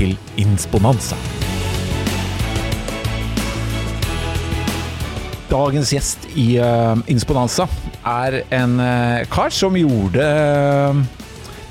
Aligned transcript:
til 0.00 0.16
Insponanza. 0.40 1.16
Dagens 5.50 5.90
gjest 5.92 6.28
i 6.40 6.54
uh, 6.62 6.96
Insponanza 7.10 7.66
er 8.06 8.40
en 8.54 8.78
uh, 8.80 9.20
kar 9.32 9.52
som 9.52 9.76
gjorde 9.76 10.24
uh, 10.24 11.02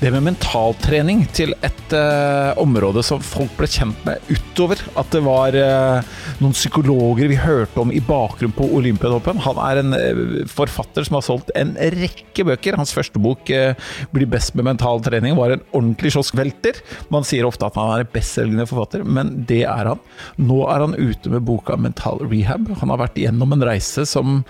det 0.00 0.10
med 0.14 0.24
mentaltrening 0.24 1.26
til 1.36 1.50
et 1.60 1.92
uh, 1.92 2.56
område 2.60 3.02
som 3.04 3.20
folk 3.20 3.52
ble 3.58 3.66
kjent 3.68 3.98
med 4.06 4.30
utover 4.32 4.80
at 4.96 5.10
det 5.12 5.20
var 5.26 5.52
uh, 5.52 6.06
noen 6.40 6.54
psykologer 6.56 7.28
vi 7.28 7.36
hørte 7.36 7.82
om 7.82 7.92
i 7.92 8.00
bakgrunnen 8.00 8.54
på 8.56 8.68
Olympiatoppen. 8.78 9.42
Han 9.44 9.60
er 9.60 9.80
en 9.82 9.92
uh, 9.92 10.22
forfatter 10.48 11.04
som 11.04 11.18
har 11.18 11.26
solgt 11.26 11.52
en 11.52 11.74
rekke 11.76 12.46
bøker. 12.48 12.78
Hans 12.80 12.94
første 12.96 13.20
bok, 13.20 13.50
'Bli 13.50 14.26
best 14.30 14.54
med 14.56 14.70
mental 14.70 15.02
trening', 15.04 15.36
var 15.36 15.52
en 15.52 15.64
ordentlig 15.76 16.14
kioskvelter. 16.14 16.80
Man 17.12 17.26
sier 17.28 17.44
ofte 17.44 17.68
at 17.68 17.76
han 17.76 17.92
er 17.92 18.04
en 18.06 18.12
bestselgende 18.14 18.66
forfatter, 18.70 19.04
men 19.04 19.44
det 19.48 19.62
er 19.68 19.92
han. 19.92 20.00
Nå 20.40 20.62
er 20.72 20.86
han 20.86 20.96
ute 20.96 21.32
med 21.32 21.44
boka 21.44 21.76
'Mental 21.76 22.24
Rehab'. 22.24 22.72
Han 22.80 22.94
har 22.94 23.02
vært 23.04 23.20
igjennom 23.20 23.52
en 23.52 23.68
reise 23.68 24.06
som 24.08 24.40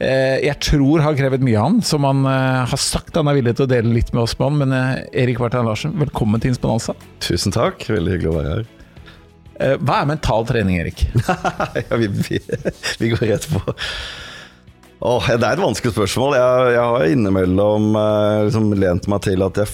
jeg 0.00 0.56
tror 0.64 1.02
har 1.04 1.16
krevet 1.18 1.42
mye 1.44 1.58
av 1.60 1.68
han, 1.68 1.80
som 1.84 2.04
han 2.08 2.24
har 2.24 2.80
sagt 2.80 3.18
han 3.18 3.28
er 3.30 3.38
villig 3.38 3.54
til 3.58 3.66
å 3.66 3.70
dele 3.70 3.94
litt 3.94 4.14
med 4.14 4.24
oss 4.24 4.34
på, 4.38 4.48
men 4.50 4.79
Erik 5.12 5.40
Vartan 5.42 5.68
Larsen, 5.68 5.94
velkommen 6.00 6.42
til 6.42 6.52
Insponanza. 6.54 6.94
Tusen 7.24 7.54
takk, 7.54 7.82
veldig 7.90 8.14
hyggelig 8.16 8.30
å 8.30 8.36
være 8.38 8.54
her. 8.54 8.68
Hva 9.84 10.00
er 10.00 10.08
mental 10.08 10.46
trening, 10.48 10.78
Erik? 10.80 11.02
ja, 11.90 11.98
vi, 12.00 12.08
vi, 12.08 12.40
vi, 13.00 13.10
går 13.12 13.26
rett 13.28 13.46
på. 13.52 13.60
Åh, 15.00 15.28
det 15.36 15.44
er 15.44 15.52
et 15.56 15.62
vanskelig 15.62 15.92
spørsmål. 15.92 16.36
Jeg, 16.38 16.72
jeg 16.76 16.86
har 16.94 17.12
innimellom 17.12 17.90
liksom, 18.46 18.72
lent 18.80 19.08
meg 19.12 19.22
til 19.28 19.44
at, 19.44 19.60
jeg, 19.60 19.68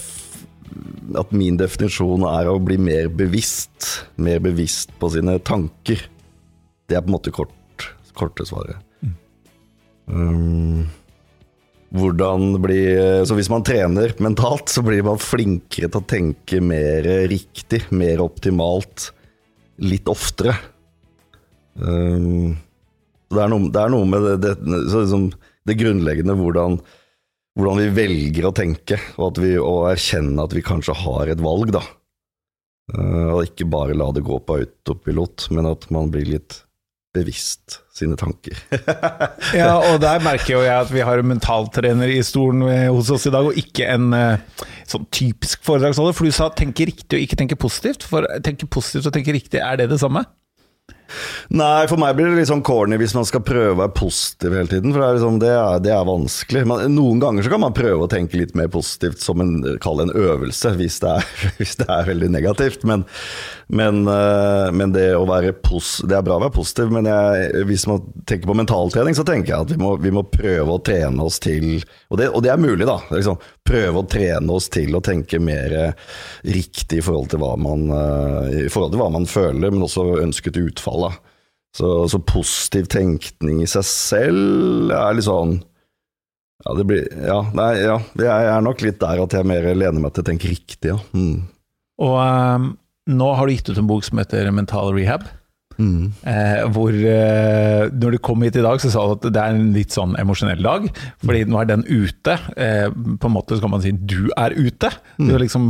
at 1.23 1.31
min 1.35 1.59
definisjon 1.59 2.27
er 2.27 2.51
å 2.51 2.59
bli 2.63 2.79
mer 2.79 3.07
bevisst. 3.11 3.89
Mer 4.19 4.43
bevisst 4.43 4.91
på 4.99 5.11
sine 5.15 5.37
tanker. 5.47 6.03
Det 6.87 6.95
er 6.95 7.03
på 7.03 7.11
en 7.11 7.17
måte 7.17 7.35
kort, 7.35 7.87
korte 8.15 8.47
svaret. 8.47 8.83
Mm. 9.03 9.15
Um, 10.07 10.83
hvordan 11.95 12.57
bli 12.63 12.81
Så 13.27 13.35
hvis 13.37 13.49
man 13.51 13.63
trener 13.65 14.13
mentalt, 14.23 14.69
så 14.71 14.83
blir 14.83 15.05
man 15.07 15.21
flinkere 15.21 15.87
til 15.87 16.01
å 16.01 16.07
tenke 16.07 16.59
mer 16.63 17.07
riktig, 17.31 17.85
mer 17.95 18.23
optimalt, 18.23 19.11
litt 19.79 20.09
oftere. 20.11 20.55
Um, 21.77 22.57
det, 23.29 23.41
er 23.41 23.51
noe, 23.51 23.69
det, 23.69 23.81
er 23.81 23.91
noe, 23.93 24.07
med 24.09 24.25
det, 24.25 24.37
det, 24.43 24.53
liksom, 24.65 25.29
det 25.67 25.77
grunnleggende 25.77 26.35
hvordan, 26.39 26.79
hvordan, 27.59 27.81
vi 27.83 27.89
velger 27.99 28.49
å 28.49 28.55
tenke, 28.57 28.99
og, 29.21 29.37
vi, 29.43 29.53
og 29.61 29.91
erkjenne 29.91 30.47
at 30.47 30.55
vi 30.57 30.65
kanskje 30.65 30.97
har 31.05 31.31
et 31.31 31.43
valg, 31.43 31.71
da. 31.77 31.83
Uh, 32.93 33.35
og 33.35 33.43
ikke 33.45 33.67
bare 33.69 33.97
la 33.97 34.09
det 34.15 34.25
gå 34.25 34.39
på 34.43 34.61
autopilot, 34.63 35.49
men 35.53 35.69
at 35.69 35.89
man 35.93 36.09
blir 36.11 36.27
litt 36.35 36.63
bevisst 37.15 37.79
sine 37.95 38.17
tanker. 38.19 38.57
ja, 39.57 39.71
og 39.77 39.99
der 40.03 40.21
merker 40.21 40.57
jo 40.57 40.63
jeg 40.65 40.75
at 40.75 40.91
vi 40.93 41.05
har 41.05 41.21
en 41.21 41.31
mentaltrener 41.31 42.11
i 42.13 42.19
stolen 42.25 42.65
hos 42.93 43.11
oss 43.13 43.25
i 43.29 43.33
dag, 43.33 43.47
og 43.47 43.57
ikke 43.57 43.87
en 43.95 44.11
sånn 44.85 45.07
typisk 45.13 45.63
foredragsholder. 45.65 46.17
For 46.17 46.27
du 46.27 46.35
sa 46.35 46.51
tenke 46.53 46.89
riktig 46.89 47.17
og 47.17 47.23
ikke 47.25 47.39
tenke 47.39 47.59
positivt. 47.59 48.05
For 48.05 48.27
tenke 48.45 48.69
positivt 48.69 49.09
og 49.09 49.17
tenke 49.17 49.33
riktig, 49.35 49.63
er 49.63 49.81
det 49.81 49.89
det 49.93 50.01
samme? 50.03 50.27
Nei, 51.55 51.87
for 51.89 51.99
meg 52.01 52.15
blir 52.17 52.29
det 52.29 52.41
litt 52.41 52.49
sånn 52.49 52.63
corny 52.65 52.97
hvis 52.99 53.15
man 53.17 53.27
skal 53.27 53.43
prøve 53.45 53.75
å 53.75 53.79
være 53.81 53.95
positiv 53.97 54.55
hele 54.57 54.71
tiden. 54.71 54.93
For 54.93 55.01
det 55.01 55.07
er, 55.07 55.17
liksom, 55.17 55.39
det 55.43 55.51
er, 55.53 55.83
det 55.83 55.93
er 55.95 56.07
vanskelig. 56.07 56.63
Men 56.69 56.95
noen 56.95 57.21
ganger 57.23 57.45
så 57.45 57.53
kan 57.53 57.63
man 57.63 57.75
prøve 57.77 58.05
å 58.05 58.11
tenke 58.11 58.39
litt 58.39 58.55
mer 58.57 58.71
positivt 58.73 59.23
som 59.23 59.43
en, 59.43 59.55
en 59.63 60.13
øvelse, 60.13 60.73
hvis 60.79 60.99
det, 61.03 61.13
er, 61.19 61.29
hvis 61.59 61.77
det 61.81 61.87
er 61.87 62.09
veldig 62.11 62.31
negativt. 62.33 62.85
Men, 62.87 63.05
men, 63.67 64.03
eh, 64.11 64.67
men, 64.75 64.95
det 64.95 65.09
å 65.17 65.25
være 65.27 65.53
pos, 65.59 65.97
Det 66.07 66.15
er 66.15 66.25
bra 66.25 66.37
å 66.37 66.43
være 66.45 66.55
positiv, 66.55 66.91
men 66.93 67.09
jeg, 67.09 67.65
hvis 67.67 67.87
man 67.89 68.03
tenker 68.27 68.49
på 68.49 68.57
mentaltrening, 68.57 69.17
så 69.17 69.25
tenker 69.27 69.53
jeg 69.53 69.67
at 69.67 69.73
vi 69.73 69.79
må, 69.81 69.95
vi 70.01 70.13
må 70.15 70.23
prøve 70.31 70.77
å 70.77 70.83
trene 70.83 71.27
oss 71.27 71.41
til 71.43 71.81
Og 72.09 72.19
det, 72.19 72.29
og 72.31 72.47
er 72.47 72.59
mulig, 72.61 72.87
da. 72.87 72.99
Liksom, 73.11 73.39
prøve 73.67 74.01
å 74.01 74.07
trene 74.07 74.53
oss 74.55 74.69
til 74.71 74.95
å 74.95 75.03
tenke 75.03 75.39
mer 75.43 75.73
riktig 76.47 77.01
i 77.01 77.03
forhold 77.03 77.31
til 77.33 77.41
hva 77.41 77.53
man, 77.59 77.87
eh, 77.91 78.67
forhold 78.71 78.93
til 78.93 79.01
hva 79.01 79.09
man 79.13 79.27
føler, 79.29 79.71
men 79.73 79.83
også 79.85 80.05
ønsket 80.23 80.59
utfall. 80.61 80.96
Da. 81.05 81.11
Så, 81.77 81.91
så, 82.09 82.19
positiv 82.25 82.87
tenkning 82.89 83.61
i 83.61 83.69
seg 83.69 83.85
selv 83.85 84.93
er 84.95 85.17
litt 85.17 85.27
sånn 85.27 85.59
Ja, 86.65 86.73
det 86.73 86.87
blir 86.89 87.03
Ja, 87.21 87.41
nei, 87.53 87.69
ja. 87.83 87.99
Jeg 88.17 88.49
er 88.55 88.63
nok 88.65 88.81
litt 88.81 88.97
der 89.03 89.21
at 89.21 89.35
jeg 89.35 89.45
mer 89.45 89.67
lener 89.75 90.01
meg 90.01 90.15
til 90.15 90.25
å 90.25 90.29
tenke 90.31 90.49
riktig, 90.49 90.89
ja. 90.89 90.97
Mm. 91.13 91.43
Og 92.01 92.15
um, 92.17 92.71
nå 93.07 93.27
har 93.37 93.47
du 93.47 93.53
gitt 93.53 93.69
ut 93.69 93.81
en 93.81 93.89
bok 93.89 94.05
som 94.07 94.19
heter 94.21 94.49
Mental 94.55 94.89
Rehab. 94.95 95.27
Mm. 95.77 96.09
Eh, 96.25 96.63
hvor 96.73 96.89
eh, 96.89 97.85
Når 97.93 98.15
du 98.15 98.17
kom 98.17 98.41
hit 98.41 98.57
i 98.57 98.65
dag, 98.65 98.79
så 98.81 98.89
sa 98.89 99.03
du 99.05 99.13
at 99.13 99.27
det 99.29 99.41
er 99.41 99.53
en 99.53 99.73
litt 99.75 99.93
sånn 99.93 100.17
emosjonell 100.19 100.61
dag. 100.65 100.87
Fordi 101.23 101.45
nå 101.47 101.61
er 101.61 101.69
den 101.69 101.85
ute. 101.87 102.37
Eh, 102.57 102.87
på 102.89 103.29
en 103.29 103.35
måte 103.35 103.57
så 103.57 103.63
kan 103.63 103.73
man 103.75 103.83
si 103.85 103.93
du 103.93 104.29
er 104.35 104.57
ute. 104.57 104.91
Mm. 105.17 105.27
Du 105.27 105.35
er 105.35 105.43
liksom 105.45 105.67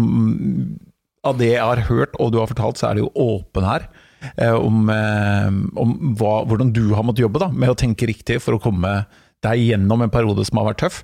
Av 1.27 1.37
det 1.39 1.51
jeg 1.51 1.63
har 1.63 1.87
hørt 1.89 2.15
og 2.21 2.31
du 2.31 2.39
har 2.39 2.49
fortalt, 2.49 2.79
så 2.79 2.89
er 2.89 2.97
det 2.97 3.05
jo 3.05 3.13
åpen 3.19 3.67
her. 3.67 3.89
Eh, 4.35 4.53
om, 4.53 4.89
eh, 4.89 5.47
om 5.77 5.95
hva, 6.17 6.41
hvordan 6.49 6.73
du 6.75 6.89
har 6.95 7.05
måttet 7.05 7.25
jobbe 7.25 7.41
da, 7.43 7.51
med 7.53 7.73
å 7.73 7.77
tenke 7.77 8.09
riktig 8.09 8.39
for 8.43 8.57
å 8.57 8.61
komme 8.61 8.99
deg 9.45 9.61
gjennom 9.61 10.01
en 10.01 10.09
periode 10.09 10.41
som 10.47 10.57
har 10.57 10.71
vært 10.71 10.79
tøff. 10.81 10.95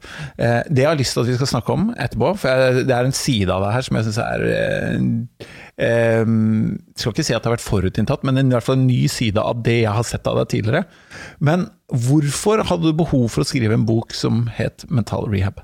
Eh, 0.41 0.63
det 0.65 0.81
jeg 0.81 0.89
har 0.89 0.97
lyst 0.97 1.13
til 1.13 1.21
at 1.21 1.29
vi 1.29 1.35
skal 1.37 1.51
snakke 1.51 1.75
om 1.75 1.91
etterpå, 2.01 2.31
for 2.41 2.79
det 2.81 2.95
er 2.95 3.05
en 3.05 3.15
side 3.15 3.53
av 3.53 3.61
det 3.61 3.73
her 3.75 3.85
som 3.85 3.99
jeg 3.99 4.07
syns 4.07 4.19
er 4.23 4.45
Jeg 5.83 6.25
skal 6.97 7.13
ikke 7.13 7.25
si 7.25 7.35
at 7.35 7.43
det 7.43 7.49
har 7.49 7.55
vært 7.55 7.67
forutinntatt, 7.67 8.25
men 8.25 8.41
i 8.41 8.47
hvert 8.49 8.65
fall 8.65 8.79
en 8.79 8.89
ny 8.89 9.05
side 9.11 9.41
av 9.41 9.61
det 9.65 9.83
jeg 9.83 9.93
har 9.93 10.09
sett 10.09 10.29
av 10.29 10.41
deg 10.41 10.49
tidligere. 10.55 10.83
Men 11.39 11.67
hvorfor 11.93 12.65
hadde 12.65 12.89
du 12.89 12.97
behov 12.97 13.29
for 13.33 13.45
å 13.45 13.47
skrive 13.47 13.77
en 13.77 13.85
bok 13.85 14.17
som 14.17 14.47
het 14.57 14.85
Mental 14.89 15.29
Rehab? 15.29 15.61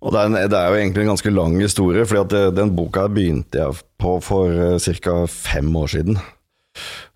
Og 0.00 0.14
det 0.14 0.20
er, 0.20 0.28
en, 0.30 0.36
det 0.48 0.56
er, 0.56 0.68
jo 0.72 0.80
egentlig 0.80 1.02
en 1.04 1.12
ganske 1.12 1.32
lang 1.34 1.56
historie, 1.60 2.04
at 2.08 2.32
det, 2.32 2.44
den 2.56 2.72
boka 2.76 3.04
begynte 3.12 3.60
jeg 3.60 3.82
på 4.00 4.16
for 4.24 4.48
uh, 4.48 4.78
ca. 4.80 5.16
fem 5.28 5.68
år 5.76 5.92
siden. 5.92 6.16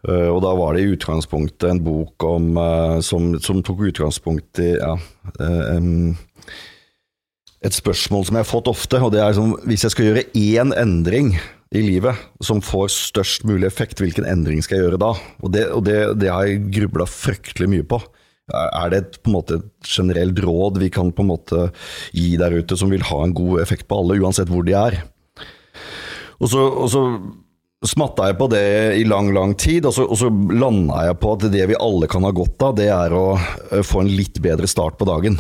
Uh, 0.04 0.28
og 0.28 0.42
da 0.44 0.52
var 0.58 0.76
det 0.76 0.84
i 0.84 0.92
utgangspunktet 0.92 1.70
en 1.70 1.80
bok 1.84 2.26
om, 2.28 2.52
som, 3.00 3.32
som, 3.40 3.62
tok 3.64 3.86
utgangspunkt 3.88 4.60
i 4.60 4.74
ja, 4.76 4.92
et 7.64 7.72
spørsmål 7.72 8.26
som 8.28 8.36
jeg 8.36 8.44
har 8.44 8.50
fått 8.50 8.68
ofte, 8.68 9.00
og 9.00 9.14
det 9.14 9.22
er 9.22 9.32
liksom 9.32 9.54
hvis 9.64 9.86
jeg 9.86 9.94
skal 9.94 10.10
gjøre 10.10 10.26
én 10.36 10.74
endring 10.76 11.32
i 11.74 11.82
livet 11.82 12.18
som 12.44 12.60
får 12.62 12.92
størst 12.92 13.46
mulig 13.48 13.66
effekt, 13.66 14.02
hvilken 14.02 14.26
endring 14.28 14.62
skal 14.62 14.78
jeg 14.78 14.86
gjøre 14.88 15.00
da? 15.02 15.12
Og 15.42 15.54
det, 15.54 15.64
og 15.74 15.84
det, 15.86 15.98
det 16.20 16.30
har 16.30 16.46
jeg 16.46 16.68
grubla 16.76 17.06
fryktelig 17.08 17.70
mye 17.72 17.86
på. 17.88 17.98
Er 18.52 18.90
det 18.92 18.98
et, 18.98 19.14
på 19.24 19.30
en 19.30 19.38
måte, 19.38 19.56
et 19.62 19.88
generelt 19.88 20.40
råd 20.44 20.76
vi 20.82 20.90
kan 20.92 21.14
på 21.16 21.24
en 21.24 21.30
måte 21.30 21.68
gi 22.12 22.34
der 22.40 22.52
ute 22.52 22.76
som 22.76 22.92
vil 22.92 23.06
ha 23.08 23.22
en 23.24 23.32
god 23.36 23.62
effekt 23.62 23.88
på 23.88 24.02
alle, 24.02 24.18
uansett 24.20 24.52
hvor 24.52 24.66
de 24.66 24.76
er? 24.76 24.98
Og 26.42 26.50
så, 26.52 26.60
og 26.60 26.90
så 26.92 27.02
smatta 27.88 28.28
jeg 28.28 28.38
på 28.40 28.48
det 28.52 28.64
i 29.00 29.04
lang, 29.08 29.30
lang 29.36 29.54
tid, 29.60 29.86
og 29.88 29.94
så, 29.96 30.06
og 30.08 30.18
så 30.20 30.28
landa 30.28 31.06
jeg 31.08 31.18
på 31.20 31.34
at 31.36 31.46
det 31.52 31.66
vi 31.72 31.80
alle 31.80 32.08
kan 32.10 32.24
ha 32.26 32.32
godt 32.36 32.64
av, 32.68 32.76
det 32.78 32.88
er 32.92 33.16
å 33.16 33.26
eh, 33.36 33.84
få 33.84 34.04
en 34.04 34.12
litt 34.12 34.40
bedre 34.44 34.68
start 34.70 34.98
på 35.00 35.08
dagen. 35.08 35.38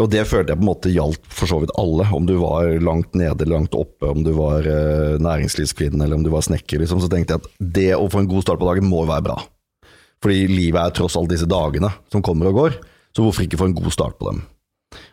Og 0.00 0.08
det 0.08 0.24
følte 0.24 0.54
jeg 0.54 0.60
på 0.60 0.64
en 0.64 0.70
måte 0.70 0.92
gjaldt 0.94 1.26
for 1.28 1.50
så 1.50 1.58
vidt 1.60 1.74
alle, 1.78 2.06
om 2.16 2.26
du 2.26 2.38
var 2.40 2.70
langt 2.80 3.14
nede 3.18 3.44
eller 3.44 3.58
langt 3.58 3.76
oppe, 3.76 4.08
om 4.08 4.24
du 4.24 4.32
var 4.38 4.66
eh, 4.66 5.18
næringslivskvinne 5.20 6.06
eller 6.06 6.18
om 6.18 6.26
du 6.26 6.32
var 6.32 6.46
snekker, 6.46 6.80
liksom, 6.80 7.02
så 7.02 7.10
tenkte 7.12 7.36
jeg 7.36 7.44
at 7.44 7.64
det 7.78 7.90
å 7.98 8.08
få 8.10 8.22
en 8.22 8.30
god 8.30 8.46
start 8.46 8.62
på 8.62 8.70
dagen 8.70 8.88
må 8.88 9.04
være 9.04 9.28
bra. 9.30 9.40
Fordi 10.20 10.46
livet 10.50 10.80
er 10.82 10.96
tross 10.96 11.16
alt 11.16 11.32
disse 11.32 11.48
dagene 11.48 11.92
som 12.12 12.24
kommer 12.24 12.50
og 12.50 12.58
går, 12.58 12.80
så 13.16 13.24
hvorfor 13.24 13.46
ikke 13.46 13.60
få 13.60 13.70
en 13.70 13.78
god 13.78 13.94
start 13.94 14.18
på 14.20 14.30
dem? 14.30 14.42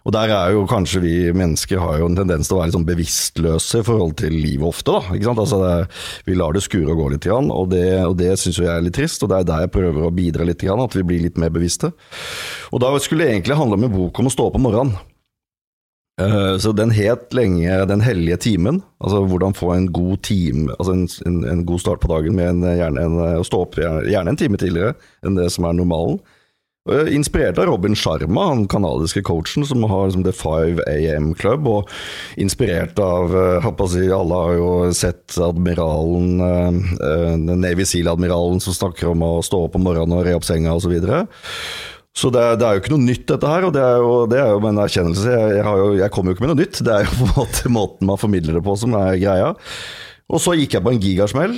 Og 0.08 0.14
der 0.16 0.32
er 0.34 0.54
jo 0.56 0.64
kanskje 0.70 1.02
vi 1.04 1.16
mennesker 1.36 1.82
har 1.82 2.00
jo 2.00 2.08
en 2.10 2.18
tendens 2.18 2.48
til 2.50 2.56
å 2.56 2.62
være 2.62 2.70
litt 2.70 2.78
sånn 2.78 2.88
bevisstløse 2.88 3.82
i 3.82 3.86
forhold 3.86 4.16
til 4.22 4.34
livet 4.34 4.66
ofte, 4.66 4.96
da. 4.96 5.14
Ikke 5.14 5.28
sant? 5.28 5.42
Altså 5.44 5.60
det, 5.62 5.74
vi 6.26 6.38
lar 6.40 6.56
det 6.56 6.64
skure 6.66 6.94
og 6.94 7.02
gå 7.02 7.10
litt, 7.14 7.28
og 7.30 7.68
det, 7.74 7.84
og 8.08 8.16
det 8.18 8.32
syns 8.42 8.62
jeg 8.64 8.72
er 8.72 8.86
litt 8.86 8.96
trist. 8.98 9.22
Og 9.22 9.30
det 9.32 9.42
er 9.42 9.50
der 9.52 9.66
jeg 9.66 9.74
prøver 9.76 10.08
å 10.08 10.14
bidra 10.16 10.48
litt, 10.48 10.64
at 10.64 10.98
vi 10.98 11.06
blir 11.06 11.28
litt 11.28 11.38
mer 11.42 11.54
bevisste. 11.54 11.92
Og 12.72 12.82
da 12.82 12.94
skulle 13.04 13.28
det 13.28 13.36
egentlig 13.36 13.60
handle 13.60 13.78
om 13.78 13.86
en 13.86 13.96
bok 14.00 14.24
om 14.24 14.32
å 14.32 14.34
stå 14.34 14.50
opp 14.50 14.58
om 14.58 14.66
morgenen. 14.70 14.98
Eh, 16.22 16.58
så 16.58 16.72
den 16.74 16.90
het 16.90 17.34
lenge 17.34 17.86
Den 17.86 18.02
hellige 18.02 18.38
timen. 18.38 18.82
Altså 19.00 19.22
hvordan 19.26 19.54
få 19.54 19.74
en 19.74 19.92
god 19.94 20.18
time 20.26 20.74
Altså 20.80 20.96
en, 20.96 21.10
en, 21.26 21.44
en 21.46 21.66
god 21.66 21.80
start 21.80 22.02
på 22.02 22.10
dagen 22.10 22.36
med 22.36 22.50
en, 22.50 22.64
gjerne 22.64 23.04
en, 23.04 23.20
å 23.38 23.46
stå 23.46 23.62
opp 23.68 23.78
gjerne, 23.78 24.08
gjerne 24.10 24.34
en 24.34 24.40
time 24.40 24.58
tidligere 24.58 24.98
enn 25.26 25.38
det 25.38 25.52
som 25.54 25.68
er 25.70 25.78
normalen. 25.78 26.20
Inspirert 27.12 27.58
av 27.60 27.66
Robin 27.68 27.96
Sharma, 28.00 28.46
han 28.48 28.62
kanadiske 28.72 29.20
coachen 29.28 29.66
som 29.68 29.84
har 29.84 30.06
liksom 30.08 30.24
The 30.24 30.32
5 30.32 30.80
AM 30.88 31.34
Club. 31.36 31.68
Og 31.68 31.90
inspirert 32.40 33.00
av 33.04 33.34
si, 33.92 34.06
Alle 34.08 34.38
har 34.40 34.54
jo 34.56 34.70
sett 34.96 35.36
admiralen, 35.36 36.40
Navy 37.60 37.84
Seal-admiralen 37.84 38.64
som 38.64 38.78
snakker 38.78 39.12
om 39.12 39.26
å 39.28 39.34
stå 39.44 39.66
opp 39.68 39.76
om 39.76 39.84
morgenen 39.84 40.16
og 40.16 40.24
re 40.30 40.38
opp 40.40 40.48
senga 40.48 40.78
osv. 40.80 40.96
Så 40.96 41.26
det 42.34 42.42
er, 42.42 42.56
det 42.58 42.66
er, 42.66 42.76
jo 42.76 42.82
ikke 42.82 42.94
noe 42.96 43.06
nytt, 43.06 43.26
dette 43.30 43.50
her. 43.52 43.68
Og 43.68 43.74
det 43.76 43.84
er 43.86 44.02
jo, 44.02 44.12
det 44.30 44.42
er 44.42 44.52
jo 44.54 44.62
en 44.66 44.82
erkjennelse. 44.82 45.30
Jeg, 45.30 45.56
jeg, 45.60 45.80
jo, 45.82 45.88
jeg, 46.00 46.14
kommer 46.14 46.32
jo 46.32 46.38
ikke 46.38 46.46
med 46.48 46.54
noe 46.54 46.62
nytt. 46.64 46.82
Det 46.88 46.94
er 46.94 47.06
jo 47.06 47.16
på 47.20 47.28
en 47.28 47.36
måte 47.38 47.74
måten 47.74 48.10
man 48.10 48.22
formidler 48.22 48.58
det 48.58 48.66
på 48.66 48.78
som 48.82 48.96
er 48.98 49.20
greia. 49.22 49.52
Og 50.28 50.42
så 50.44 50.56
gikk 50.58 50.78
jeg 50.78 50.86
på 50.86 50.94
en 50.96 51.02
gigasmell. 51.04 51.58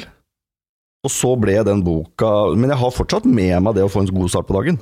Og 1.07 1.13
så 1.15 1.31
ble 1.39 1.53
den 1.63 1.79
boka 1.79 2.27
Men 2.59 2.73
jeg 2.73 2.81
har 2.81 2.91
fortsatt 2.91 3.23
med 3.23 3.53
meg 3.63 3.77
det 3.77 3.85
å 3.85 3.91
få 3.91 4.03
en 4.03 4.11
god 4.11 4.33
start 4.33 4.49
på 4.49 4.57
dagen. 4.57 4.81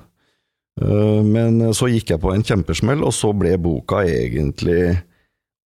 Eh, 0.81 1.21
men 1.25 1.62
så 1.77 1.89
gikk 1.91 2.13
jeg 2.13 2.24
på 2.24 2.33
en 2.33 2.45
kjempesmell, 2.45 3.06
og 3.06 3.13
så 3.15 3.33
ble 3.38 3.56
boka 3.62 4.03
egentlig 4.06 4.97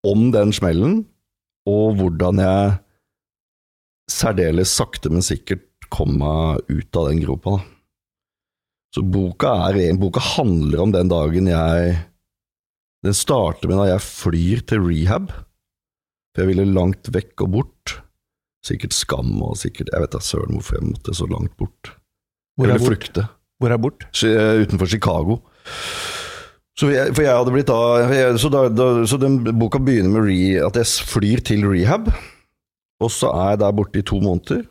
om 0.08 0.32
den 0.34 0.54
smellen, 0.56 1.02
og 1.70 2.00
hvordan 2.00 2.40
jeg 2.42 2.72
særdeles 4.12 4.72
sakte, 4.76 5.12
men 5.14 5.24
sikkert 5.24 5.68
kom 5.94 6.16
meg 6.20 6.64
ut 6.72 6.98
av 6.98 7.12
den 7.12 7.22
gropa. 7.24 7.60
da. 7.60 7.81
Så 8.92 9.04
boka, 9.08 9.54
er, 9.70 9.96
boka 10.00 10.20
handler 10.36 10.84
om 10.84 10.92
den 10.92 11.12
dagen 11.12 11.48
jeg 11.48 12.00
Den 13.06 13.16
starter 13.18 13.72
med 13.72 13.80
da 13.80 13.88
jeg 13.94 14.04
flyr 14.06 14.64
til 14.68 14.84
rehab. 14.84 15.32
For 16.32 16.44
jeg 16.44 16.52
ville 16.52 16.74
langt 16.76 17.10
vekk 17.12 17.46
og 17.48 17.54
bort. 17.56 17.96
Sikkert 18.66 18.94
skam 18.94 19.40
og 19.42 19.56
sikkert 19.58 19.90
Jeg 19.90 20.04
vet 20.04 20.14
da 20.14 20.22
søren 20.22 20.54
hvorfor 20.54 20.78
jeg 20.78 20.90
måtte 20.92 21.16
så 21.18 21.28
langt 21.32 21.56
bort. 21.58 21.96
Hvor 22.60 22.70
er 22.70 22.78
bort? 22.78 22.92
Flykte. 22.92 23.26
Hvor 23.62 23.74
er 23.74 23.82
bort? 23.82 24.06
Eh, 24.28 24.62
utenfor 24.62 24.92
Chicago. 24.92 25.40
Så 26.78 26.92
jeg, 26.92 27.16
for 27.16 27.26
jeg 27.26 27.66
da 27.68 28.38
Så, 28.38 28.50
da, 28.50 28.68
da, 28.70 29.06
så 29.06 29.18
den 29.18 29.42
boka 29.60 29.80
begynner 29.80 30.14
med 30.14 30.30
re, 30.30 30.68
at 30.68 30.78
jeg 30.78 31.08
flyr 31.08 31.42
til 31.46 31.66
rehab. 31.68 32.12
Og 33.02 33.12
så 33.12 33.32
er 33.34 33.56
jeg 33.56 33.64
der 33.64 33.72
borte 33.72 34.00
i 34.00 34.06
to 34.06 34.20
måneder. 34.22 34.64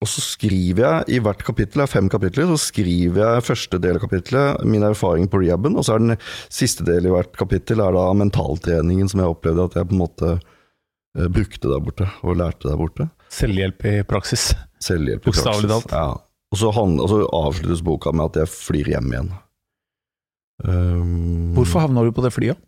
Og 0.00 0.08
så 0.08 0.22
skriver 0.24 0.80
jeg 0.80 1.16
i 1.16 1.18
hvert 1.20 1.42
kapittel, 1.44 1.82
det 1.82 1.84
er 1.84 1.92
fem 1.92 2.06
kapitler, 2.08 2.46
så 2.48 2.56
skriver 2.70 3.20
jeg 3.20 3.44
første 3.44 3.80
del 3.84 3.98
av 3.98 4.04
kapittelet 4.06 4.62
min 4.64 4.86
erfaring 4.86 5.28
på 5.28 5.42
rehaben, 5.42 5.76
og 5.76 5.84
så 5.84 5.98
er 5.98 6.04
den 6.06 6.16
siste 6.48 6.86
del 6.88 7.10
i 7.10 7.12
hvert 7.12 7.36
kapittel 7.36 7.82
er 7.84 7.92
da 7.92 8.06
mentaltreningen 8.16 9.12
som 9.12 9.20
jeg 9.20 9.34
opplevde 9.34 9.68
at 9.68 9.76
jeg 9.76 9.90
på 9.90 9.96
en 9.98 10.00
måte 10.00 10.30
eh, 10.38 11.28
brukte 11.28 11.68
der 11.68 11.84
borte, 11.84 12.08
og 12.24 12.40
lærte 12.40 12.70
der 12.70 12.80
borte. 12.80 13.10
Selvhjelp 13.30 13.84
i 13.92 13.94
praksis. 14.08 14.50
Selvhjelp 14.80 15.20
i 15.20 15.28
praksis. 15.28 15.44
Bokstavelig 15.44 15.72
talt. 15.74 15.92
Ja. 15.92 16.08
Og 16.50 16.58
så, 16.58 16.72
han, 16.74 16.96
og 16.96 17.12
så, 17.12 17.20
avsluttes 17.36 17.84
boka 17.86 18.14
med 18.16 18.32
at 18.32 18.40
jeg 18.40 18.54
flyr 18.56 18.94
hjem 18.94 19.12
igjen. 19.12 19.30
Um, 20.64 21.52
Hvorfor 21.56 21.84
havna 21.84 22.02
du 22.04 22.10
på 22.16 22.24
det 22.24 22.32
flyet? 22.34 22.58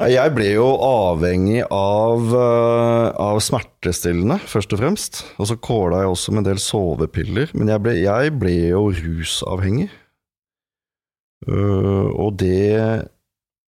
Jeg 0.00 0.32
ble 0.32 0.46
jo 0.54 0.64
avhengig 0.80 1.60
av, 1.68 2.30
uh, 2.32 3.10
av, 3.20 3.40
smertestillende, 3.44 4.38
først 4.48 4.72
og 4.72 4.80
fremst. 4.80 5.20
Og 5.36 5.50
så 5.50 5.58
kåla 5.60 6.04
jeg 6.04 6.12
også 6.14 6.32
med 6.32 6.40
en 6.40 6.48
del 6.52 6.62
sovepiller. 6.62 7.52
Men 7.52 7.68
jeg 7.68 7.82
ble, 7.84 7.92
jeg 8.00 8.32
ble 8.40 8.54
jo 8.70 8.86
rusavhengig. 8.96 9.90
Uh, 11.48 12.08
og 12.20 12.36
det 12.40 13.08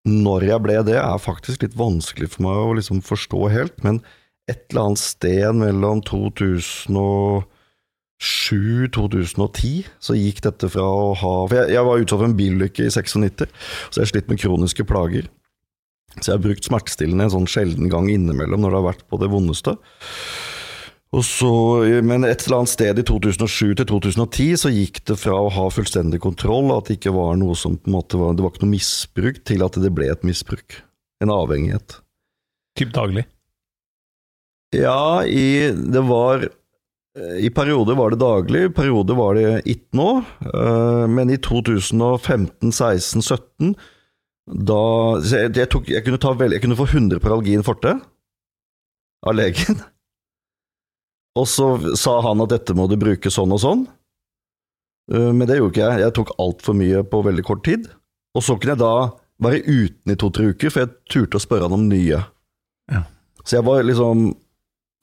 Når 0.05 0.43
jeg 0.49 0.61
ble 0.65 0.81
det, 0.83 0.97
er 0.99 1.19
faktisk 1.23 1.63
litt 1.63 1.77
vanskelig 1.79 2.33
for 2.33 2.43
meg 2.49 2.57
å 2.59 2.73
liksom 2.81 3.03
forstå 3.07 3.49
helt. 3.53 3.77
Men 3.85 4.01
et 4.51 4.65
eller 4.71 4.89
annet 4.89 5.03
sted 5.03 5.55
mellom 5.55 6.01
2007 6.09 7.45
2010 8.97 9.87
så 10.03 10.17
gikk 10.19 10.43
dette 10.47 10.69
fra 10.71 10.83
å 10.83 11.13
ha 11.19 11.35
For 11.47 11.61
jeg, 11.61 11.77
jeg 11.77 11.87
var 11.87 12.03
utsatt 12.03 12.19
for 12.19 12.27
en 12.27 12.37
bilulykke 12.41 12.89
i 12.89 12.91
96, 12.91 13.47
så 13.93 14.03
jeg 14.03 14.11
slitt 14.11 14.29
med 14.33 14.43
kroniske 14.43 14.85
plager. 14.89 15.31
Så 16.19 16.29
jeg 16.29 16.37
har 16.37 16.44
brukt 16.44 16.67
smertestillende 16.67 17.26
en 17.26 17.35
sånn 17.35 17.50
sjelden 17.50 17.88
gang 17.93 18.11
innimellom 18.12 18.61
når 18.62 18.75
det 18.75 18.81
har 18.81 18.91
vært 18.91 19.06
på 19.09 19.20
det 19.23 19.31
vondeste. 19.32 19.76
Så, 21.20 21.50
men 22.00 22.25
et 22.25 22.41
eller 22.47 22.62
annet 22.62 22.73
sted 22.73 23.00
i 23.03 23.05
2007 23.05 23.75
til 23.76 23.87
2010 23.91 24.55
så 24.62 24.70
gikk 24.73 25.03
det 25.11 25.19
fra 25.20 25.37
å 25.37 25.50
ha 25.53 25.67
fullstendig 25.69 26.23
kontroll, 26.25 26.70
at 26.73 26.88
det 26.88 26.97
ikke 26.97 27.12
var 27.12 27.37
noe 27.37 27.56
som 27.59 27.76
på 27.76 27.91
en 27.91 27.97
måte 27.99 28.20
var, 28.20 28.32
det 28.32 28.44
var 28.44 28.55
ikke 28.55 28.64
noe 28.64 28.73
misbruk, 28.73 29.43
til 29.44 29.64
at 29.67 29.76
det 29.82 29.93
ble 29.93 30.09
et 30.09 30.25
misbruk. 30.25 30.79
En 31.20 31.32
avhengighet. 31.35 31.99
Typ 32.81 32.94
daglig? 32.97 33.26
Ja, 34.73 35.20
i, 35.29 35.69
det 35.69 36.00
var 36.09 36.47
I 37.44 37.50
perioder 37.53 37.99
var 37.99 38.14
det 38.14 38.23
daglig, 38.23 38.62
i 38.64 38.73
perioder 38.73 39.19
var 39.19 39.37
det 39.37 39.50
ikke 39.69 40.00
nå. 40.00 40.11
Eh, 40.49 41.05
men 41.12 41.29
i 41.29 41.37
2015, 41.44 42.73
16, 42.73 43.20
17 43.20 43.76
da 44.47 44.83
jeg, 45.23 45.53
jeg, 45.55 45.69
tok, 45.71 45.89
jeg, 45.93 46.03
kunne 46.06 46.21
ta 46.21 46.33
vel, 46.35 46.56
jeg 46.56 46.65
kunne 46.65 46.79
få 46.79 46.89
100 46.89 47.23
Paralgin 47.23 47.65
forte 47.67 47.94
av 49.23 49.37
legen. 49.39 49.79
Og 51.39 51.47
så 51.49 51.69
sa 51.97 52.19
han 52.27 52.43
at 52.44 52.53
dette 52.53 52.75
må 52.77 52.89
du 52.91 52.99
bruke 53.00 53.31
sånn 53.33 53.55
og 53.55 53.62
sånn. 53.62 53.85
Eh, 55.12 55.31
men 55.33 55.47
det 55.49 55.59
gjorde 55.59 55.73
ikke 55.73 55.87
jeg. 55.87 56.03
Jeg 56.05 56.15
tok 56.19 56.35
altfor 56.43 56.77
mye 56.77 57.03
på 57.09 57.23
veldig 57.25 57.44
kort 57.47 57.65
tid. 57.65 57.89
Og 58.37 58.44
så 58.44 58.59
kunne 58.59 58.75
jeg 58.75 58.83
da 58.83 58.94
være 59.43 59.62
uten 59.67 60.12
i 60.12 60.19
to-tre 60.19 60.50
uker, 60.53 60.73
for 60.73 60.85
jeg 60.85 60.93
turte 61.11 61.38
å 61.38 61.43
spørre 61.43 61.67
han 61.67 61.77
om 61.77 61.88
nye. 61.88 62.21
Ja. 62.93 63.05
Så 63.43 63.59
jeg 63.59 63.67
var 63.67 63.83
liksom 63.87 64.29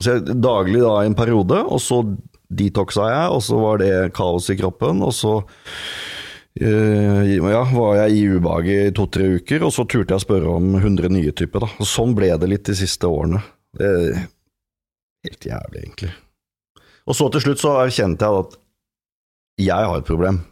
jeg, 0.04 0.22
Daglig 0.40 0.80
da 0.80 0.94
en 1.04 1.16
periode, 1.18 1.58
og 1.66 1.82
så 1.84 2.02
detoxa 2.50 3.10
jeg, 3.10 3.26
og 3.34 3.42
så 3.44 3.58
var 3.60 3.82
det 3.82 3.92
kaos 4.16 4.48
i 4.50 4.56
kroppen, 4.58 5.02
og 5.06 5.12
så 5.14 5.34
ja, 6.58 7.62
var 7.72 7.96
jeg 8.00 8.16
i 8.16 8.24
ubehaget 8.34 8.90
i 8.90 8.94
to-tre 8.96 9.28
uker, 9.38 9.62
og 9.66 9.72
så 9.74 9.84
turte 9.86 10.14
jeg 10.14 10.18
å 10.18 10.24
spørre 10.24 10.56
om 10.58 10.74
100 10.80 11.12
nye 11.14 11.32
typer. 11.36 11.62
Da. 11.62 11.86
Sånn 11.86 12.16
ble 12.18 12.32
det 12.40 12.50
litt 12.50 12.66
de 12.66 12.74
siste 12.78 13.06
årene. 13.06 13.42
Det 13.78 13.86
er 13.86 14.24
helt 15.28 15.46
jævlig, 15.46 15.84
egentlig. 15.84 16.10
Og 17.06 17.16
så 17.16 17.28
til 17.32 17.44
slutt 17.44 17.62
så 17.62 17.76
erkjente 17.84 18.26
jeg 18.26 18.44
at 18.44 18.58
jeg 19.60 19.88
har 19.90 20.00
et 20.00 20.08
problem. 20.08 20.42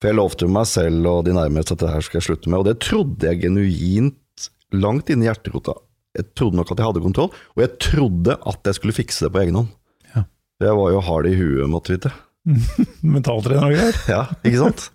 For 0.00 0.10
jeg 0.10 0.16
lovte 0.16 0.48
meg 0.48 0.66
selv 0.68 1.10
og 1.10 1.26
de 1.26 1.36
nærmeste 1.36 1.76
at 1.76 1.82
det 1.82 1.92
her 1.92 2.04
skal 2.04 2.20
jeg 2.20 2.28
slutte 2.30 2.50
med, 2.50 2.62
og 2.62 2.70
det 2.70 2.80
trodde 2.86 3.28
jeg 3.28 3.42
genuint 3.42 4.48
langt 4.72 5.10
inni 5.12 5.28
hjerterota. 5.28 5.74
Jeg 6.16 6.32
trodde 6.38 6.58
nok 6.58 6.72
at 6.72 6.80
jeg 6.80 6.88
hadde 6.88 7.04
kontroll, 7.04 7.30
og 7.54 7.62
jeg 7.62 7.76
trodde 7.82 8.34
at 8.34 8.66
jeg 8.66 8.78
skulle 8.78 8.96
fikse 8.96 9.26
det 9.26 9.34
på 9.34 9.42
egen 9.44 9.60
hånd. 9.60 9.70
Ja. 10.14 10.24
Jeg 10.64 10.78
var 10.80 10.94
jo 10.94 11.04
hard 11.04 11.28
i 11.28 11.36
huet, 11.36 11.68
måtte 11.70 11.94
vite. 11.94 12.12
Mentaltrener 13.14 13.68
og 13.68 13.74
greier. 13.76 14.00
Ja, 14.10 14.22
ikke 14.44 14.62
sant? 14.64 14.88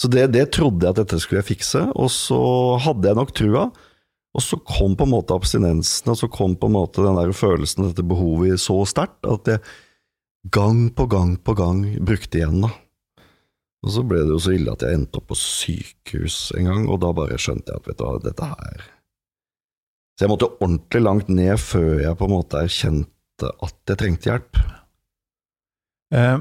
Så 0.00 0.10
det, 0.10 0.28
det, 0.34 0.48
trodde 0.54 0.82
jeg 0.82 0.94
at 0.94 1.00
dette 1.02 1.20
skulle 1.22 1.42
jeg 1.42 1.52
fikse, 1.52 1.84
og 1.94 2.10
så 2.10 2.38
hadde 2.82 3.10
jeg 3.10 3.18
nok 3.18 3.34
trua. 3.36 3.64
Og 4.34 4.42
så 4.42 4.58
kom 4.66 4.96
på 4.98 5.06
en 5.06 5.12
måte 5.12 5.36
abstinensen, 5.36 6.10
og 6.10 6.18
så 6.18 6.28
kom 6.32 6.56
på 6.58 6.66
en 6.66 6.74
måte 6.74 7.04
den 7.04 7.18
der 7.20 7.34
følelsen, 7.36 7.86
dette 7.86 8.02
behovet, 8.06 8.58
så 8.62 8.80
sterkt 8.90 9.28
at 9.30 9.52
jeg 9.52 9.62
gang 10.50 10.88
på 10.90 11.06
gang 11.06 11.36
på 11.38 11.54
gang 11.56 11.84
brukte 12.04 12.40
igjen, 12.40 12.64
da. 12.66 12.72
Og 13.84 13.92
så 13.92 14.02
ble 14.08 14.22
det 14.24 14.32
jo 14.32 14.40
så 14.40 14.54
ille 14.56 14.72
at 14.72 14.82
jeg 14.82 14.96
endte 14.96 15.20
opp 15.20 15.28
på 15.30 15.36
sykehus 15.38 16.38
en 16.58 16.70
gang, 16.70 16.88
og 16.88 16.98
da 17.04 17.12
bare 17.16 17.38
skjønte 17.40 17.70
jeg 17.70 17.82
at 17.82 17.88
vet 17.90 18.00
du 18.00 18.04
hva, 18.06 18.14
dette 18.24 18.48
her 18.48 18.84
Så 20.16 20.24
jeg 20.24 20.32
måtte 20.32 20.50
ordentlig 20.56 21.02
langt 21.04 21.28
ned 21.28 21.60
før 21.60 22.00
jeg 22.00 22.18
på 22.18 22.26
en 22.26 22.34
måte 22.34 22.64
erkjente 22.64 23.50
at 23.66 23.92
jeg 23.92 24.00
trengte 24.00 24.30
hjelp. 24.30 24.60
Eh, 26.14 26.38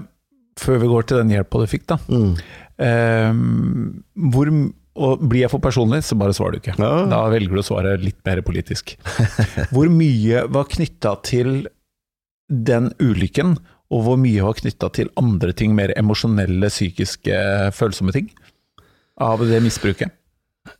før 0.59 0.79
vi 0.83 0.91
går 0.91 1.09
til 1.09 1.21
den 1.21 1.33
hjelpa 1.33 1.61
du 1.61 1.67
fikk, 1.69 1.85
da. 1.89 1.97
Mm. 2.07 2.31
Eh, 2.83 3.41
hvor, 4.33 4.51
og 4.93 5.25
blir 5.25 5.45
jeg 5.45 5.53
for 5.53 5.63
personlig, 5.63 6.03
så 6.05 6.17
bare 6.19 6.35
svarer 6.37 6.57
du 6.57 6.63
ikke. 6.63 6.77
Ja. 6.79 7.03
Da 7.11 7.23
velger 7.33 7.57
du 7.57 7.63
å 7.63 7.67
svare 7.67 7.95
litt 8.01 8.19
mer 8.27 8.43
politisk. 8.45 8.95
hvor 9.73 9.91
mye 9.91 10.45
var 10.53 10.69
knytta 10.71 11.15
til 11.25 11.67
den 12.49 12.91
ulykken, 13.01 13.57
og 13.93 14.05
hvor 14.07 14.17
mye 14.17 14.45
var 14.45 14.57
knytta 14.57 14.89
til 14.95 15.11
andre 15.19 15.53
ting, 15.57 15.73
mer 15.77 15.93
emosjonelle, 15.97 16.69
psykiske, 16.71 17.39
følsomme 17.77 18.13
ting, 18.15 18.29
av 19.21 19.43
det 19.45 19.61
misbruket? 19.61 20.13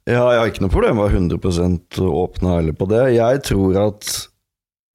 Ja, 0.08 0.24
jeg 0.32 0.40
har 0.40 0.50
ikke 0.50 0.64
noe 0.64 0.74
problem 0.74 0.98
med 0.98 1.06
å 1.06 1.10
være 1.10 1.20
100 1.20 2.08
åpen 2.08 2.48
og 2.48 2.56
ærlig 2.56 2.74
på 2.80 2.88
det. 2.92 3.04
Jeg 3.18 3.44
tror 3.50 3.80
at 3.82 4.14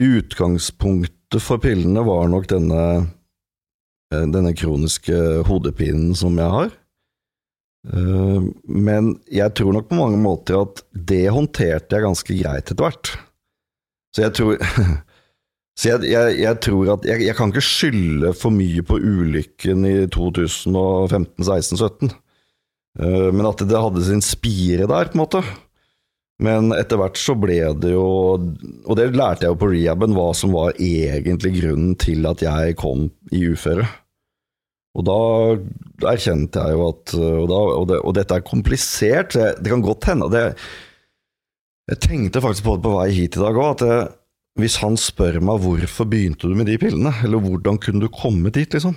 utgangspunktet 0.02 1.44
for 1.44 1.60
pillene 1.62 2.04
var 2.06 2.28
nok 2.32 2.48
denne 2.50 2.82
denne 4.08 4.54
kroniske 4.56 5.16
hodepinen 5.48 6.14
som 6.16 6.38
jeg 6.40 6.54
har. 6.54 6.70
Eh, 7.88 8.46
men 8.64 9.12
jeg 9.32 9.54
tror 9.56 9.76
nok 9.76 9.90
på 9.90 9.98
mange 9.98 10.20
måter 10.20 10.62
at 10.64 10.82
det 10.92 11.26
håndterte 11.34 11.96
jeg 11.96 12.06
ganske 12.06 12.38
greit 12.40 12.64
etter 12.64 12.82
hvert. 12.84 13.12
Så 14.14 14.26
jeg 14.26 14.36
tror 14.38 14.58
Så 15.78 15.92
jeg, 15.92 16.08
jeg, 16.10 16.38
jeg 16.42 16.58
tror 16.58 16.88
at 16.96 17.04
jeg, 17.06 17.22
jeg, 17.22 17.34
kan 17.38 17.52
ikke 17.52 17.62
skylde 17.62 18.32
for 18.34 18.50
mye 18.50 18.82
på 18.82 18.96
ulykken 18.98 19.84
i 19.86 19.92
2015, 20.10 21.44
16, 21.46 21.78
17. 21.78 22.10
Eh, 22.98 23.28
men 23.30 23.46
at 23.46 23.62
det 23.62 23.78
hadde 23.78 24.02
sin 24.02 24.24
spire 24.24 24.88
der, 24.90 25.12
på 25.12 25.14
en 25.14 25.22
måte. 25.22 25.44
Men 26.42 26.70
etter 26.76 27.00
hvert 27.00 27.18
så 27.18 27.34
ble 27.34 27.58
det 27.82 27.90
jo 27.90 28.08
Og 28.38 28.92
det 28.98 29.08
lærte 29.10 29.42
jeg 29.46 29.50
jo 29.50 29.58
på 29.58 29.70
rehaben, 29.72 30.14
hva 30.14 30.28
som 30.38 30.54
var 30.54 30.76
egentlig 30.78 31.56
grunnen 31.56 31.96
til 31.98 32.28
at 32.30 32.44
jeg 32.44 32.76
kom 32.78 33.08
i 33.34 33.42
uføre. 33.50 33.86
Og 34.98 35.06
da 35.06 35.18
erkjente 36.12 36.62
jeg 36.62 36.78
jo 36.78 36.84
at 36.92 37.16
Og, 37.18 37.48
da, 37.50 37.58
og, 37.80 37.88
det, 37.90 37.98
og 38.02 38.14
dette 38.18 38.38
er 38.38 38.46
komplisert. 38.46 39.34
Det 39.34 39.72
kan 39.72 39.82
godt 39.84 40.10
hende 40.12 40.30
det, 40.34 40.46
Jeg 41.90 42.02
tenkte 42.04 42.44
faktisk 42.44 42.68
på 42.68 42.78
det 42.78 42.86
på 42.86 42.94
vei 42.98 43.10
hit 43.16 43.38
i 43.38 43.42
dag 43.42 43.58
òg, 43.58 43.82
at 43.82 44.16
hvis 44.58 44.80
han 44.82 44.96
spør 44.98 45.38
meg 45.44 45.60
hvorfor 45.62 46.08
begynte 46.10 46.50
du 46.50 46.56
med 46.58 46.66
de 46.66 46.74
pillene, 46.82 47.12
eller 47.24 47.38
hvordan 47.40 47.78
kunne 47.78 48.02
du 48.02 48.10
komme 48.10 48.50
dit, 48.50 48.74
liksom, 48.74 48.96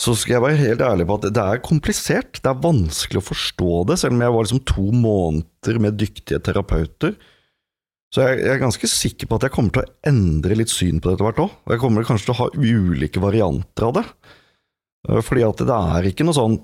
så 0.00 0.14
skal 0.16 0.38
jeg 0.38 0.44
være 0.44 0.60
helt 0.60 0.82
ærlig 0.86 1.06
på 1.08 1.18
at 1.18 1.26
det 1.36 1.42
er 1.42 1.62
komplisert. 1.64 2.40
Det 2.40 2.48
er 2.48 2.64
vanskelig 2.64 3.20
å 3.20 3.26
forstå 3.26 3.82
det, 3.90 3.98
selv 4.00 4.16
om 4.16 4.24
jeg 4.24 4.34
var 4.34 4.46
liksom 4.46 4.64
to 4.70 4.86
måneder 4.96 5.80
med 5.84 5.98
dyktige 6.00 6.40
terapeuter. 6.42 7.16
Så 8.12 8.26
jeg, 8.26 8.42
er 8.44 8.60
ganske 8.60 8.88
sikker 8.88 9.28
på 9.28 9.38
at 9.38 9.46
jeg 9.46 9.54
kommer 9.54 9.72
til 9.72 9.84
å 9.84 9.92
endre 10.10 10.56
litt 10.58 10.72
syn 10.72 11.00
på 11.00 11.08
det 11.08 11.16
etter 11.16 11.28
hvert 11.30 11.42
òg. 11.46 11.52
Og 11.64 11.74
jeg 11.74 11.80
kommer 11.80 12.08
kanskje 12.08 12.28
til 12.28 12.34
å 12.34 12.40
ha 12.42 12.48
ulike 12.56 13.22
varianter 13.24 13.88
av 13.88 13.94
det. 13.96 14.04
Eh, 15.08 15.20
fordi 15.24 15.46
at 15.46 15.64
det 15.68 15.78
er 15.96 16.08
ikke 16.10 16.26
noe 16.28 16.36
sånn 16.36 16.58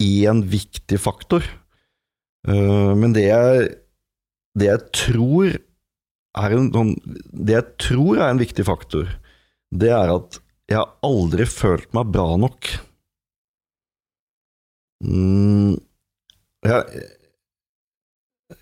én 0.00 0.44
viktig 0.48 1.00
faktor. 1.02 1.44
Eh, 2.48 2.92
men 2.96 3.16
det 3.16 3.26
jeg, 3.26 3.68
det 4.56 4.70
jeg 4.70 4.84
tror 4.96 5.58
er 6.38 6.54
en 6.54 6.68
sånn 6.70 6.92
Det 7.32 7.54
jeg 7.56 7.66
tror 7.82 8.20
er 8.20 8.28
en 8.30 8.40
viktig 8.40 8.64
faktor, 8.68 9.08
det 9.74 9.90
er 9.92 10.12
at 10.12 10.38
jeg 10.68 10.76
har 10.76 10.90
aldri 11.06 11.46
følt 11.48 11.88
meg 11.96 12.10
bra 12.12 12.28
nok. 12.40 12.68
Mm, 15.04 15.78
jeg, 16.66 17.04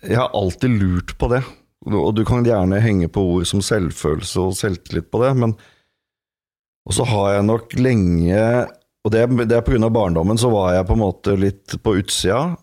jeg 0.05 0.19
har 0.19 0.35
alltid 0.37 0.77
lurt 0.79 1.15
på 1.19 1.29
det, 1.33 1.41
og 1.87 2.11
du 2.15 2.23
kan 2.27 2.45
gjerne 2.45 2.79
henge 2.83 3.09
på 3.11 3.23
ord 3.33 3.47
som 3.49 3.63
selvfølelse 3.63 4.45
og 4.45 4.55
selvtillit 4.57 5.09
på 5.11 5.23
det, 5.25 5.33
men 5.39 5.57
Og 6.87 6.93
så 6.95 7.03
har 7.03 7.33
jeg 7.33 7.43
nok 7.43 7.73
lenge 7.75 8.39
Og 9.03 9.11
det, 9.11 9.25
det 9.49 9.57
er 9.57 9.63
på 9.65 9.73
grunn 9.73 9.83
av 9.83 9.91
barndommen, 9.91 10.39
så 10.39 10.47
var 10.51 10.73
jeg 10.75 10.87
på 10.87 10.95
en 10.95 11.03
måte 11.03 11.35
litt 11.35 11.75
på 11.83 11.97
utsida. 11.99 12.55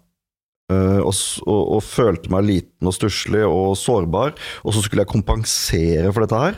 Uh, 0.72 1.00
og, 1.04 1.12
og, 1.44 1.62
og, 1.76 1.80
følte 1.84 2.30
meg 2.32 2.46
liten 2.48 2.88
og 2.88 2.94
stusslig 2.96 3.42
og 3.44 3.76
sårbar. 3.76 4.32
Og 4.64 4.72
så 4.72 4.84
skulle 4.84 5.04
jeg 5.04 5.12
kompensere 5.12 6.12
for 6.12 6.24
dette 6.24 6.40
her. 6.40 6.56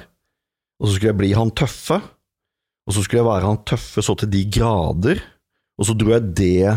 Og 0.78 0.88
så 0.88 0.96
skulle 0.96 1.12
jeg 1.12 1.20
bli 1.22 1.32
han 1.38 1.50
tøffe. 1.54 2.00
Og 2.86 2.94
så 2.94 3.02
skulle 3.02 3.22
jeg 3.22 3.28
være 3.28 3.48
han 3.48 3.64
tøffe 3.66 4.04
så 4.04 4.14
til 4.18 4.30
de 4.30 4.44
grader, 4.56 5.22
og 5.76 5.88
så 5.88 5.96
dro 5.98 6.14
jeg 6.14 6.30
det 6.38 6.76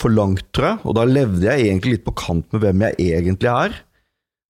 for 0.00 0.12
langt, 0.12 0.46
tror 0.54 0.72
jeg, 0.72 0.82
og 0.88 0.96
da 0.96 1.06
levde 1.06 1.46
jeg 1.46 1.66
egentlig 1.68 1.96
litt 1.96 2.06
på 2.06 2.16
kant 2.18 2.46
med 2.52 2.64
hvem 2.64 2.84
jeg 2.86 2.98
egentlig 3.06 3.50
er. 3.52 3.74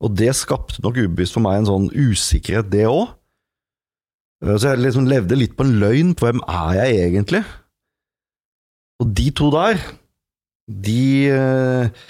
Og 0.00 0.14
det 0.16 0.32
skapte 0.38 0.82
nok 0.84 0.98
ubevisst 1.00 1.36
for 1.36 1.44
meg 1.44 1.60
en 1.60 1.68
sånn 1.68 1.88
usikkerhet, 1.92 2.70
det 2.72 2.86
òg. 2.88 3.10
Eh, 4.44 4.56
så 4.56 4.72
jeg 4.72 4.84
liksom 4.84 5.08
levde 5.10 5.38
litt 5.38 5.56
på 5.58 5.66
en 5.66 5.76
løgn 5.82 6.14
på 6.16 6.28
hvem 6.28 6.42
er 6.48 6.78
jeg 6.80 7.00
egentlig? 7.08 7.42
Og 9.00 9.12
de 9.16 9.26
to 9.36 9.48
der, 9.52 9.80
de 10.70 11.02
eh, 11.32 12.08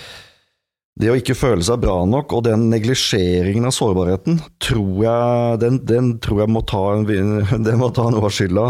det 1.00 1.11
å 1.12 1.16
ikke 1.19 1.37
føle 1.38 1.64
seg 1.64 1.80
bra 1.83 1.97
nok, 2.09 2.35
og 2.37 2.45
den 2.47 2.69
neglisjeringen 2.73 3.69
av 3.69 3.75
sårbarheten, 3.75 4.40
tror 4.62 5.04
jeg, 5.07 5.61
den, 5.62 5.80
den 5.88 6.12
tror 6.23 6.45
jeg 6.45 6.52
må 6.52 6.62
ta, 6.69 6.83
den 7.69 7.80
må 7.80 7.90
ta 7.97 8.09
noe 8.12 8.28
av 8.28 8.35
skylda 8.37 8.66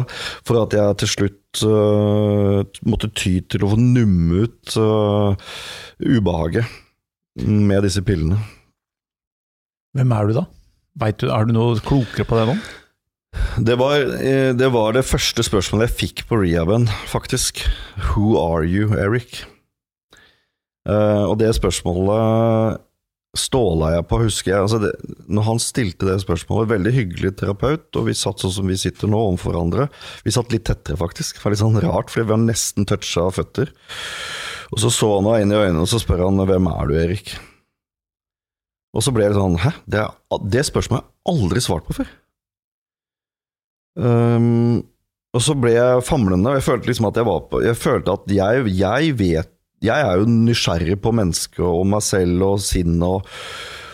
for 0.47 0.63
at 0.63 0.77
jeg 0.77 1.01
til 1.03 1.13
slutt 1.17 1.65
uh, 1.67 2.63
måtte 2.87 3.11
ty 3.17 3.41
til 3.51 3.67
å 3.67 3.73
få 3.73 3.81
numme 3.81 4.47
ut 4.47 4.79
uh, 4.79 5.51
ubehaget 5.99 6.71
med 7.47 7.87
disse 7.87 8.03
pillene. 8.07 8.39
Hvem 9.97 10.13
er 10.15 10.29
du 10.29 10.37
da? 10.39 10.47
Du, 11.19 11.31
er 11.33 11.47
du 11.47 11.55
noe 11.55 11.81
klokere 11.83 12.27
på 12.29 12.39
det 12.39 12.51
nå? 12.51 12.59
Det 13.63 13.77
var, 13.79 14.03
eh, 14.19 14.51
det 14.59 14.69
var 14.75 14.95
det 14.95 15.07
første 15.07 15.43
spørsmålet 15.47 15.89
jeg 15.89 15.99
fikk 16.01 16.23
på 16.29 16.41
rehaben, 16.43 16.89
faktisk. 17.11 17.63
Who 18.11 18.35
are 18.39 18.67
you, 18.67 18.91
Eric? 18.99 19.45
Uh, 20.89 21.27
og 21.29 21.37
det 21.41 21.53
spørsmålet 21.57 22.81
ståla 23.37 23.93
jeg 23.95 24.07
på, 24.11 24.19
husker 24.25 24.53
jeg. 24.53 24.63
Altså 24.65 24.81
det, 24.83 24.91
når 25.31 25.47
han 25.47 25.61
stilte 25.63 26.09
det 26.09 26.17
spørsmålet, 26.25 26.73
veldig 26.73 26.93
hyggelig 26.97 27.35
terapeut, 27.39 27.87
og 27.99 28.09
vi 28.09 28.17
satt 28.19 28.43
sånn 28.43 28.55
som 28.57 28.71
vi 28.71 28.79
sitter 28.81 29.11
nå, 29.11 29.21
overfor 29.31 29.55
hverandre. 29.55 29.87
Vi 30.27 30.35
satt 30.35 30.51
litt 30.55 30.67
tettere, 30.67 30.99
faktisk. 30.99 31.39
Det 31.39 31.45
var 31.45 31.55
litt 31.55 31.63
sånn 31.63 31.79
rart, 31.85 32.11
fordi 32.11 32.27
vi 32.27 32.33
var 32.33 32.43
nesten 32.43 32.89
toucha 32.91 33.29
føtter. 33.35 33.71
Og 34.71 34.83
så 34.83 34.91
så 34.95 35.13
han 35.17 35.27
meg 35.27 35.45
inn 35.45 35.55
i 35.55 35.61
øynene, 35.61 35.85
og 35.85 35.91
så 35.91 36.03
spør 36.03 36.27
han 36.27 36.43
'Hvem 36.43 36.67
er 36.71 36.91
du, 36.91 36.95
Erik?' 36.99 37.39
Og 38.91 39.05
så 39.07 39.13
ble 39.15 39.29
det 39.29 39.39
sånn 39.39 39.59
Hæ? 39.63 39.71
Det, 39.87 40.03
det 40.51 40.67
spørsmålet 40.67 41.05
har 41.05 41.07
jeg 41.07 41.31
aldri 41.31 41.61
svart 41.63 41.87
på 41.87 41.95
før. 42.01 42.09
Um, 43.95 44.83
og 45.35 45.43
så 45.43 45.55
ble 45.55 45.75
jeg 45.77 46.03
famlende, 46.07 46.51
og 46.51 46.59
jeg 46.59 46.67
følte 46.67 46.91
liksom 46.91 47.07
at 47.07 47.19
jeg 47.19 47.27
var 47.27 47.41
på 47.51 47.63
Jeg 47.63 47.77
følte 47.77 48.13
at 48.15 48.31
jeg, 48.35 48.67
jeg 48.75 49.15
vet 49.19 49.51
jeg 49.85 50.07
er 50.07 50.21
jo 50.21 50.29
nysgjerrig 50.29 50.99
på 51.01 51.13
mennesket 51.17 51.65
og 51.65 51.87
meg 51.89 52.05
selv 52.05 52.47
og 52.47 52.63
sinnet 52.65 53.07
og 53.07 53.29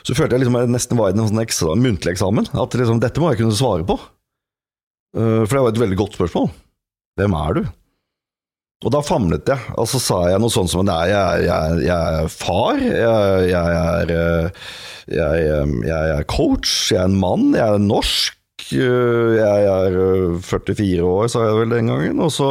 Så 0.07 0.15
følte 0.15 0.37
jeg 0.37 0.45
liksom 0.45 0.59
jeg 0.59 0.71
nesten 0.71 0.99
var 0.99 1.11
i 1.11 1.17
en 1.17 1.27
sånn 1.27 1.43
eksamen, 1.43 1.83
muntlig 1.83 2.13
eksamen. 2.13 2.47
At 2.55 2.75
liksom, 2.79 3.01
dette 3.03 3.19
må 3.19 3.33
jeg 3.33 3.41
kunne 3.41 3.57
svare 3.59 3.83
på. 3.87 3.97
Uh, 5.17 5.43
for 5.43 5.51
det 5.51 5.63
var 5.65 5.73
et 5.73 5.81
veldig 5.83 5.99
godt 5.99 6.15
spørsmål. 6.15 6.47
Hvem 7.19 7.35
er 7.35 7.57
du? 7.57 7.67
Og 8.85 8.93
da 8.93 9.01
famlet 9.03 9.51
jeg, 9.51 9.73
og 9.75 9.89
så 9.91 9.99
sa 10.05 10.19
jeg 10.31 10.39
noe 10.39 10.53
sånt 10.53 10.71
som 10.71 10.85
Nei, 10.87 11.09
jeg, 11.09 11.47
jeg, 11.49 11.79
jeg 11.89 12.21
er 12.21 12.31
far, 12.31 12.79
jeg, 12.79 13.49
jeg 13.51 13.81
er 13.81 14.13
uh, 14.15 14.71
jeg, 15.07 16.03
er 16.19 16.27
coach, 16.31 16.93
jeg 16.93 17.01
er 17.01 17.11
en 17.11 17.19
mann, 17.19 17.51
jeg 17.57 17.67
er 17.67 17.83
norsk, 17.83 18.39
jeg 18.75 19.69
er 19.71 19.99
44 20.43 21.03
år, 21.07 21.29
sa 21.31 21.45
jeg 21.47 21.61
vel 21.61 21.75
den 21.77 21.93
gangen. 21.93 22.23
Og 22.25 22.33
så 22.35 22.51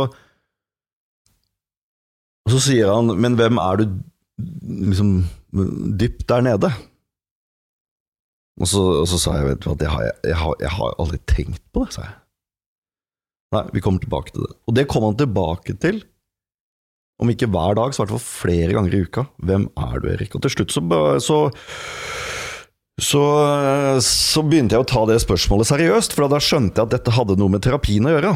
og 2.45 2.53
så 2.53 2.61
sier 2.67 2.91
han, 2.93 3.09
men 3.21 3.37
hvem 3.39 3.57
er 3.61 3.81
du 3.81 3.85
liksom 4.91 5.15
dypt 5.97 6.27
der 6.29 6.43
nede? 6.45 6.69
Og 8.61 8.69
så, 8.71 8.83
og 9.01 9.07
så 9.11 9.19
sa 9.19 9.39
jeg, 9.39 9.47
vet 9.49 9.63
du 9.63 9.71
hva, 9.71 9.77
har 9.91 10.03
jeg, 10.05 10.17
jeg, 10.29 10.37
har, 10.39 10.59
jeg, 10.61 10.73
har, 10.77 10.99
aldri 11.01 11.19
tenkt 11.27 11.63
på 11.75 11.83
det, 11.83 11.95
sa 11.95 12.05
jeg. 12.05 12.19
Nei, 13.55 13.63
vi 13.75 13.81
kommer 13.83 14.03
tilbake 14.03 14.35
til 14.35 14.45
det. 14.45 14.53
Og 14.67 14.77
det 14.77 14.85
kom 14.91 15.07
han 15.07 15.17
tilbake 15.19 15.75
til, 15.81 16.03
om 17.21 17.31
ikke 17.31 17.49
hver 17.51 17.75
dag, 17.79 17.93
så 17.93 18.01
i 18.01 18.03
hvert 18.03 18.15
fall 18.15 18.23
flere 18.27 18.75
ganger 18.75 18.95
i 18.95 19.01
uka. 19.07 19.25
Hvem 19.47 19.67
er 19.87 19.97
du, 20.03 20.07
Erik? 20.11 20.35
Og 20.35 20.43
til 20.43 20.53
slutt 20.55 20.75
så, 20.75 20.83
så 21.23 21.39
så, 22.95 23.21
så, 23.99 24.41
begynte 24.47 24.77
jeg 24.77 24.85
å 24.85 24.87
ta 24.87 25.01
det 25.09 25.17
spørsmålet 25.19 25.67
seriøst, 25.67 26.13
for 26.15 26.31
da 26.31 26.39
skjønte 26.39 26.79
jeg 26.79 26.87
at 26.87 26.93
dette 26.93 27.11
hadde 27.11 27.35
noe 27.39 27.51
med 27.51 27.63
terapien 27.65 28.07
å 28.07 28.13
gjøre. 28.13 28.31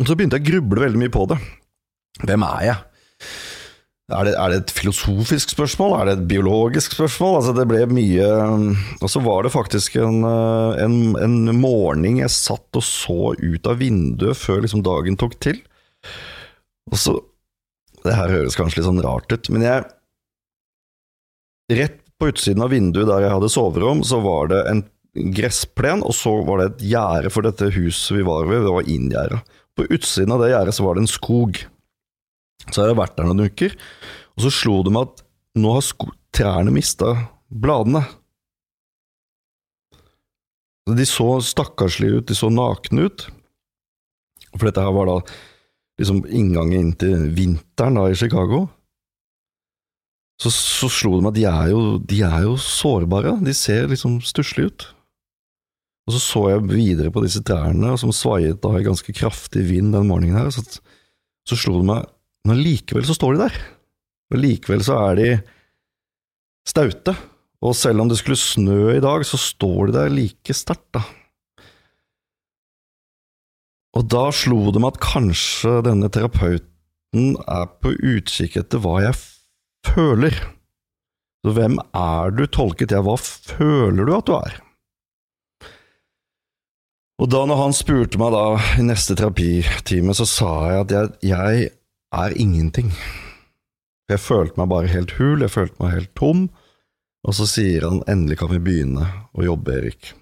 Og 0.00 0.08
så 0.08 0.16
begynte 0.16 0.38
jeg 0.38 0.46
å 0.46 0.48
gruble 0.48 0.86
veldig 0.86 1.02
mye 1.02 1.12
på 1.12 1.26
det. 1.28 1.36
Hvem 2.22 2.46
er 2.48 2.64
jeg? 2.70 2.91
Er 4.12 4.26
det, 4.26 4.32
er 4.36 4.50
det, 4.50 4.56
et 4.60 4.72
filosofisk 4.76 5.54
spørsmål? 5.54 5.94
Er 5.96 6.08
det 6.08 6.14
et 6.18 6.28
biologisk 6.28 6.96
spørsmål? 6.96 7.38
Altså 7.38 7.54
det 7.56 7.64
ble 7.70 7.84
mye 7.88 8.28
Og 9.00 9.08
så 9.08 9.22
var 9.24 9.46
det 9.46 9.54
faktisk 9.54 9.96
en, 10.02 10.20
eh, 10.28 10.82
en, 10.84 10.96
en 11.22 11.36
morgen 11.56 12.18
jeg 12.20 12.34
satt 12.34 12.78
og 12.78 12.84
så 12.84 13.32
ut 13.38 13.70
av 13.70 13.80
vinduet 13.80 14.36
før 14.36 14.64
liksom 14.64 14.84
dagen 14.84 15.16
tok 15.20 15.38
til. 15.40 15.62
Og 16.90 16.98
så 16.98 17.16
Det 18.02 18.16
her 18.18 18.34
høres 18.34 18.58
kanskje 18.58 18.80
litt 18.80 18.88
sånn 18.90 19.04
rart 19.04 19.32
ut, 19.32 19.50
men 19.54 19.62
jeg 19.68 19.84
Rett 21.72 22.00
på 22.18 22.28
utsiden 22.28 22.62
av 22.62 22.72
vinduet 22.74 23.08
der 23.08 23.24
jeg 23.24 23.32
hadde 23.32 23.48
soverom, 23.48 24.02
så 24.04 24.18
var 24.20 24.50
det 24.50 24.58
en 24.68 24.82
gressplen, 25.34 26.02
og 26.06 26.14
så 26.16 26.34
var 26.46 26.60
det 26.60 26.66
et 26.66 26.84
gjerde 26.92 27.30
for 27.32 27.46
dette 27.46 27.70
huset 27.74 28.16
vi 28.18 28.24
var 28.26 28.48
ved, 28.50 28.64
det 28.66 28.74
var 28.74 28.90
inngjerda. 28.90 29.38
På 29.78 29.86
utsiden 29.88 30.34
av 30.34 30.42
det 30.42 30.50
gjerdet 30.52 30.74
så 30.76 30.84
var 30.84 30.98
det 30.98 31.04
en 31.04 31.10
skog. 31.10 31.62
Så 32.70 32.82
har 32.82 32.92
jeg 32.92 33.00
vært 33.00 33.16
der 33.18 33.28
noen 33.28 33.48
uker, 33.50 33.76
og 34.36 34.44
så 34.44 34.52
slo 34.54 34.80
det 34.86 34.92
meg 34.94 35.08
at 35.08 35.22
nå 35.58 35.72
har 35.76 36.10
trærne 36.32 36.72
mista 36.74 37.14
bladene. 37.52 38.04
De 40.88 41.06
så 41.06 41.36
stakkarslige 41.44 42.20
ut, 42.20 42.28
de 42.28 42.36
så 42.36 42.50
nakne 42.50 43.08
ut. 43.08 43.26
For 44.56 44.68
dette 44.68 44.84
her 44.84 44.94
var 44.94 45.08
da 45.08 45.18
liksom 46.00 46.24
inngangen 46.26 46.78
inn 46.78 46.94
til 46.98 47.28
vinteren 47.36 47.98
da 47.98 48.08
i 48.10 48.16
Chicago. 48.18 48.64
Så, 50.42 50.50
så 50.50 50.88
slo 50.90 51.14
det 51.16 51.22
meg 51.22 51.34
at 51.34 51.38
de 51.38 51.44
er, 51.46 51.68
jo, 51.70 51.82
de 52.02 52.18
er 52.26 52.40
jo 52.48 52.56
sårbare, 52.58 53.36
de 53.44 53.54
ser 53.54 53.86
liksom 53.92 54.18
stusslige 54.26 54.72
ut. 54.72 54.88
Og 56.08 56.16
så 56.16 56.22
så 56.24 56.42
jeg 56.50 56.64
videre 56.66 57.12
på 57.14 57.22
disse 57.22 57.44
trærne 57.46 57.92
som 58.00 58.10
svaiet 58.16 58.58
da 58.64 58.72
i 58.74 58.86
ganske 58.86 59.14
kraftig 59.14 59.62
vind 59.68 59.94
den 59.94 60.08
morgenen 60.10 60.40
her, 60.40 60.50
så, 60.50 60.64
så 61.46 61.58
slo 61.58 61.78
det 61.78 61.88
meg 61.92 62.10
men 62.48 62.62
likevel 62.62 63.06
så 63.06 63.16
står 63.16 63.36
de 63.36 63.44
der. 63.44 63.58
Og 64.32 64.40
likevel 64.40 64.82
så 64.84 64.98
er 65.10 65.18
de 65.18 65.28
staute. 66.68 67.14
Og 67.62 67.76
selv 67.78 68.02
om 68.02 68.10
det 68.10 68.18
skulle 68.18 68.40
snø 68.40 68.96
i 68.96 69.02
dag, 69.02 69.22
så 69.26 69.38
står 69.38 69.90
de 69.90 69.98
der 70.00 70.14
like 70.14 70.56
sterkt, 70.56 70.88
da. 70.96 71.04
Og 73.92 74.08
da 74.08 74.24
slo 74.34 74.72
det 74.72 74.80
meg 74.80 74.94
at 74.94 75.04
kanskje 75.04 75.76
denne 75.86 76.08
terapeuten 76.10 77.36
er 77.44 77.68
på 77.84 77.92
utkikk 77.92 78.56
etter 78.62 78.80
hva 78.82 79.02
jeg 79.04 79.18
føler. 79.92 80.38
Så 81.42 81.54
hvem 81.54 81.76
er 81.98 82.32
du, 82.34 82.46
tolket 82.48 82.94
jeg, 82.94 83.04
hva 83.04 83.18
føler 83.20 84.08
du 84.08 84.14
at 84.16 84.28
du 84.30 84.34
er? 84.38 84.58
Og 87.22 87.28
da 87.30 87.44
når 87.46 87.60
han 87.60 87.76
spurte 87.76 88.18
meg 88.18 88.32
da 88.34 88.46
i 88.80 88.86
neste 88.86 89.14
terapitime, 89.18 90.16
så 90.16 90.26
sa 90.26 90.52
jeg 90.72 90.80
at 90.86 90.94
jeg, 90.96 91.12
jeg 91.30 91.68
er 92.12 92.34
ingenting. 92.40 92.92
Jeg 94.10 94.20
følte 94.20 94.60
meg 94.60 94.70
bare 94.72 94.90
helt 94.92 95.14
hul, 95.16 95.44
jeg 95.44 95.52
følte 95.52 95.78
meg 95.82 95.94
helt 95.96 96.12
tom. 96.18 96.46
Og 97.22 97.36
så 97.38 97.46
sier 97.46 97.86
han 97.86 98.02
endelig 98.10 98.40
kan 98.40 98.50
vi 98.50 98.60
begynne 98.62 99.06
å 99.32 99.46
jobbe, 99.46 99.76
Erik. 99.78 100.12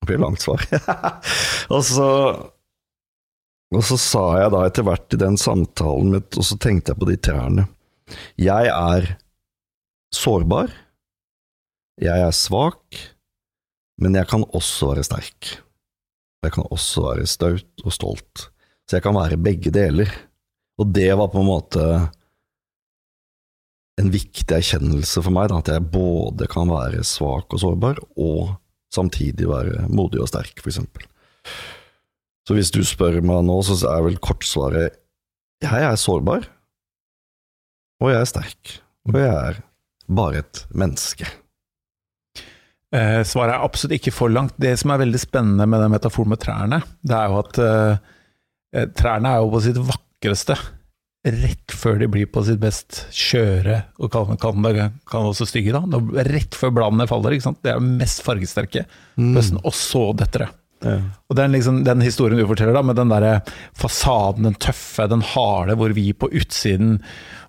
Det 0.00 0.10
blir 0.10 0.22
langt 0.22 0.42
svar. 0.42 0.64
og, 1.74 1.82
så, 1.86 2.08
og 3.74 3.86
så 3.86 3.98
sa 4.02 4.24
jeg 4.42 4.52
da 4.54 4.64
etter 4.66 4.86
hvert 4.86 5.14
i 5.14 5.20
den 5.22 5.38
samtalen, 5.40 6.16
mitt, 6.16 6.34
og 6.38 6.46
så 6.46 6.58
tenkte 6.60 6.92
jeg 6.92 7.00
på 7.00 7.10
de 7.10 7.18
trærne. 7.28 7.68
Jeg 8.40 8.72
er 8.72 9.12
sårbar, 10.14 10.72
jeg 12.02 12.24
er 12.24 12.34
svak, 12.34 12.98
men 13.98 14.14
jeg 14.18 14.28
kan 14.30 14.46
også 14.54 14.92
være 14.92 15.06
sterk. 15.06 15.54
Jeg 16.44 16.54
kan 16.54 16.66
også 16.70 17.02
være 17.08 17.26
staut 17.26 17.82
og 17.84 17.94
stolt. 17.94 18.48
Så 18.88 18.96
jeg 18.96 19.04
kan 19.04 19.16
være 19.18 19.40
begge 19.42 19.72
deler. 19.74 20.10
Og 20.78 20.94
det 20.94 21.10
var 21.18 21.30
på 21.32 21.42
en 21.42 21.48
måte 21.48 21.84
en 23.98 24.12
viktig 24.14 24.54
erkjennelse 24.54 25.22
for 25.24 25.34
meg, 25.34 25.50
da, 25.50 25.58
at 25.58 25.72
jeg 25.72 25.90
både 25.90 26.46
kan 26.50 26.70
være 26.70 27.02
svak 27.06 27.50
og 27.54 27.62
sårbar, 27.62 27.98
og 28.20 28.54
samtidig 28.94 29.48
være 29.50 29.88
modig 29.90 30.22
og 30.22 30.30
sterk, 30.30 30.54
for 30.62 30.70
eksempel. 30.70 31.08
Så 32.46 32.54
hvis 32.56 32.70
du 32.72 32.80
spør 32.86 33.18
meg 33.20 33.42
nå, 33.44 33.58
så 33.66 33.76
er 33.90 34.06
vel 34.06 34.20
kortsvaret 34.22 34.96
jeg 35.58 35.82
er 35.82 35.98
sårbar, 35.98 36.46
og 37.98 38.12
jeg 38.12 38.20
er 38.22 38.30
sterk, 38.30 38.78
og 39.08 39.18
jeg 39.18 39.28
er 39.34 39.60
bare 40.06 40.44
et 40.44 40.60
menneske. 40.70 41.26
Eh, 42.94 43.20
svaret 43.26 43.52
er 43.52 43.64
absolutt 43.66 43.98
ikke 43.98 44.14
for 44.14 44.32
langt. 44.32 44.54
Det 44.56 44.70
som 44.80 44.94
er 44.94 45.02
veldig 45.02 45.20
spennende 45.20 45.66
med 45.68 45.82
den 45.82 45.92
metaforen 45.92 46.30
med 46.32 46.40
trærne, 46.40 46.78
det 47.04 47.16
er 47.18 47.32
jo 47.32 47.40
at 47.42 47.58
eh, 47.64 47.98
eh 48.78 48.86
trærne 48.96 49.34
er 49.34 49.42
jo 49.42 49.50
på 49.52 49.64
sitt 49.66 49.80
vakreste 50.18 50.58
rett 51.28 51.74
før 51.74 51.98
de 51.98 52.06
blir 52.08 52.28
på 52.30 52.44
sitt 52.46 52.60
best 52.62 53.02
skjøre, 53.12 53.82
og 53.98 54.12
kan, 54.12 54.38
kan, 54.40 54.62
kan 55.10 55.26
også 55.26 55.48
stygge, 55.48 55.74
da. 55.74 56.00
Rett 56.24 56.54
før 56.56 56.70
bladene 56.72 57.08
faller, 57.10 57.34
ikke 57.34 57.48
sant. 57.48 57.58
Det 57.66 57.74
er 57.74 57.82
mest 57.82 58.22
fargesterke 58.24 58.84
mm. 59.18 59.34
høsten, 59.36 59.58
og 59.60 59.74
så 59.76 60.04
detter 60.16 60.46
det. 60.46 60.48
Ja. 60.86 60.94
Og 61.26 61.36
den, 61.36 61.52
liksom, 61.56 61.80
den, 61.84 62.04
historien 62.06 62.38
du 62.38 62.46
forteller, 62.48 62.78
da, 62.78 62.84
med 62.86 62.96
den 62.96 63.10
der 63.10 63.26
fasaden, 63.76 64.46
den 64.46 64.56
tøffe, 64.62 65.08
den 65.10 65.26
harde, 65.34 65.76
hvor 65.76 65.92
vi 65.96 66.12
på 66.14 66.30
utsiden 66.30 67.00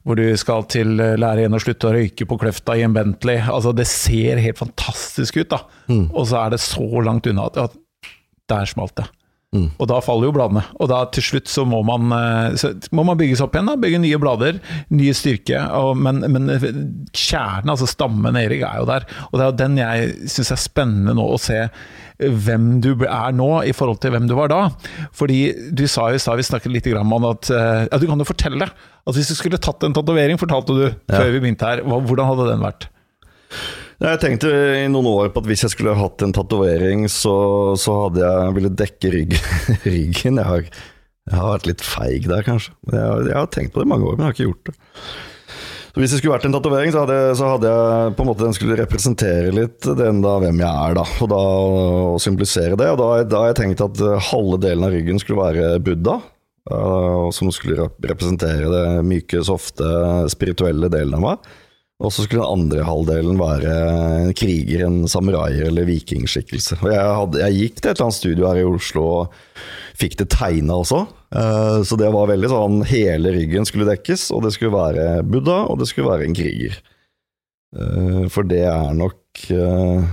hvor 0.01 0.17
du 0.17 0.25
skal 0.41 0.65
til 0.71 0.97
lære 0.97 1.43
igjen 1.43 1.55
å 1.55 1.61
slutte 1.61 1.91
å 1.91 1.93
røyke 1.93 2.25
på 2.25 2.39
Kløfta 2.41 2.73
i 2.79 2.83
en 2.87 2.95
Bentley. 2.95 3.37
Altså, 3.45 3.71
det 3.77 3.85
ser 3.91 4.41
helt 4.41 4.59
fantastisk 4.59 5.37
ut, 5.43 5.53
da. 5.53 5.61
Mm. 5.91 6.07
Og 6.09 6.25
så 6.31 6.41
er 6.41 6.55
det 6.55 6.63
så 6.65 7.05
langt 7.05 7.29
unna 7.29 7.47
at 7.51 7.61
ja, 7.61 7.69
der 8.49 8.71
smalt 8.73 8.97
det. 8.97 9.05
Mm. 9.49 9.71
Og 9.81 9.87
da 9.89 9.97
faller 10.05 10.29
jo 10.29 10.33
bladene. 10.35 10.61
Og 10.77 10.91
da 10.91 10.99
til 11.13 11.25
slutt 11.25 11.49
så 11.49 11.63
må 11.65 11.79
man, 11.87 12.11
eh, 12.13 12.57
så 12.59 12.69
må 12.93 13.05
man 13.07 13.17
bygges 13.17 13.41
opp 13.41 13.55
igjen. 13.55 13.71
da, 13.71 13.77
Bygge 13.81 14.01
nye 14.03 14.19
blader, 14.21 14.59
nye 14.93 15.15
styrke. 15.17 15.61
Og, 15.79 15.97
men, 15.97 16.21
men, 16.29 16.51
kjernen, 17.17 17.71
altså 17.73 17.89
stammen 17.89 18.37
Erik, 18.37 18.61
er 18.67 18.83
jo 18.83 18.89
der. 18.89 19.07
Og 19.31 19.39
det 19.39 19.41
er 19.45 19.49
jo 19.49 19.57
den 19.63 19.81
jeg 19.81 20.29
syns 20.35 20.53
er 20.53 20.61
spennende 20.61 21.17
nå 21.17 21.25
å 21.33 21.41
se 21.41 21.63
hvem 22.19 22.81
du 22.83 22.91
er 23.07 23.33
nå 23.33 23.49
i 23.63 23.73
forhold 23.73 24.01
til 24.03 24.13
hvem 24.13 24.29
du 24.29 24.35
var 24.37 24.51
da. 24.51 24.61
Fordi 25.17 25.41
du 25.73 25.85
sa 25.89 26.11
jo 26.11 26.19
i 26.19 26.21
stad, 26.21 26.37
vi 26.37 26.45
snakket 26.45 26.75
litt 26.75 26.93
om 26.99 27.29
at 27.31 27.49
eh, 27.49 27.83
ja, 27.87 27.97
Du 27.97 28.05
kan 28.09 28.21
jo 28.21 28.27
fortelle 28.27 28.69
at 28.69 29.17
hvis 29.17 29.31
du 29.31 29.37
skulle 29.39 29.57
tatt 29.57 29.81
en 29.87 29.95
tatovering, 29.97 30.37
fortalte 30.37 30.75
du 30.77 30.85
før 31.09 31.29
vi 31.33 31.41
begynte 31.41 31.65
her, 31.65 31.81
hvordan 31.87 32.27
hadde 32.29 32.49
den 32.51 32.65
vært? 32.67 32.89
Jeg 33.99 34.19
tenkte 34.21 34.49
i 34.79 34.85
noen 34.87 35.07
år 35.11 35.31
på 35.35 35.41
at 35.43 35.47
hvis 35.49 35.65
jeg 35.65 35.73
skulle 35.73 35.97
hatt 35.99 36.23
en 36.23 36.31
tatovering, 36.35 37.03
så, 37.11 37.33
så, 37.75 37.95
hadde 38.05 38.23
jeg 38.23 38.53
ville 38.55 38.71
dekke 38.81 39.11
ryggen. 39.11 39.49
ryggen. 39.83 40.39
Jeg 40.39 40.47
har, 40.47 40.69
jeg 41.27 41.35
har, 41.35 41.49
vært 41.57 41.67
litt 41.67 41.83
feig 41.83 42.29
der, 42.31 42.45
kanskje. 42.47 42.71
Jeg, 42.93 43.25
jeg 43.27 43.35
har 43.35 43.49
tenkt 43.51 43.75
på 43.75 43.83
det 43.83 43.89
i 43.89 43.91
mange 43.91 44.07
år, 44.07 44.15
men 44.15 44.23
jeg 44.23 44.31
har 44.31 44.37
ikke 44.37 44.47
gjort 44.47 44.71
det. 44.71 44.77
Så 45.89 45.99
Hvis 45.99 46.13
det 46.13 46.21
skulle 46.21 46.37
vært 46.37 46.47
en 46.47 46.55
tatovering, 46.55 46.95
så, 46.95 47.03
så, 47.35 47.51
hadde 47.57 47.75
jeg 47.75 48.15
på 48.15 48.23
en 48.23 48.31
måte 48.31 48.45
den 48.45 48.55
skulle 48.55 48.79
representere 48.79 49.53
litt 49.57 49.91
den 49.99 50.23
da, 50.23 50.35
hvem 50.45 50.63
jeg 50.63 50.71
er, 50.87 50.95
da. 51.01 51.05
Og 51.19 51.31
da 51.35 51.43
og 51.59 52.19
symbolisere 52.23 52.79
det. 52.79 52.91
Og 52.93 52.99
da, 53.01 53.13
da 53.27 53.43
har 53.43 53.51
jeg 53.51 53.61
tenkt 53.65 53.83
at 53.83 54.03
eh, 54.05 54.27
halve 54.31 54.61
delen 54.63 54.87
av 54.87 54.95
ryggen 54.95 55.19
skulle 55.19 55.43
være 55.43 55.79
Buddha. 55.83 56.21
Uh, 56.69 57.31
som 57.33 57.49
skulle 57.49 57.87
representere 58.05 58.67
det 58.69 59.01
myke, 59.07 59.39
softe, 59.41 59.87
spirituelle 60.29 60.87
delen 60.93 61.15
av 61.17 61.23
meg. 61.23 61.47
Og 61.99 62.13
så 62.15 62.23
skulle 62.23 62.45
den 62.45 62.63
andre 62.63 62.85
halvdelen 62.87 63.39
være 63.39 63.71
en 64.29 64.35
kriger, 64.37 64.85
en 64.87 65.01
samurai 65.11 65.59
eller 65.67 65.87
vikingskikkelse. 65.89 66.77
Og 66.79 66.93
jeg, 66.93 67.15
hadde, 67.17 67.41
jeg, 67.43 67.57
gikk 67.57 67.81
til 67.81 67.89
et 67.89 67.91
eller 67.97 68.05
annet 68.05 68.19
studio 68.19 68.47
her 68.47 68.59
i 68.61 68.67
Oslo 68.69 69.03
og 69.17 69.41
fikk 69.99 70.15
det 70.21 70.29
tegna 70.31 70.77
også. 70.79 71.01
Uh, 71.35 71.81
så 71.83 71.97
det 71.99 72.07
var 72.09 72.31
veldig 72.31 72.49
sånn 72.49 72.79
Hele 72.89 73.33
ryggen 73.35 73.67
skulle 73.67 73.85
dekkes, 73.85 74.29
og 74.33 74.47
det 74.47 74.53
skulle 74.55 74.73
være 74.73 75.19
Buddha, 75.27 75.59
og 75.67 75.81
det 75.81 75.89
skulle 75.91 76.09
være 76.09 76.29
en 76.29 76.39
kriger. 76.39 76.79
Uh, 77.75 78.23
for 78.31 78.47
det 78.47 78.63
er 78.71 78.95
nok 78.95 79.43
uh, 79.51 80.07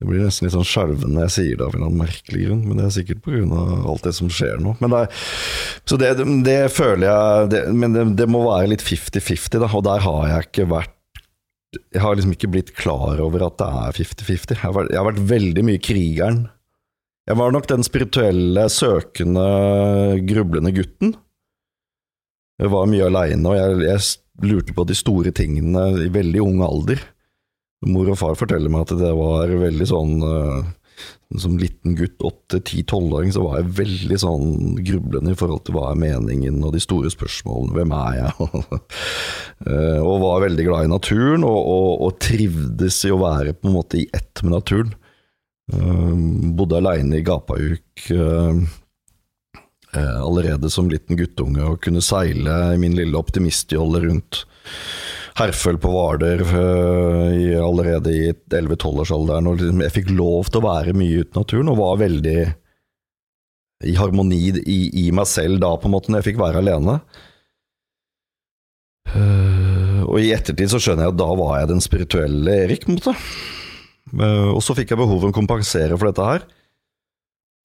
det 0.00 0.08
blir 0.08 0.22
nesten 0.24 0.46
litt 0.46 0.54
sånn 0.54 0.64
skjelven 0.64 1.12
når 1.12 1.26
jeg 1.26 1.32
sier 1.34 1.58
det 1.60 1.66
av 1.66 1.74
en 1.76 1.98
merkelig 1.98 2.46
grunn, 2.46 2.62
men 2.64 2.78
det 2.80 2.86
er 2.86 2.94
sikkert 2.94 3.18
pga. 3.26 3.64
alt 3.84 4.06
det 4.06 4.14
som 4.16 4.30
skjer 4.32 4.62
nå. 4.64 4.72
Men 4.80 4.94
det, 4.94 5.02
så 5.84 5.98
det, 6.00 6.14
det 6.46 6.60
føler 6.72 7.04
jeg 7.04 7.50
det, 7.52 7.60
Men 7.76 7.92
det, 7.92 8.06
det, 8.16 8.28
må 8.32 8.40
være 8.46 8.70
litt 8.72 8.84
50-50, 8.86 9.58
da, 9.60 9.68
og 9.68 9.84
der 9.84 10.00
har 10.06 10.22
jeg 10.30 10.48
ikke 10.48 10.66
vært 10.72 10.96
Jeg 11.92 12.00
har 12.00 12.16
liksom 12.16 12.32
ikke 12.32 12.50
blitt 12.56 12.72
klar 12.78 13.20
over 13.20 13.44
at 13.50 13.60
det 13.60 13.68
er 13.68 14.00
50-50. 14.00 14.56
Jeg, 14.56 14.88
jeg, 14.88 14.96
har 14.96 15.08
vært 15.10 15.22
veldig 15.34 15.66
mye 15.68 15.84
krigeren. 15.84 16.40
Jeg 17.28 17.38
var 17.38 17.52
nok 17.52 17.68
den 17.68 17.84
spirituelle, 17.86 18.64
søkende, 18.72 19.46
grublende 20.26 20.72
gutten. 20.80 21.12
Jeg 22.60 22.72
var 22.72 22.88
mye 22.88 23.04
aleine, 23.04 23.52
og 23.52 23.60
jeg, 23.60 23.84
jeg 23.84 24.48
lurte 24.48 24.72
på 24.74 24.88
de 24.88 24.96
store 24.96 25.36
tingene 25.36 25.90
i 26.06 26.08
veldig 26.12 26.40
ung 26.48 26.64
alder. 26.64 27.04
Mor 27.88 28.10
og 28.12 28.18
far 28.20 28.36
forteller 28.36 28.72
meg 28.72 28.84
at 28.84 28.98
det 29.00 29.10
var 29.16 29.52
veldig 29.62 29.86
sånn 29.88 30.18
uh, 30.20 30.60
Som 31.40 31.56
liten 31.60 31.94
gutt, 31.96 32.18
8-10-12-åring, 32.20 33.32
så 33.32 33.44
var 33.46 33.60
jeg 33.60 33.72
veldig 33.78 34.18
sånn 34.20 34.50
grublende 34.84 35.32
i 35.32 35.38
forhold 35.38 35.64
til 35.64 35.78
hva 35.78 35.86
er 35.92 36.02
meningen, 36.02 36.58
og 36.66 36.74
de 36.74 36.82
store 36.82 37.12
spørsmålene. 37.12 37.72
Hvem 37.78 37.94
er 37.96 38.18
jeg? 38.18 38.50
uh, 38.50 40.00
og 40.10 40.24
var 40.26 40.44
veldig 40.44 40.66
glad 40.68 40.88
i 40.88 40.92
naturen, 40.92 41.46
og, 41.48 41.60
og, 41.60 41.90
og, 42.08 42.18
trivdes 42.20 43.00
i 43.08 43.14
å 43.14 43.20
være 43.22 43.56
på 43.56 43.70
en 43.70 43.78
måte 43.78 44.02
i 44.02 44.08
ett 44.12 44.44
med 44.44 44.58
naturen. 44.58 44.92
Uh, 45.72 46.52
bodde 46.58 46.80
aleine 46.82 47.20
i 47.20 47.24
Gapahuk 47.26 48.08
allerede 49.90 50.68
som 50.70 50.86
liten 50.86 51.16
guttunge, 51.18 51.64
og 51.66 51.80
kunne 51.82 52.02
seile 52.04 52.76
i 52.76 52.78
min 52.78 52.92
lille 52.94 53.18
optimistjolle 53.18 54.04
rundt 54.04 54.44
Herføl 55.40 55.78
på 55.80 55.90
Hvaler 55.94 56.42
uh, 56.44 57.64
allerede 57.64 58.12
i 58.12 58.24
11-12-årsalderen. 58.32 59.48
Og 59.48 59.60
liksom, 59.60 59.80
jeg 59.86 59.94
fikk 59.94 60.10
lov 60.12 60.50
til 60.50 60.60
å 60.60 60.66
være 60.66 60.96
mye 60.96 61.22
ute 61.22 61.32
i 61.32 61.40
naturen, 61.40 61.70
og 61.72 61.80
var 61.80 62.02
veldig 62.02 62.40
i 63.88 63.94
harmoni 63.96 64.40
i, 64.60 64.78
i, 65.06 65.06
meg 65.16 65.28
selv 65.30 65.62
da, 65.62 65.72
på 65.80 65.88
en 65.88 65.94
måte, 65.94 66.12
når 66.12 66.20
jeg 66.20 66.30
fikk 66.30 66.42
være 66.42 66.60
alene. 66.60 66.98
Uh, 69.10 70.04
og 70.04 70.20
i 70.20 70.34
ettertid 70.36 70.70
så 70.70 70.80
skjønner 70.82 71.06
jeg 71.06 71.14
at 71.14 71.20
da 71.22 71.32
var 71.40 71.56
jeg 71.62 71.72
den 71.72 71.84
spirituelle 71.84 72.60
Erik, 72.66 72.84
på 72.84 72.92
en 72.92 73.00
måte. 73.00 73.16
Uh, 74.12 74.50
og 74.52 74.60
så 74.66 74.76
fikk 74.76 74.92
jeg 74.92 75.00
behov 75.00 75.22
for 75.22 75.32
å 75.32 75.38
kompensere 75.40 75.96
for 75.96 76.10
dette 76.10 76.32
her. 76.34 76.48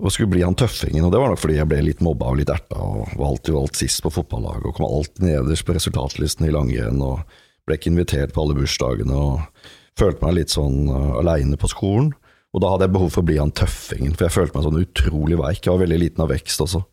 Og 0.03 0.11
skulle 0.11 0.31
bli 0.31 0.43
han 0.43 0.55
tøffingen, 0.59 1.03
og 1.07 1.11
det 1.11 1.19
var 1.19 1.31
nok 1.31 1.39
fordi 1.39 1.59
jeg 1.59 1.71
ble 1.71 1.83
litt 1.89 2.03
mobba 2.03 2.31
og 2.31 2.39
litt 2.39 2.51
erta, 2.51 2.79
og 2.79 3.11
var 3.15 3.29
alltid 3.33 3.55
valgt 3.55 3.79
sist 3.79 4.03
på 4.03 4.11
fotballaget, 4.15 4.67
og 4.67 4.75
kom 4.75 4.87
alltid 4.87 5.27
nederst 5.27 5.67
på 5.67 5.75
resultatlisten 5.75 6.47
i 6.47 6.55
langrenn, 6.55 7.03
og 7.03 7.43
ble 7.65 7.77
ikke 7.77 7.91
invitert 7.91 8.33
på 8.35 8.43
alle 8.43 8.57
bursdagene 8.57 9.17
og 9.17 9.65
følte 9.99 10.25
meg 10.25 10.37
litt 10.39 10.53
sånn 10.53 10.89
uh, 10.91 11.17
aleine 11.21 11.57
på 11.59 11.69
skolen. 11.71 12.11
Og 12.55 12.61
da 12.63 12.71
hadde 12.71 12.87
jeg 12.87 12.95
behov 12.95 13.09
for 13.11 13.23
å 13.23 13.27
bli 13.27 13.39
han 13.39 13.51
tøffingen, 13.55 14.13
for 14.15 14.27
jeg 14.27 14.35
følte 14.35 14.55
meg 14.55 14.67
sånn 14.67 14.83
utrolig 14.83 15.39
veik. 15.41 15.65
Jeg 15.65 15.73
var 15.73 15.81
veldig 15.83 15.99
liten 15.99 16.23
av 16.23 16.31
vekst 16.31 16.61
også. 16.63 16.85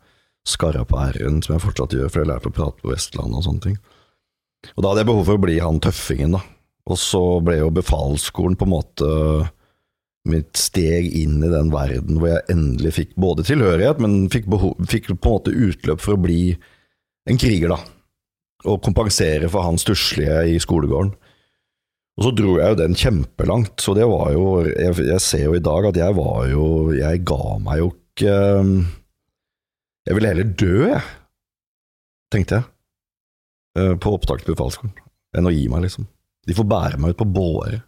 Skarra 0.49 0.83
på 0.89 0.99
r-en, 0.99 1.39
som 1.45 1.55
jeg 1.55 1.63
fortsatt 1.63 1.95
gjør, 1.95 2.09
for 2.11 2.23
jeg 2.23 2.31
lærte 2.33 2.51
å 2.51 2.57
prate 2.57 2.83
på 2.83 2.91
Vestlandet 2.91 3.39
og 3.39 3.47
sånne 3.47 3.67
ting. 3.69 3.77
Og 4.73 4.83
da 4.83 4.91
hadde 4.91 5.05
jeg 5.05 5.11
behov 5.13 5.29
for 5.29 5.39
å 5.39 5.45
bli 5.45 5.61
han 5.63 5.79
tøffingen, 5.83 6.35
da. 6.35 6.43
Og 6.91 6.99
så 6.99 7.23
ble 7.47 7.61
jo 7.61 7.71
befalsskolen 7.75 8.59
på 8.59 8.67
en 8.67 8.73
måte 8.73 9.11
mitt 10.27 10.59
steg 10.59 11.07
inn 11.19 11.39
i 11.43 11.51
den 11.51 11.71
verden 11.71 12.19
hvor 12.19 12.31
jeg 12.31 12.47
endelig 12.51 12.93
fikk 12.99 13.15
både 13.23 13.47
tilhørighet, 13.47 14.03
men 14.03 14.27
fikk, 14.31 14.49
behov, 14.51 14.75
fikk 14.91 15.13
på 15.13 15.15
en 15.15 15.37
måte 15.37 15.55
utløp 15.55 16.03
for 16.03 16.17
å 16.17 16.23
bli 16.27 16.57
en 17.31 17.39
kriger, 17.39 17.75
da 17.75 17.79
og 18.68 18.81
kompensere 18.85 19.51
for 19.51 19.66
han 19.66 19.81
stusslige 19.81 20.38
i 20.55 20.59
skolegården. 20.62 21.12
Og 22.18 22.27
så 22.27 22.33
dro 22.37 22.57
jeg 22.59 22.75
jo 22.75 22.79
den 22.79 22.96
kjempelangt, 22.98 23.75
så 23.81 23.94
det 23.96 24.05
var 24.09 24.33
jo 24.35 24.62
jeg, 24.68 24.96
jeg, 25.09 25.20
ser 25.25 25.46
jo 25.46 25.57
i 25.57 25.64
dag 25.64 25.88
at 25.88 25.96
jeg 25.96 26.16
var 26.18 26.42
jo 26.51 26.64
Jeg 26.92 27.22
ga 27.25 27.55
meg 27.64 27.79
jo 27.81 27.87
ikke 27.94 28.35
Jeg 30.05 30.18
ville 30.18 30.33
heller 30.35 30.51
dø, 30.61 30.75
jeg. 30.90 31.01
tenkte 32.35 32.59
jeg, 32.59 32.68
eh, 33.79 33.94
på 33.96 34.12
opptak 34.12 34.44
til 34.44 34.53
befalsskolen, 34.53 34.92
enn 35.37 35.48
å 35.48 35.53
gi 35.55 35.64
meg, 35.72 35.87
liksom. 35.87 36.07
De 36.48 36.57
får 36.57 36.68
bære 36.68 37.01
meg 37.01 37.14
ut 37.14 37.20
på 37.20 37.29
båre. 37.29 37.81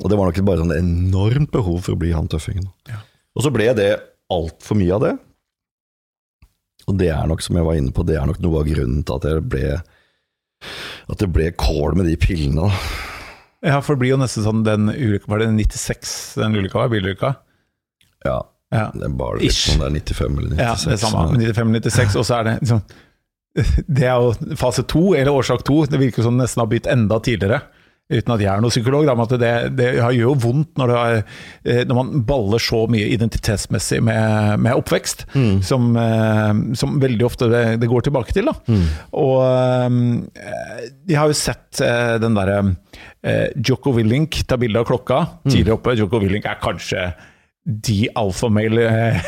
Og 0.00 0.08
det 0.08 0.18
var 0.18 0.30
nok 0.30 0.40
bare 0.46 0.62
sånn 0.62 0.76
enormt 0.76 1.50
behov 1.52 1.82
for 1.84 1.96
å 1.96 2.00
bli 2.00 2.12
han 2.14 2.30
tøffingen. 2.30 2.68
Ja. 2.88 3.02
Og 3.36 3.44
så 3.44 3.52
ble 3.52 3.66
det 3.76 3.90
altfor 4.32 4.78
mye 4.78 4.94
av 4.96 5.04
det. 5.04 5.12
Og 6.90 6.96
det 6.98 7.08
er 7.14 7.26
nok, 7.30 7.42
som 7.44 7.56
jeg 7.56 7.64
var 7.68 7.76
inne 7.78 7.92
på, 7.94 8.04
det 8.08 8.16
er 8.18 8.26
nok 8.26 8.40
noe 8.42 8.60
av 8.62 8.66
grunnen 8.68 9.04
til 9.06 9.18
at 9.20 9.26
jeg 9.28 9.44
ble 9.52 9.66
At 11.12 11.18
det 11.22 11.28
ble 11.34 11.50
kål 11.58 11.96
med 11.98 12.06
de 12.10 12.16
pillene. 12.20 12.68
Ja, 13.62 13.80
for 13.82 13.94
det 13.94 14.02
blir 14.02 14.12
jo 14.16 14.20
nesten 14.22 14.42
sånn 14.46 14.64
den 14.66 14.88
ulykka 14.90 15.30
Var 15.30 15.38
det 15.44 15.48
96 15.54 16.14
den 16.42 16.56
ulykka 16.58 16.80
var? 16.82 16.90
Bilulykka? 16.90 17.34
Ja, 18.26 18.40
Ja. 18.72 18.88
det 18.94 19.04
er 19.04 19.14
bare 19.18 19.38
litt 19.38 19.50
Ish. 19.52 19.68
sånn 19.70 19.82
der 19.84 19.90
95 19.94 20.38
eller 20.38 20.56
96. 20.56 20.58
ja, 20.58 20.74
det 20.88 20.92
er 20.96 21.02
samme. 21.02 21.38
95-96, 21.38 22.16
og 22.18 22.24
så 22.26 22.38
er 22.40 22.44
det 22.48 22.54
liksom 22.62 22.82
Det 23.98 24.06
er 24.08 24.16
jo 24.16 24.56
fase 24.56 24.82
to, 24.88 25.02
eller 25.14 25.30
årsak 25.36 25.62
to. 25.68 25.82
Det 25.86 25.98
virker 26.00 26.24
som 26.24 26.38
det 26.38 26.46
nesten 26.46 26.62
har 26.62 26.70
begynt 26.70 26.86
enda 26.88 27.18
tidligere. 27.20 27.58
Uten 28.12 28.34
at 28.34 28.42
jeg 28.44 28.50
er 28.52 28.62
noen 28.62 28.72
psykolog, 28.74 29.06
da, 29.08 29.16
at 29.24 29.34
det, 29.40 29.52
det 29.78 29.88
gjør 29.96 30.16
jo 30.18 30.34
vondt 30.42 30.80
når, 30.80 30.92
er, 30.98 31.22
eh, 31.64 31.82
når 31.88 31.98
man 31.98 32.24
baller 32.28 32.62
så 32.62 32.84
mye 32.92 33.08
identitetsmessig 33.14 34.02
med, 34.04 34.60
med 34.62 34.78
oppvekst, 34.82 35.26
som, 35.64 35.90
eh, 35.98 36.52
som 36.78 37.00
veldig 37.02 37.26
ofte 37.26 37.48
det, 37.52 37.64
det 37.82 37.90
går 37.90 38.06
tilbake 38.08 38.36
til. 38.36 38.50
Da. 38.50 38.78
Og 39.22 39.36
eh, 39.46 40.88
de 41.08 41.18
har 41.18 41.30
jo 41.30 41.38
sett 41.38 41.82
den 42.22 42.36
derre 42.36 42.60
Joko 43.64 43.92
Willink 43.94 44.42
ta 44.50 44.58
bilde 44.60 44.80
av 44.82 44.86
klokka 44.88 45.20
tidlig 45.46 45.76
oppe. 45.76 45.94
Joko 45.98 46.20
Willink 46.22 46.48
er 46.50 46.58
kanskje 46.62 47.06
de 47.62 48.08
alfamail 48.18 48.74
eh, 48.82 49.18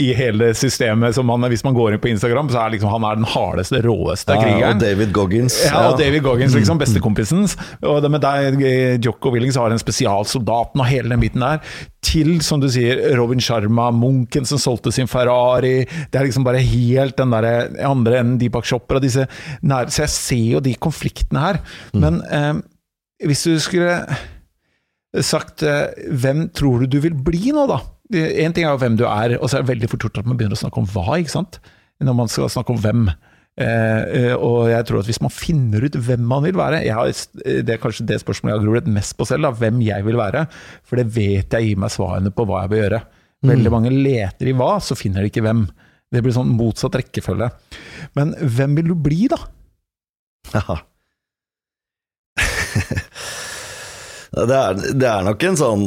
i 0.00 0.06
hele 0.16 0.54
systemet. 0.56 1.12
Som 1.14 1.26
man, 1.28 1.44
hvis 1.52 1.64
man 1.66 1.74
går 1.76 1.92
inn 1.92 2.00
på 2.00 2.08
Instagram, 2.08 2.48
så 2.48 2.62
er 2.62 2.72
liksom, 2.72 2.88
han 2.88 3.04
er 3.04 3.18
den 3.20 3.26
hardeste, 3.28 3.82
råeste 3.84 4.32
Ja, 4.32 4.40
krigeren. 4.40 4.78
og 4.78 4.80
David 4.80 5.12
Goggins. 5.12 5.58
Ja, 5.66 5.82
og 5.90 5.98
David 6.00 6.24
Goggins, 6.24 6.56
liksom, 6.56 6.80
bestekompisen. 6.80 7.44
Og 7.84 8.00
det 8.04 8.10
med 8.14 8.24
deg, 8.24 8.62
eh, 8.64 8.96
Jocko 9.04 9.34
Willings, 9.34 9.58
har 9.60 9.74
en 9.74 9.82
spesialsoldaten 9.82 10.80
og 10.80 10.88
hele 10.88 11.12
den 11.12 11.20
biten 11.20 11.44
der. 11.44 11.60
Til, 12.02 12.32
som 12.42 12.60
du 12.64 12.66
sier, 12.72 13.04
Robin 13.20 13.40
Sharma, 13.44 13.90
munken 13.94 14.48
som 14.48 14.58
solgte 14.58 14.90
sin 14.92 15.06
Ferrari. 15.10 15.84
Det 16.10 16.18
er 16.18 16.26
liksom 16.30 16.48
bare 16.48 16.64
helt 16.64 17.20
den 17.20 17.30
der 17.36 17.68
andre 17.86 18.22
enden, 18.24 18.38
Deepak 18.40 18.64
Chopra, 18.66 18.98
disse 19.04 19.28
nære 19.62 19.92
Så 19.92 20.06
jeg 20.06 20.14
ser 20.16 20.46
jo 20.56 20.64
de 20.64 20.74
konfliktene 20.80 21.44
her. 21.44 21.60
Men 21.92 22.22
eh, 22.32 22.54
hvis 23.28 23.44
du 23.46 23.58
skulle 23.62 24.00
sagt 25.20 25.64
eh, 25.66 25.92
hvem 26.08 26.46
tror 26.56 26.82
du 26.82 26.94
du 26.94 27.02
vil 27.04 27.16
bli 27.16 27.52
nå, 27.52 27.66
da? 27.68 27.82
Én 28.12 28.52
ting 28.52 28.64
er 28.64 28.72
jo 28.72 28.80
hvem 28.80 28.96
du 29.00 29.04
er, 29.08 29.36
og 29.38 29.48
så 29.48 29.58
er 29.58 29.64
det 29.64 29.72
veldig 29.72 29.88
fort 29.92 30.06
gjort 30.06 30.18
at 30.20 30.26
man 30.28 30.36
begynner 30.36 30.56
å 30.56 30.62
snakke 30.62 30.80
om 30.82 30.88
hva, 30.92 31.18
ikke 31.20 31.32
sant? 31.32 31.60
Når 32.02 32.16
man 32.18 32.28
skal 32.32 32.50
snakke 32.52 32.74
om 32.74 32.80
hvem. 32.82 33.06
Eh, 33.60 34.02
eh, 34.18 34.34
og 34.34 34.70
jeg 34.72 34.86
tror 34.88 35.00
at 35.02 35.08
hvis 35.08 35.20
man 35.22 35.32
finner 35.32 35.84
ut 35.84 35.96
hvem 35.96 36.22
man 36.24 36.44
vil 36.46 36.56
være 36.56 36.80
har, 36.88 37.10
Det 37.12 37.74
er 37.74 37.80
kanskje 37.80 38.06
det 38.08 38.18
spørsmålet 38.22 38.54
jeg 38.54 38.58
har 38.58 38.66
gruet 38.66 38.92
mest 38.92 39.16
på 39.16 39.28
selv, 39.28 39.46
da, 39.46 39.52
hvem 39.60 39.80
jeg 39.84 40.04
vil 40.08 40.20
være. 40.20 40.46
For 40.88 41.00
det 41.00 41.08
vet 41.14 41.56
jeg 41.56 41.68
gir 41.68 41.80
meg 41.80 41.92
svarene 41.92 42.32
på 42.32 42.46
hva 42.48 42.64
jeg 42.64 42.72
bør 42.72 42.82
gjøre. 42.84 43.02
Veldig 43.52 43.72
mange 43.74 43.90
leter 43.90 44.48
i 44.48 44.54
hva, 44.56 44.76
så 44.80 44.96
finner 44.98 45.24
de 45.24 45.32
ikke 45.32 45.44
hvem. 45.44 45.66
Det 46.12 46.20
blir 46.22 46.34
sånn 46.36 46.52
motsatt 46.54 46.96
rekkefølge. 47.00 47.48
Men 48.18 48.36
hvem 48.38 48.76
vil 48.78 48.92
du 48.92 48.96
bli, 49.08 49.24
da? 49.32 49.40
Ja. 50.52 50.82
det, 54.32 54.58
er, 54.58 54.80
det 54.96 55.08
er 55.08 55.26
nok 55.26 55.44
en 55.48 55.58
sånn 55.60 55.84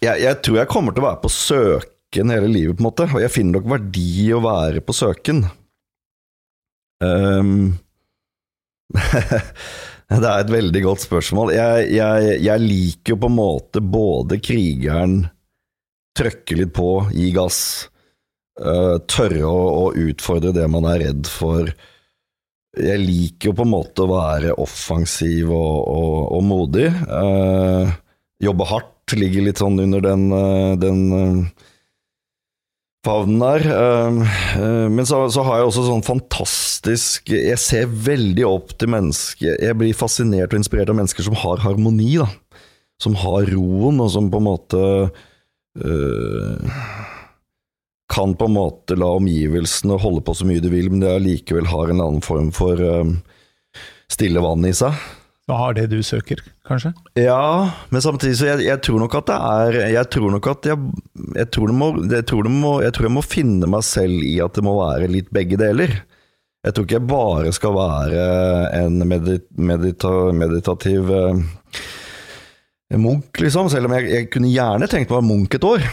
jeg, 0.00 0.22
jeg 0.22 0.38
tror 0.44 0.60
jeg 0.62 0.70
kommer 0.70 0.94
til 0.96 1.04
å 1.04 1.08
være 1.10 1.22
på 1.24 1.32
søken 1.34 2.32
hele 2.32 2.48
livet, 2.50 2.76
på 2.76 2.82
en 2.82 2.88
måte. 2.88 3.06
Og 3.12 3.20
jeg 3.22 3.32
finner 3.34 3.58
nok 3.58 3.68
verdi 3.74 4.08
i 4.24 4.30
å 4.32 4.42
være 4.44 4.82
på 4.84 4.96
søken. 4.96 5.44
Um, 7.04 7.76
det 8.94 10.30
er 10.30 10.40
et 10.40 10.52
veldig 10.52 10.82
godt 10.84 11.04
spørsmål. 11.04 11.52
Jeg, 11.56 11.90
jeg, 11.98 12.32
jeg 12.46 12.64
liker 12.64 13.14
jo 13.14 13.20
på 13.20 13.30
en 13.30 13.38
måte 13.38 13.84
både 13.84 14.40
krigeren 14.42 15.22
Trøkke 16.20 16.56
litt 16.58 16.72
på, 16.74 16.88
gi 17.14 17.28
gass. 17.32 17.60
uh, 18.58 18.98
tørre 19.08 19.44
å, 19.46 19.60
å 19.84 19.84
utfordre 19.94 20.50
det 20.52 20.64
man 20.68 20.88
er 20.90 20.98
redd 21.04 21.28
for. 21.30 21.70
Jeg 22.78 23.02
liker 23.02 23.50
jo 23.50 23.56
på 23.58 23.64
en 23.66 23.72
måte 23.72 24.04
å 24.04 24.10
være 24.12 24.54
offensiv 24.62 25.50
og, 25.50 25.78
og, 25.90 26.18
og 26.36 26.44
modig. 26.46 26.86
Eh, 26.86 27.90
jobbe 28.46 28.68
hardt 28.70 29.16
ligger 29.18 29.48
litt 29.48 29.58
sånn 29.58 29.80
under 29.82 30.04
den, 30.04 30.28
eh, 30.36 30.74
den 30.78 31.00
eh, 31.16 31.66
favnen 33.06 33.42
der. 33.42 33.66
Eh, 33.74 34.36
eh, 34.60 34.86
men 34.86 35.08
så, 35.08 35.24
så 35.34 35.42
har 35.48 35.58
jeg 35.58 35.72
også 35.72 35.86
sånn 35.88 36.06
fantastisk 36.06 37.34
Jeg 37.34 37.58
ser 37.60 37.90
veldig 37.90 38.46
opp 38.48 38.70
til 38.78 38.88
mennesker 38.94 39.58
Jeg 39.60 39.76
blir 39.80 39.96
fascinert 39.96 40.54
og 40.54 40.62
inspirert 40.62 40.92
av 40.92 41.00
mennesker 41.00 41.26
som 41.26 41.38
har 41.42 41.64
harmoni, 41.66 42.12
da. 42.22 42.30
Som 43.02 43.18
har 43.18 43.50
roen, 43.50 43.98
og 43.98 44.14
som 44.14 44.30
på 44.30 44.38
en 44.38 44.46
måte 44.46 44.84
eh, 45.80 46.70
kan 48.10 48.34
på 48.34 48.48
en 48.50 48.56
måte 48.56 48.96
la 48.98 49.12
omgivelsene 49.20 50.00
holde 50.02 50.24
på 50.26 50.34
så 50.34 50.48
mye 50.48 50.62
du 50.62 50.68
vil, 50.72 50.90
men 50.90 51.02
det 51.04 51.14
allikevel 51.14 51.70
har 51.70 51.86
en 51.86 51.96
eller 51.96 52.10
annen 52.10 52.26
form 52.26 52.50
for 52.54 52.80
eh, 52.82 53.12
stille 54.10 54.42
vann 54.42 54.66
i 54.66 54.74
seg. 54.74 54.98
Så 55.46 55.56
har 55.58 55.74
det 55.74 55.88
du 55.90 55.98
søker, 56.06 56.42
kanskje? 56.68 56.92
Ja, 57.18 57.70
men 57.90 58.02
samtidig 58.04 58.36
så 58.38 58.50
jeg, 58.52 58.66
jeg 58.68 58.82
tror 58.86 59.00
nok 59.02 59.16
at 59.18 59.30
det 59.30 59.38
er 59.38 59.78
Jeg 59.96 60.06
tror 60.14 60.28
nok 60.30 60.46
at 60.46 60.68
jeg 60.68 60.78
Jeg 61.34 61.48
tror, 61.50 61.72
det 61.72 61.74
må, 61.74 61.88
jeg, 62.04 62.26
tror 62.30 62.50
må, 62.54 62.74
jeg 62.84 62.94
tror 62.94 63.08
jeg 63.08 63.14
må 63.16 63.24
finne 63.26 63.70
meg 63.70 63.82
selv 63.86 64.26
i 64.26 64.36
at 64.44 64.54
det 64.54 64.62
må 64.66 64.76
være 64.78 65.08
litt 65.10 65.32
begge 65.34 65.58
deler. 65.58 65.96
Jeg 66.66 66.76
tror 66.76 66.86
ikke 66.86 66.98
jeg 66.98 67.08
bare 67.08 67.54
skal 67.56 67.74
være 67.74 68.28
en 68.82 69.00
medit, 69.08 69.48
medita, 69.56 70.12
meditativ 70.36 71.10
eh, 71.16 71.42
munk, 73.00 73.40
liksom. 73.40 73.70
Selv 73.72 73.88
om 73.88 73.96
jeg, 73.96 74.10
jeg 74.12 74.30
kunne 74.34 74.52
gjerne 74.52 74.90
tenkt 74.90 75.10
meg 75.10 75.16
å 75.16 75.20
være 75.22 75.30
munk 75.32 75.56
et 75.56 75.66
år. 75.66 75.90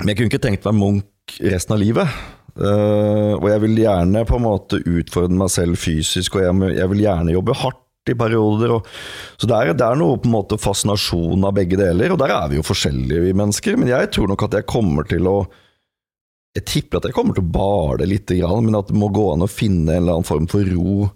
Men 0.00 0.10
jeg 0.10 0.18
kunne 0.18 0.32
ikke 0.32 0.42
tenkt 0.42 0.66
meg 0.66 0.80
munk 0.80 1.36
resten 1.44 1.76
av 1.76 1.82
livet. 1.82 2.18
Uh, 2.54 3.34
og 3.40 3.48
jeg 3.50 3.62
vil 3.64 3.80
gjerne 3.82 4.22
på 4.28 4.36
en 4.38 4.44
måte 4.44 4.78
utfordre 4.78 5.38
meg 5.38 5.50
selv 5.50 5.78
fysisk, 5.80 6.36
og 6.36 6.44
jeg, 6.44 6.76
jeg 6.78 6.90
vil 6.92 7.02
gjerne 7.02 7.34
jobbe 7.34 7.56
hardt 7.58 8.12
i 8.12 8.16
perioder. 8.18 8.76
Og, 8.76 8.92
så 9.40 9.48
det 9.50 9.56
er, 9.56 9.72
det 9.78 9.86
er 9.86 9.98
noe 9.98 10.20
på 10.20 10.30
en 10.30 10.36
måte 10.36 10.60
fascinasjon 10.60 11.46
av 11.46 11.56
begge 11.56 11.78
deler, 11.80 12.14
og 12.14 12.20
der 12.20 12.34
er 12.36 12.52
vi 12.52 12.60
jo 12.60 12.66
forskjellige, 12.66 13.24
vi 13.26 13.34
mennesker. 13.36 13.78
Men 13.80 13.90
jeg 13.90 14.12
tror 14.14 14.30
nok 14.30 14.46
at 14.46 14.58
jeg 14.60 14.70
kommer 14.70 15.10
til 15.10 15.30
å 15.30 15.38
Jeg 16.54 16.68
tipper 16.70 17.00
at 17.00 17.08
jeg 17.08 17.14
kommer 17.16 17.34
til 17.34 17.42
å 17.42 17.50
bale 17.50 18.06
litt, 18.06 18.30
men 18.30 18.76
at 18.78 18.86
det 18.86 18.94
må 18.94 19.08
gå 19.10 19.24
an 19.32 19.42
å 19.42 19.50
finne 19.50 19.90
en 19.90 20.04
eller 20.04 20.12
annen 20.20 20.28
form 20.28 20.44
for 20.46 20.62
ro 20.62 21.08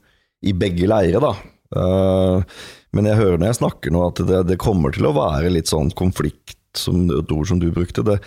i 0.42 0.50
begge 0.50 0.88
leirer, 0.90 1.22
da. 1.22 1.30
Uh, 1.70 2.42
men 2.90 3.06
jeg 3.06 3.20
hører 3.20 3.38
når 3.38 3.52
jeg 3.52 3.58
snakker 3.60 3.94
nå 3.94 4.02
at 4.08 4.18
det, 4.26 4.40
det 4.48 4.56
kommer 4.58 4.90
til 4.90 5.06
å 5.06 5.14
være 5.14 5.52
litt 5.54 5.70
sånn 5.70 5.92
konflikt, 5.94 6.58
som 6.74 7.04
et 7.06 7.30
ord 7.30 7.46
som 7.46 7.62
du 7.62 7.68
brukte. 7.70 8.02
det 8.02 8.18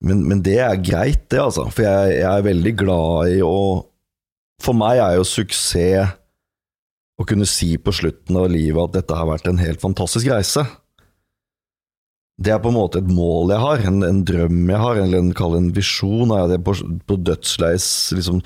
men, 0.00 0.22
men 0.28 0.40
det 0.44 0.58
er 0.64 0.80
greit, 0.80 1.26
det, 1.32 1.40
altså. 1.42 1.66
For 1.68 1.84
jeg, 1.84 2.20
jeg 2.22 2.30
er 2.30 2.46
veldig 2.46 2.74
glad 2.80 3.34
i 3.36 3.40
å 3.44 3.56
For 4.60 4.76
meg 4.76 5.00
er 5.00 5.18
jo 5.18 5.26
suksess 5.28 6.16
å 7.20 7.26
kunne 7.28 7.48
si 7.48 7.74
på 7.76 7.92
slutten 7.92 8.38
av 8.40 8.48
livet 8.48 8.80
at 8.80 8.94
dette 8.96 9.16
har 9.16 9.28
vært 9.28 9.48
en 9.50 9.60
helt 9.60 9.80
fantastisk 9.82 10.30
reise. 10.32 10.64
Det 12.40 12.52
er 12.54 12.62
på 12.64 12.70
en 12.72 12.78
måte 12.78 13.02
et 13.02 13.10
mål 13.12 13.52
jeg 13.52 13.60
har, 13.60 13.82
en, 13.90 13.98
en 14.06 14.22
drøm 14.24 14.62
jeg 14.72 14.80
har, 14.80 15.00
eller 15.02 15.20
en, 15.20 15.32
en 15.58 15.68
visjon. 15.76 16.32
Er 16.32 16.54
jeg 16.54 16.62
på, 16.64 16.76
på 17.04 17.18
dødsleis 17.20 17.88
liksom 18.16 18.40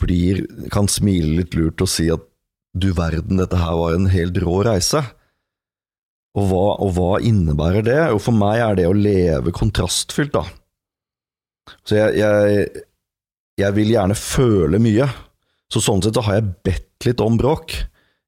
blir, 0.00 0.46
kan 0.72 0.88
smile 0.88 1.42
litt 1.42 1.56
lurt 1.58 1.84
og 1.84 1.92
si 1.92 2.08
at 2.12 2.24
du 2.74 2.88
verden, 2.96 3.36
dette 3.38 3.60
her 3.60 3.76
var 3.78 3.98
en 3.98 4.08
helt 4.10 4.40
rå 4.42 4.62
reise. 4.64 5.04
Og 6.34 6.48
hva, 6.50 6.64
og 6.82 6.94
hva 6.96 7.10
innebærer 7.22 7.84
det? 7.86 7.98
Jo, 8.10 8.18
for 8.22 8.34
meg 8.34 8.62
er 8.62 8.78
det 8.78 8.88
å 8.90 8.96
leve 8.96 9.54
kontrastfylt, 9.54 10.34
da. 10.34 10.42
Så 11.86 11.96
jeg, 11.96 12.16
jeg, 12.18 12.84
jeg 13.60 13.76
vil 13.76 13.92
gjerne 13.94 14.16
føle 14.18 14.80
mye. 14.82 15.06
Så 15.72 15.82
sånn 15.82 16.02
sett 16.04 16.18
så 16.18 16.24
har 16.26 16.40
jeg 16.40 16.54
bedt 16.66 17.06
litt 17.06 17.22
om 17.22 17.38
bråk. 17.40 17.76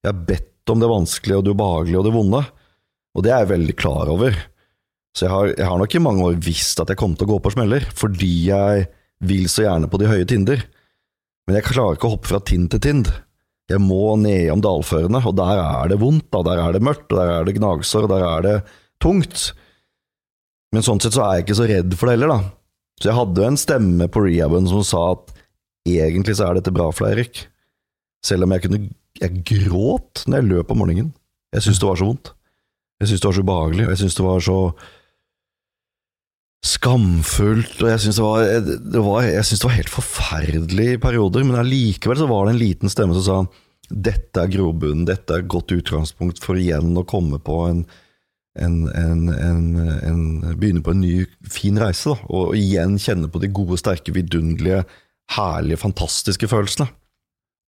Jeg 0.02 0.10
har 0.12 0.22
bedt 0.28 0.72
om 0.72 0.82
det 0.82 0.90
vanskelige 0.90 1.40
og 1.40 1.46
det 1.46 1.56
ubehagelige 1.56 2.00
og 2.00 2.06
det 2.06 2.14
vonde. 2.14 2.44
Og 3.16 3.24
det 3.24 3.32
er 3.32 3.42
jeg 3.42 3.52
veldig 3.54 3.76
klar 3.78 4.12
over. 4.12 4.38
Så 5.16 5.26
jeg 5.26 5.32
har, 5.32 5.50
jeg 5.54 5.68
har 5.70 5.78
nok 5.80 5.94
i 5.96 6.04
mange 6.04 6.24
år 6.28 6.40
visst 6.44 6.80
at 6.82 6.90
jeg 6.92 7.00
kom 7.00 7.14
til 7.16 7.26
å 7.26 7.34
gå 7.34 7.42
på 7.42 7.54
smeller, 7.54 7.86
fordi 7.96 8.32
jeg 8.50 8.88
vil 9.26 9.46
så 9.48 9.64
gjerne 9.64 9.88
på 9.88 10.00
de 10.02 10.10
høye 10.10 10.26
tinder. 10.28 10.60
Men 11.46 11.58
jeg 11.58 11.68
klarer 11.70 11.96
ikke 11.96 12.10
å 12.10 12.16
hoppe 12.16 12.30
fra 12.30 12.42
tind 12.44 12.68
til 12.74 12.82
tind. 12.84 13.10
Jeg 13.66 13.82
må 13.82 14.14
nedom 14.20 14.60
dalførene, 14.62 15.20
og 15.26 15.34
der 15.38 15.58
er 15.58 15.90
det 15.90 15.98
vondt, 15.98 16.28
da. 16.30 16.42
der 16.46 16.60
er 16.62 16.76
det 16.76 16.84
mørkt, 16.86 17.08
der 17.10 17.32
er 17.40 17.46
det 17.46 17.56
gnagsår, 17.56 18.06
der 18.12 18.22
er 18.22 18.44
det 18.46 18.56
tungt. 19.02 19.50
Men 20.74 20.86
sånn 20.86 21.02
sett 21.02 21.16
så 21.16 21.24
er 21.24 21.38
jeg 21.38 21.46
ikke 21.46 21.58
så 21.58 21.66
redd 21.70 21.96
for 21.98 22.06
det 22.06 22.16
heller, 22.16 22.34
da. 22.36 22.52
Så 23.00 23.10
jeg 23.10 23.18
hadde 23.18 23.42
jo 23.42 23.48
en 23.50 23.58
stemme 23.60 24.08
på 24.12 24.22
rehaben 24.24 24.70
som 24.70 24.84
sa 24.86 25.02
at 25.16 25.34
egentlig 25.86 26.36
så 26.38 26.48
er 26.48 26.58
dette 26.58 26.72
bra 26.74 26.88
for 26.94 27.06
deg, 27.06 27.18
Erik. 27.18 27.42
Selv 28.24 28.46
om 28.46 28.54
jeg 28.54 28.66
kunne 28.66 28.86
Jeg 29.16 29.40
gråt 29.48 30.26
når 30.28 30.42
jeg 30.42 30.48
løp 30.50 30.72
om 30.74 30.76
morgenen. 30.82 31.12
Jeg 31.54 31.62
syntes 31.64 31.78
det 31.80 31.88
var 31.88 31.96
så 31.96 32.08
vondt. 32.10 32.30
Jeg 33.00 33.08
syntes 33.08 33.22
det 33.22 33.28
var 33.28 33.36
så 33.36 33.44
ubehagelig, 33.46 33.84
og 33.86 33.92
jeg 33.94 34.00
syntes 34.02 34.16
det 34.18 34.26
var 34.26 34.42
så 34.44 34.56
skamfullt, 36.66 37.78
og 37.82 37.90
jeg 37.92 38.02
syns 38.02 38.18
det, 38.18 38.58
det, 38.66 38.76
det 38.94 39.02
var 39.02 39.26
helt 39.76 39.92
forferdelig 39.92 40.88
i 40.94 40.98
perioder. 41.02 41.46
Men 41.46 41.60
allikevel 41.62 42.18
så 42.20 42.28
var 42.30 42.46
det 42.46 42.56
en 42.56 42.62
liten 42.62 42.92
stemme 42.92 43.16
som 43.18 43.26
sa 43.26 43.62
dette 43.86 44.42
er 44.42 44.50
grobunnen, 44.50 45.04
dette 45.06 45.30
er 45.30 45.44
et 45.44 45.50
godt 45.50 45.70
utgangspunkt 45.76 46.40
for 46.42 46.58
igjen 46.58 46.96
å 46.98 47.04
komme 47.06 47.38
på 47.38 47.60
en, 47.68 47.84
en, 48.58 48.80
en, 48.90 49.28
en, 49.30 49.60
en 50.02 50.24
Begynne 50.58 50.82
på 50.82 50.94
en 50.96 51.04
ny, 51.04 51.20
fin 51.46 51.78
reise. 51.78 52.10
Da, 52.10 52.18
og 52.34 52.56
igjen 52.58 52.96
kjenne 52.98 53.30
på 53.30 53.42
de 53.42 53.52
gode, 53.54 53.78
sterke, 53.78 54.14
vidunderlige, 54.16 54.82
herlige, 55.36 55.78
fantastiske 55.82 56.50
følelsene. 56.50 56.88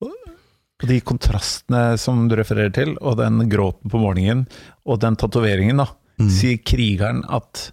Og 0.06 0.88
de 0.88 0.98
kontrastene 1.04 1.96
som 2.00 2.26
du 2.28 2.36
refererer 2.36 2.72
til, 2.76 2.96
og 3.00 3.20
den 3.20 3.44
gråten 3.52 3.92
på 3.92 4.00
morgenen, 4.00 4.44
og 4.88 5.00
den 5.04 5.16
tatoveringen, 5.20 5.84
da. 5.84 5.90
Mm. 6.16 6.30
Sier 6.32 6.60
krigeren 6.64 7.22
at 7.28 7.70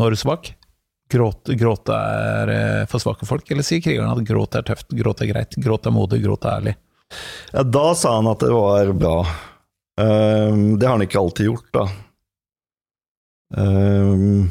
nå 0.00 0.08
er 0.08 0.16
du 0.16 0.20
svak? 0.20 0.54
Gråt, 1.10 1.50
gråt 1.58 1.90
er 1.92 2.52
eh, 2.54 2.84
for 2.88 3.02
svake 3.02 3.26
folk? 3.28 3.48
Eller 3.52 3.66
sier 3.66 3.82
krigeren 3.84 4.12
at 4.12 4.22
gråt 4.24 4.56
er 4.56 4.64
tøft, 4.64 4.88
gråt 4.96 5.20
er 5.20 5.28
greit, 5.28 5.56
gråt 5.60 5.88
er 5.90 5.92
modig, 5.92 6.22
gråt 6.24 6.46
er 6.46 6.60
ærlig? 6.60 6.74
Ja, 7.52 7.64
da 7.66 7.90
sa 7.98 8.14
han 8.16 8.30
at 8.30 8.44
det 8.44 8.54
var 8.54 8.92
bra. 8.96 9.18
Um, 10.00 10.78
det 10.78 10.86
har 10.86 10.96
han 10.96 11.04
ikke 11.04 11.20
alltid 11.20 11.50
gjort, 11.50 11.68
da. 11.74 11.84
Um, 13.58 14.48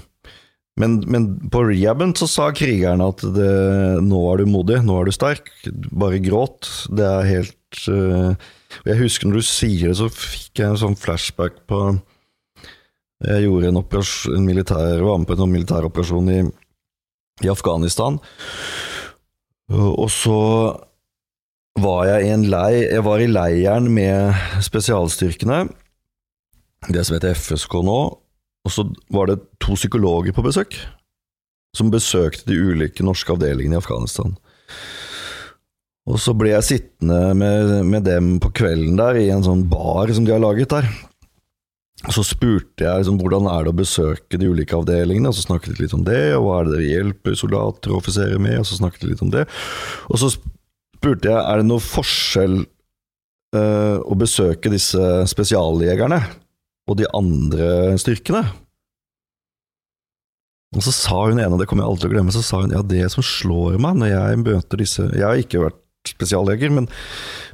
men, 0.79 0.99
men 1.07 1.29
på 1.51 1.63
rehaben 1.65 2.11
så 2.19 2.27
sa 2.29 2.49
krigeren 2.55 3.01
at 3.03 3.23
det, 3.23 3.49
nå 4.05 4.19
er 4.29 4.43
du 4.43 4.51
modig, 4.51 4.83
nå 4.85 4.99
er 4.99 5.09
du 5.09 5.15
sterk, 5.15 5.49
bare 5.89 6.21
gråt. 6.23 6.69
Det 6.91 7.07
er 7.07 7.31
helt 7.31 7.81
uh, 7.87 8.35
Jeg 8.85 8.99
husker 9.01 9.31
når 9.31 9.41
du 9.41 9.49
sier 9.49 9.89
det, 9.89 9.97
så 9.99 10.11
fikk 10.13 10.61
jeg 10.61 10.75
en 10.75 10.83
sånn 10.83 10.99
flashback 10.99 11.63
på 11.71 11.81
Jeg 13.19 13.43
gjorde 13.43 13.71
en, 13.73 13.79
en 13.79 14.45
militær, 14.47 15.01
var 15.03 15.17
med 15.19 15.27
på 15.27 15.35
en 15.35 15.41
sånn 15.41 15.51
militæroperasjon 15.51 16.29
i, 16.31 16.39
i 17.43 17.51
Afghanistan. 17.51 18.19
Og 19.75 20.07
så 20.13 20.39
var 21.79 22.07
jeg 22.07 22.25
i 22.25 22.31
en 22.33 22.45
lei 22.49 22.71
Jeg 22.81 23.03
var 23.05 23.21
i 23.21 23.29
leiren 23.29 23.89
med 23.93 24.63
spesialstyrkene, 24.65 25.67
det 26.89 27.03
som 27.05 27.17
heter 27.17 27.35
FSK 27.35 27.75
nå, 27.85 27.99
og 28.65 28.71
så 28.71 28.85
var 29.13 29.29
det 29.29 29.41
to 29.61 29.75
psykologer 29.75 30.35
på 30.35 30.43
besøk, 30.45 30.77
som 31.75 31.91
besøkte 31.91 32.47
de 32.49 32.57
ulike 32.57 33.03
norske 33.05 33.35
avdelingene 33.35 33.77
i 33.77 33.81
Afghanistan. 33.83 34.33
Og 36.09 36.17
så 36.23 36.33
ble 36.33 36.53
jeg 36.55 36.65
sittende 36.65 37.35
med, 37.37 37.75
med 37.85 38.07
dem 38.07 38.37
på 38.41 38.51
kvelden 38.55 38.97
der, 38.97 39.19
i 39.19 39.29
en 39.33 39.45
sånn 39.45 39.67
bar 39.69 40.09
som 40.15 40.25
de 40.25 40.33
har 40.33 40.41
laget 40.41 40.71
der. 40.71 40.87
Og 42.07 42.15
så 42.15 42.23
spurte 42.23 42.85
jeg 42.85 43.01
liksom, 43.01 43.17
hvordan 43.19 43.49
er 43.51 43.65
det 43.65 43.73
å 43.73 43.79
besøke 43.81 44.39
de 44.39 44.47
ulike 44.47 44.77
avdelingene, 44.77 45.31
og 45.31 45.35
så 45.35 45.43
snakket 45.49 45.75
de 45.75 45.83
litt 45.83 45.95
om 45.97 46.05
det, 46.07 46.21
og 46.37 46.45
hva 46.45 46.59
er 46.59 46.69
det 46.69 46.75
dere 46.77 46.91
hjelper 46.93 47.35
soldater 47.35 47.91
og 47.91 47.99
offiserer 47.99 48.39
med, 48.39 48.61
og 48.61 48.67
så 48.69 48.77
snakket 48.79 49.03
de 49.03 49.09
litt 49.11 49.23
om 49.25 49.33
det. 49.33 49.43
Og 50.07 50.21
så 50.21 50.31
spurte 50.31 51.27
jeg 51.27 51.35
er 51.39 51.59
det 51.59 51.67
noe 51.67 51.83
forskjell 51.83 52.61
uh, 52.63 53.97
å 53.99 54.17
besøke 54.19 54.71
disse 54.71 55.09
spesialjegerne 55.31 56.21
og 56.89 56.97
de 57.01 57.09
andre 57.19 57.99
styrkene. 57.99 58.45
Og 60.77 60.85
så 60.85 60.93
sa 60.93 61.19
hun 61.25 61.41
ene, 61.41 61.57
det 61.59 61.67
kommer 61.67 61.83
jeg 61.83 61.91
aldri 61.91 62.05
til 62.05 62.11
å 62.11 62.15
glemme, 62.15 62.33
så 62.33 62.45
sa 62.45 62.61
hun 62.63 62.73
ja, 62.77 62.85
det 62.85 63.03
som 63.11 63.25
slår 63.25 63.75
meg 63.81 63.99
når 63.99 64.11
jeg 64.13 64.41
møter 64.43 64.79
disse 64.83 65.05
Jeg 65.17 65.25
har 65.25 65.41
ikke 65.41 65.63
vært 65.65 65.79
spesialjeger, 66.07 66.71
men, 66.71 66.87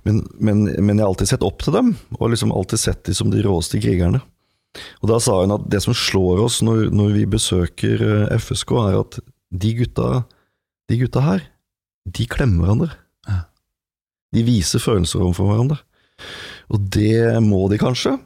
men, 0.05 0.21
men, 0.38 0.65
men 0.69 0.99
jeg 0.99 1.01
har 1.01 1.10
alltid 1.10 1.31
sett 1.31 1.45
opp 1.47 1.63
til 1.65 1.73
dem, 1.73 1.95
og 2.19 2.29
liksom 2.29 2.53
alltid 2.53 2.81
sett 2.81 3.05
dem 3.08 3.17
som 3.17 3.31
de 3.34 3.41
råeste 3.41 3.81
krigerne. 3.81 4.21
Og 5.02 5.10
da 5.12 5.20
sa 5.24 5.40
hun 5.42 5.56
at 5.56 5.66
det 5.72 5.82
som 5.86 5.96
slår 5.96 6.44
oss 6.46 6.62
når, 6.66 6.90
når 6.96 7.16
vi 7.16 7.26
besøker 7.36 8.04
eh, 8.06 8.38
FSK, 8.40 8.76
er 8.84 9.00
at 9.02 9.20
de 9.56 9.74
gutta, 9.80 10.10
de 10.92 11.00
gutta 11.00 11.24
her, 11.24 11.50
de 12.06 12.28
klemmer 12.30 12.66
hverandre. 12.66 12.92
De 14.36 14.44
viser 14.44 14.84
følelser 14.84 15.24
overfor 15.24 15.50
hverandre. 15.50 15.80
Og 16.74 16.88
det 16.92 17.40
må 17.46 17.66
de 17.72 17.80
kanskje, 17.80 18.18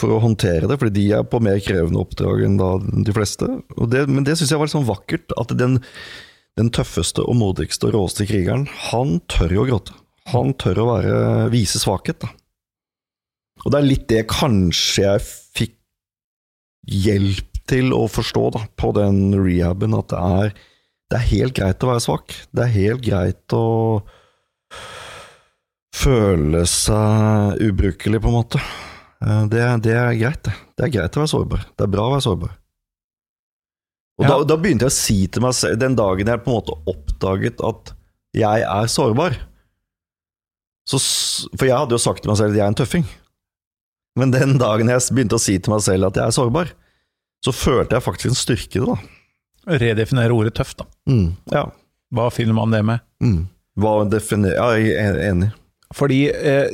for 0.00 0.14
å 0.14 0.22
håndtere 0.22 0.68
det, 0.70 0.78
fordi 0.80 0.94
de 0.96 1.06
er 1.18 1.26
på 1.28 1.40
mer 1.44 1.60
krevende 1.64 2.00
oppdrag 2.00 2.44
enn 2.46 2.58
de 3.04 3.14
fleste. 3.16 3.48
Det, 3.92 4.06
men 4.08 4.24
det 4.26 4.38
syns 4.38 4.52
jeg 4.54 4.60
var 4.60 4.68
litt 4.68 4.76
sånn 4.76 4.88
vakkert, 4.88 5.34
at 5.40 5.52
den, 5.58 5.80
den 6.60 6.70
tøffeste 6.72 7.24
og 7.26 7.36
modigste 7.40 7.90
og 7.90 7.96
råeste 7.98 8.28
krigeren, 8.30 8.68
han 8.90 9.18
tør 9.32 9.56
jo 9.58 9.64
å 9.64 9.68
gråte. 9.72 9.96
Han 10.30 10.54
tør 10.60 10.82
å 10.82 10.90
være, 10.92 11.16
vise 11.52 11.80
svakhet, 11.82 12.22
da. 12.22 12.30
Og 13.60 13.72
det 13.72 13.80
er 13.80 13.88
litt 13.88 14.06
det 14.08 14.22
kanskje 14.30 15.04
jeg 15.04 15.24
fikk 15.26 15.74
hjelp 16.90 17.46
til 17.70 17.92
å 17.94 18.04
forstå 18.10 18.44
da, 18.56 18.64
på 18.80 18.90
den 18.96 19.30
rehaben, 19.38 19.94
at 19.94 20.10
det 20.10 20.20
er, 20.20 20.54
det 21.10 21.18
er 21.20 21.28
helt 21.30 21.54
greit 21.58 21.84
å 21.86 21.90
være 21.92 22.02
svak. 22.04 22.34
Det 22.50 22.64
er 22.66 22.74
helt 22.74 23.04
greit 23.06 23.54
å 23.56 23.64
føle 26.00 26.62
seg 26.70 27.60
ubrukelig, 27.66 28.20
på 28.22 28.30
en 28.30 28.36
måte. 28.38 28.62
Eh, 29.22 29.44
Det, 29.52 29.62
det 29.86 29.94
er 29.96 30.14
greit, 30.18 30.42
det. 30.46 30.54
Det 30.78 30.86
er 30.86 30.94
greit 30.96 31.16
å 31.18 31.22
være 31.22 31.32
sårbar. 31.34 31.64
Det 31.76 31.86
er 31.86 31.92
bra 31.92 32.06
å 32.08 32.14
være 32.14 32.26
sårbar. 32.26 32.56
Og 34.20 34.24
Ja. 34.26 34.28
da, 34.34 34.44
da 34.44 34.56
begynte 34.60 34.84
jeg 34.84 34.92
å 34.92 34.98
si 34.98 35.18
til 35.32 35.42
meg 35.42 35.54
selv, 35.56 35.78
den 35.80 35.96
dagen 35.96 36.26
jeg 36.28 36.42
på 36.44 36.50
en 36.50 36.58
måte 36.58 36.76
oppdaget 36.90 37.60
at 37.64 37.94
jeg 38.36 38.62
er 38.62 38.86
sårbar 38.86 39.38
så, 40.90 40.98
For 41.56 41.66
jeg 41.68 41.76
hadde 41.76 41.94
jo 41.94 42.02
sagt 42.02 42.22
til 42.24 42.30
meg 42.30 42.38
selv 42.38 42.50
at 42.50 42.56
jeg 42.58 42.64
er 42.64 42.70
en 42.72 42.74
tøffing. 42.78 43.04
Men 44.20 44.34
den 44.34 44.58
dagen 44.60 44.90
jeg 44.92 45.06
begynte 45.14 45.38
å 45.38 45.42
si 45.42 45.56
til 45.58 45.74
meg 45.74 45.84
selv 45.86 46.10
at 46.10 46.20
jeg 46.20 46.26
er 46.26 46.36
sårbar, 46.36 46.74
så 47.44 47.54
følte 47.56 47.96
jeg 47.96 48.04
faktisk 48.04 48.32
en 48.32 48.38
styrke 48.38 48.80
i 48.80 48.82
det. 48.84 48.96
da. 48.96 49.76
Redefinere 49.80 50.36
ordet 50.36 50.54
tøft, 50.58 50.82
da. 50.82 50.88
Mm, 51.08 51.30
ja. 51.52 51.64
Hva 52.14 52.26
finner 52.34 52.56
man 52.56 52.74
det 52.74 52.82
med? 52.86 53.04
Mm. 53.22 53.40
Hva 53.80 53.94
definerer 54.10 54.58
Ja, 54.58 54.68
jeg 54.76 54.98
er 54.98 55.22
enig. 55.30 55.52
Fordi, 55.96 56.20
eh, 56.30 56.68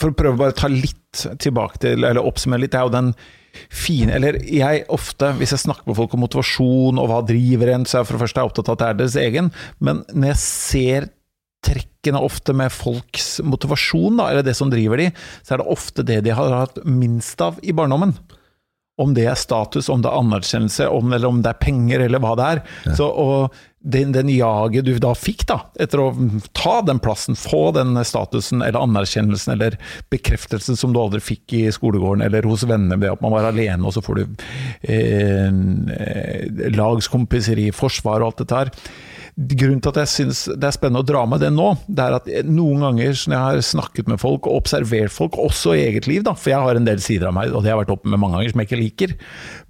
for 0.00 0.12
å 0.12 0.16
prøve 0.16 0.40
bare 0.40 0.54
å 0.54 0.58
ta 0.58 0.70
litt 0.72 1.22
tilbake 1.42 1.80
til, 1.82 2.04
eller 2.04 2.24
oppsummere 2.24 2.64
litt, 2.64 2.72
det 2.72 2.80
er 2.80 2.88
jo 2.88 2.96
den 2.96 3.14
fine 3.68 4.14
Eller 4.16 4.38
jeg 4.48 4.86
ofte, 4.88 5.28
hvis 5.36 5.52
jeg 5.52 5.60
snakker 5.66 5.84
med 5.84 5.98
folk 5.98 6.14
om 6.16 6.22
motivasjon 6.24 7.00
og 7.00 7.08
hva 7.10 7.18
driver 7.28 7.74
en, 7.74 7.84
så 7.84 7.98
er 7.98 8.00
jeg 8.00 8.08
for 8.08 8.16
det 8.16 8.22
første 8.24 8.44
opptatt 8.48 8.70
av 8.70 8.72
at 8.72 8.80
det 8.80 8.88
er 8.88 9.00
deres 9.02 9.16
egen, 9.20 9.50
men 9.78 10.00
når 10.14 10.32
jeg 10.32 10.40
ser 10.40 11.08
trekkene 11.62 12.20
ofte 12.22 12.54
med 12.56 12.72
folks 12.74 13.36
motivasjon, 13.46 14.20
da, 14.20 14.30
eller 14.30 14.46
det 14.46 14.56
som 14.58 14.70
driver 14.72 15.00
de, 15.00 15.10
så 15.42 15.54
er 15.54 15.62
det 15.62 15.72
ofte 15.72 16.06
det 16.06 16.20
de 16.26 16.36
har 16.36 16.54
hatt 16.64 16.80
minst 16.84 17.40
av 17.44 17.60
i 17.62 17.74
barndommen. 17.76 18.16
Om 19.00 19.14
det 19.16 19.24
er 19.30 19.38
status, 19.40 19.88
om 19.88 20.02
det 20.04 20.10
er 20.10 20.20
anerkjennelse, 20.20 20.86
om, 20.92 21.12
eller 21.16 21.30
om 21.30 21.38
det 21.42 21.54
er 21.54 21.62
penger, 21.62 22.02
eller 22.04 22.20
hva 22.22 22.34
det 22.38 22.48
er. 22.48 22.60
Så, 22.98 23.06
og 23.08 23.54
den, 23.82 24.12
den 24.14 24.28
jaget 24.30 24.84
du 24.86 24.92
da 25.02 25.10
fikk, 25.16 25.46
da, 25.48 25.58
etter 25.80 26.02
å 26.02 26.10
ta 26.54 26.76
den 26.86 27.00
plassen, 27.02 27.38
få 27.38 27.70
den 27.74 27.96
statusen 28.06 28.62
eller 28.62 28.84
anerkjennelsen 28.84 29.56
eller 29.56 29.78
bekreftelsen 30.12 30.78
som 30.78 30.94
du 30.94 31.00
aldri 31.02 31.22
fikk 31.24 31.56
i 31.58 31.62
skolegården 31.74 32.22
eller 32.26 32.46
hos 32.46 32.66
venner 32.68 33.00
ved 33.00 33.14
at 33.14 33.24
man 33.24 33.34
var 33.34 33.48
alene, 33.48 33.82
og 33.82 33.96
så 33.96 34.04
får 34.04 34.20
du 34.20 34.44
eh, 34.86 35.48
eh, 35.48 36.68
lagskompiser 36.76 37.58
i 37.64 37.72
forsvar 37.74 38.22
og 38.22 38.30
alt 38.30 38.44
dette 38.44 38.60
her. 38.60 38.74
Grunnen 39.32 39.80
til 39.80 39.92
at 39.94 39.98
jeg 40.02 40.10
syns 40.12 40.40
det 40.60 40.66
er 40.68 40.74
spennende 40.76 41.00
å 41.00 41.06
dra 41.08 41.22
med 41.24 41.40
det 41.40 41.48
nå, 41.54 41.70
det 41.88 42.04
er 42.04 42.16
at 42.18 42.26
noen 42.44 42.82
ganger 42.84 43.14
når 43.16 43.32
jeg 43.32 43.44
har 43.46 43.62
snakket 43.64 44.10
med 44.12 44.20
folk 44.20 44.44
og 44.44 44.58
observert 44.60 45.14
folk, 45.14 45.38
også 45.40 45.72
i 45.72 45.86
eget 45.86 46.08
liv, 46.10 46.20
da, 46.26 46.34
for 46.36 46.52
jeg 46.52 46.60
har 46.60 46.76
en 46.76 46.88
del 46.88 47.00
sider 47.00 47.30
av 47.30 47.38
meg, 47.38 47.48
og 47.48 47.62
det 47.62 47.70
har 47.70 47.78
jeg 47.78 47.84
vært 47.86 47.94
oppe 47.94 48.12
med 48.12 48.20
mange 48.20 48.36
ganger, 48.36 48.52
som 48.52 48.62
jeg 48.62 48.68
ikke 48.68 48.82
liker, 48.82 49.14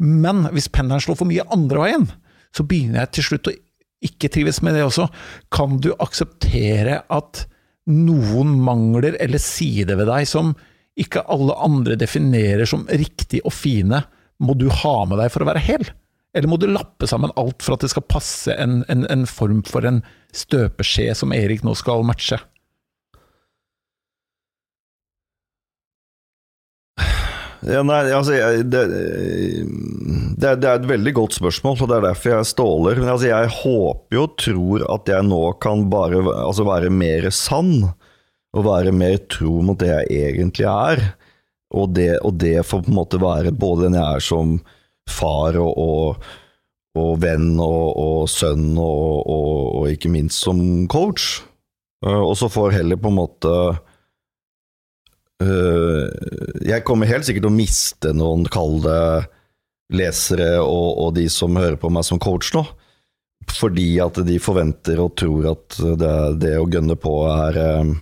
men 0.03 0.49
hvis 0.51 0.67
pendelen 0.75 1.05
slår 1.05 1.21
for 1.21 1.31
mye 1.31 1.47
andre 1.55 1.85
veien, 1.85 2.09
så 2.53 2.67
begynner 2.67 3.05
jeg 3.05 3.15
til 3.15 3.29
slutt 3.29 3.53
å 3.53 3.55
ikke 4.03 4.33
trives 4.35 4.59
med 4.67 4.75
det 4.75 4.83
også. 4.83 5.07
Kan 5.55 5.79
du 5.79 5.93
akseptere 5.95 7.05
at 7.07 7.45
noen 7.87 8.57
mangler 8.67 9.17
eller 9.23 9.43
sider 9.43 9.99
ved 9.99 10.11
deg 10.11 10.27
som 10.29 10.53
ikke 10.99 11.25
alle 11.33 11.55
andre 11.63 11.97
definerer 11.99 12.69
som 12.69 12.85
riktig 12.91 13.41
og 13.47 13.55
fine, 13.57 14.03
må 14.43 14.59
du 14.59 14.67
ha 14.83 14.97
med 15.07 15.23
deg 15.23 15.31
for 15.33 15.45
å 15.45 15.49
være 15.49 15.63
hel? 15.63 15.87
Eller 16.33 16.49
må 16.49 16.57
du 16.57 16.69
lappe 16.71 17.09
sammen 17.09 17.33
alt 17.37 17.61
for 17.65 17.77
at 17.77 17.85
det 17.85 17.93
skal 17.93 18.07
passe 18.09 18.55
en, 18.57 18.81
en, 18.93 19.05
en 19.13 19.27
form 19.29 19.61
for 19.69 19.85
en 19.85 20.01
støpeskje 20.33 21.13
som 21.19 21.35
Erik 21.37 21.65
nå 21.67 21.77
skal 21.77 22.07
matche? 22.09 22.41
Ja, 27.63 27.85
nei, 27.87 28.01
altså, 28.11 28.35
jeg, 28.35 28.65
det, 28.73 28.81
det, 28.91 30.49
er, 30.49 30.57
det 30.59 30.67
er 30.67 30.81
et 30.81 30.89
veldig 30.89 31.13
godt 31.15 31.37
spørsmål, 31.37 31.77
og 31.85 31.91
det 31.93 31.99
er 31.99 32.07
derfor 32.09 32.33
jeg 32.33 32.49
ståler. 32.51 32.99
Men 32.99 33.13
altså, 33.13 33.29
jeg 33.29 33.53
håper 33.61 34.17
jo 34.17 34.25
og 34.25 34.39
tror 34.43 34.87
at 34.97 35.13
jeg 35.13 35.29
nå 35.29 35.43
kan 35.63 35.85
bare 35.93 36.25
altså, 36.33 36.67
være 36.67 36.91
mer 36.91 37.29
sann, 37.31 37.93
og 38.53 38.67
være 38.67 38.93
mer 38.93 39.21
tro 39.33 39.61
mot 39.65 39.79
det 39.81 39.93
jeg 39.93 40.33
egentlig 40.33 40.67
er. 40.69 41.05
Og 41.73 41.95
det, 41.97 42.17
og 42.27 42.35
det 42.41 42.59
får 42.67 42.83
på 42.85 42.91
en 42.91 42.99
måte 42.99 43.21
være 43.23 43.55
både 43.55 43.87
den 43.87 44.01
jeg 44.01 44.19
er 44.19 44.25
som 44.27 44.59
far 45.13 45.59
og, 45.61 45.79
og, 45.79 46.27
og 46.99 47.15
venn 47.23 47.55
og, 47.61 47.87
og 48.03 48.29
sønn, 48.33 48.73
og, 48.81 49.89
ikke 49.93 50.11
minst 50.13 50.43
som 50.45 50.61
coach. 50.93 51.43
Eh, 52.05 52.21
Og 52.23 52.37
så 52.41 52.51
får 52.53 52.79
heller 52.81 53.01
på 53.01 53.13
en 53.13 53.21
måte 53.21 53.57
Øh, 55.43 56.09
jeg 56.63 56.85
kommer 56.87 57.09
helt 57.11 57.27
sikkert 57.27 57.47
til 57.47 57.53
å 57.53 57.57
miste 57.57 58.13
noen, 58.15 58.45
kall 58.53 58.79
det 58.85 59.03
lesere 59.93 60.55
og, 60.63 61.13
de 61.17 61.27
som 61.33 61.59
hører 61.59 61.79
på 61.81 61.91
meg 61.93 62.07
som 62.07 62.21
coach 62.23 62.53
nå. 62.57 62.65
Fordi 63.51 63.97
at 64.05 64.21
de 64.27 64.39
forventer 64.39 65.01
og 65.03 65.17
tror 65.19 65.49
at 65.57 65.79
det, 65.99 66.13
det 66.45 66.53
å 66.61 66.69
gønne 66.71 66.95
på 67.01 67.17
er 67.27 67.59
eh, 67.59 67.95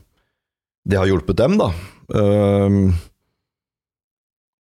Det 0.91 0.99
har 1.01 1.09
hjulpet 1.09 1.39
dem, 1.39 1.57
da. 1.61 1.71
Um, 2.11 2.93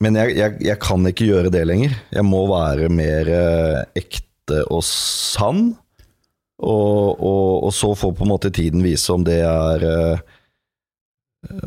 men 0.03 0.15
jeg, 0.15 0.35
jeg, 0.37 0.57
jeg, 0.63 0.79
kan 0.79 1.05
ikke 1.09 1.27
gjøre 1.27 1.51
det 1.53 1.65
lenger. 1.67 1.95
Jeg 2.15 2.25
må 2.27 2.45
være 2.47 2.87
mer 2.91 3.29
eh, 3.35 3.79
ekte 3.99 4.63
og 4.71 4.83
sann. 4.87 5.73
Og, 6.59 7.19
og, 7.19 7.63
og, 7.67 7.71
så 7.75 7.93
får 7.95 8.13
på 8.15 8.25
en 8.25 8.33
måte 8.33 8.51
tiden 8.51 8.83
vise 8.83 9.11
om 9.13 9.23
det 9.27 9.39
er 9.47 9.85
eh, 9.87 10.21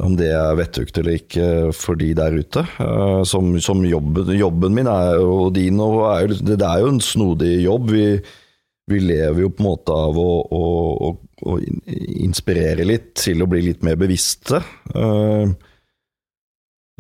om 0.05 0.13
det 0.19 0.29
er 0.37 0.57
vettugt 0.59 0.99
eller 1.01 1.17
ikke 1.17 1.47
for 1.77 1.97
de 2.01 2.11
der 2.17 2.37
ute. 2.37 2.65
Eh, 2.81 3.23
som, 3.29 3.53
som 3.61 3.85
jobben, 3.89 4.33
jobben, 4.37 4.77
min 4.77 4.89
er, 4.91 5.21
og 5.21 5.53
din 5.57 5.81
er 5.81 6.27
jo, 6.27 6.39
det 6.53 6.61
er 6.61 6.85
jo 6.85 6.93
en 6.93 7.03
snodig 7.05 7.55
jobb. 7.65 7.93
Vi, 7.93 8.07
vi 8.93 9.03
lever 9.03 9.45
jo 9.45 9.53
på 9.53 9.65
en 9.65 9.69
måte 9.69 9.97
av 10.09 10.21
å, 10.21 10.31
å, 10.45 10.65
å, 11.09 11.13
å 11.53 11.59
inspirere 12.25 12.89
litt 12.89 13.13
til 13.23 13.45
å 13.45 13.51
bli 13.51 13.65
litt 13.69 13.85
mer 13.87 14.01
bevisste. 14.01 14.61
Uh, 14.97 15.53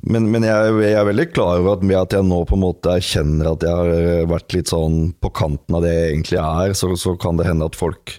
men, 0.00 0.26
men 0.32 0.44
jeg, 0.46 0.72
jeg, 0.82 0.96
er 0.96 1.06
veldig 1.06 1.28
klar 1.34 1.60
over 1.60 1.76
at 1.76 1.84
at 2.00 2.16
jeg 2.16 2.26
nå 2.26 2.40
på 2.48 2.56
en 2.56 2.64
måte 2.64 2.96
erkjenner 2.96 3.52
at 3.52 3.66
jeg 3.66 3.76
har 3.76 3.92
eh, 3.92 4.24
vært 4.30 4.56
litt 4.56 4.72
sånn 4.72 5.12
på 5.20 5.30
kanten 5.36 5.76
av 5.78 5.84
det 5.84 5.92
jeg 5.92 6.10
egentlig 6.14 6.40
er, 6.42 6.74
så, 6.78 6.94
så 6.98 7.14
kan 7.20 7.38
det 7.38 7.46
hende 7.46 7.68
at 7.68 7.78
folk 7.78 8.16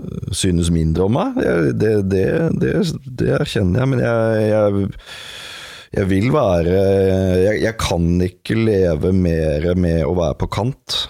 uh, 0.00 0.30
synes 0.30 0.70
mindre 0.72 1.08
om 1.08 1.18
meg. 1.18 1.42
Det, 1.74 1.94
det, 2.08 2.30
det, 2.62 2.72
det 3.18 3.32
erkjenner 3.42 3.82
jeg, 3.82 3.92
men 3.92 4.04
jeg, 4.06 4.46
jeg, 4.46 4.86
jeg 5.98 6.10
vil 6.14 6.30
være 6.32 6.78
jeg, 7.58 7.74
kan 7.82 8.08
ikke 8.30 8.56
leve 8.62 9.12
mer 9.12 9.72
med 9.74 10.06
å 10.06 10.16
være 10.16 10.38
på 10.40 10.52
kant. 10.54 11.02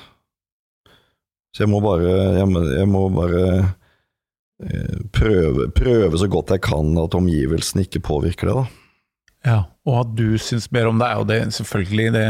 Så 1.52 1.66
jeg 1.66 1.70
må 1.70 1.82
bare, 1.84 2.46
må 2.88 3.06
bare 3.12 3.42
eh, 3.60 5.00
prøve, 5.12 5.68
prøve 5.76 6.16
så 6.18 6.30
godt 6.32 6.54
jeg 6.56 6.64
kan 6.64 6.96
at 6.98 7.14
omgivelsene 7.18 7.84
ikke 7.84 8.06
påvirker 8.08 8.48
det. 8.48 8.62
da. 8.62 8.81
Ja, 9.46 9.64
og 9.88 10.00
at 10.04 10.16
du 10.18 10.38
syns 10.40 10.68
mer 10.74 10.88
om 10.90 11.00
deg, 11.02 11.18
og 11.18 11.28
det 11.30 11.40
selvfølgelig 11.56 12.10
det, 12.14 12.26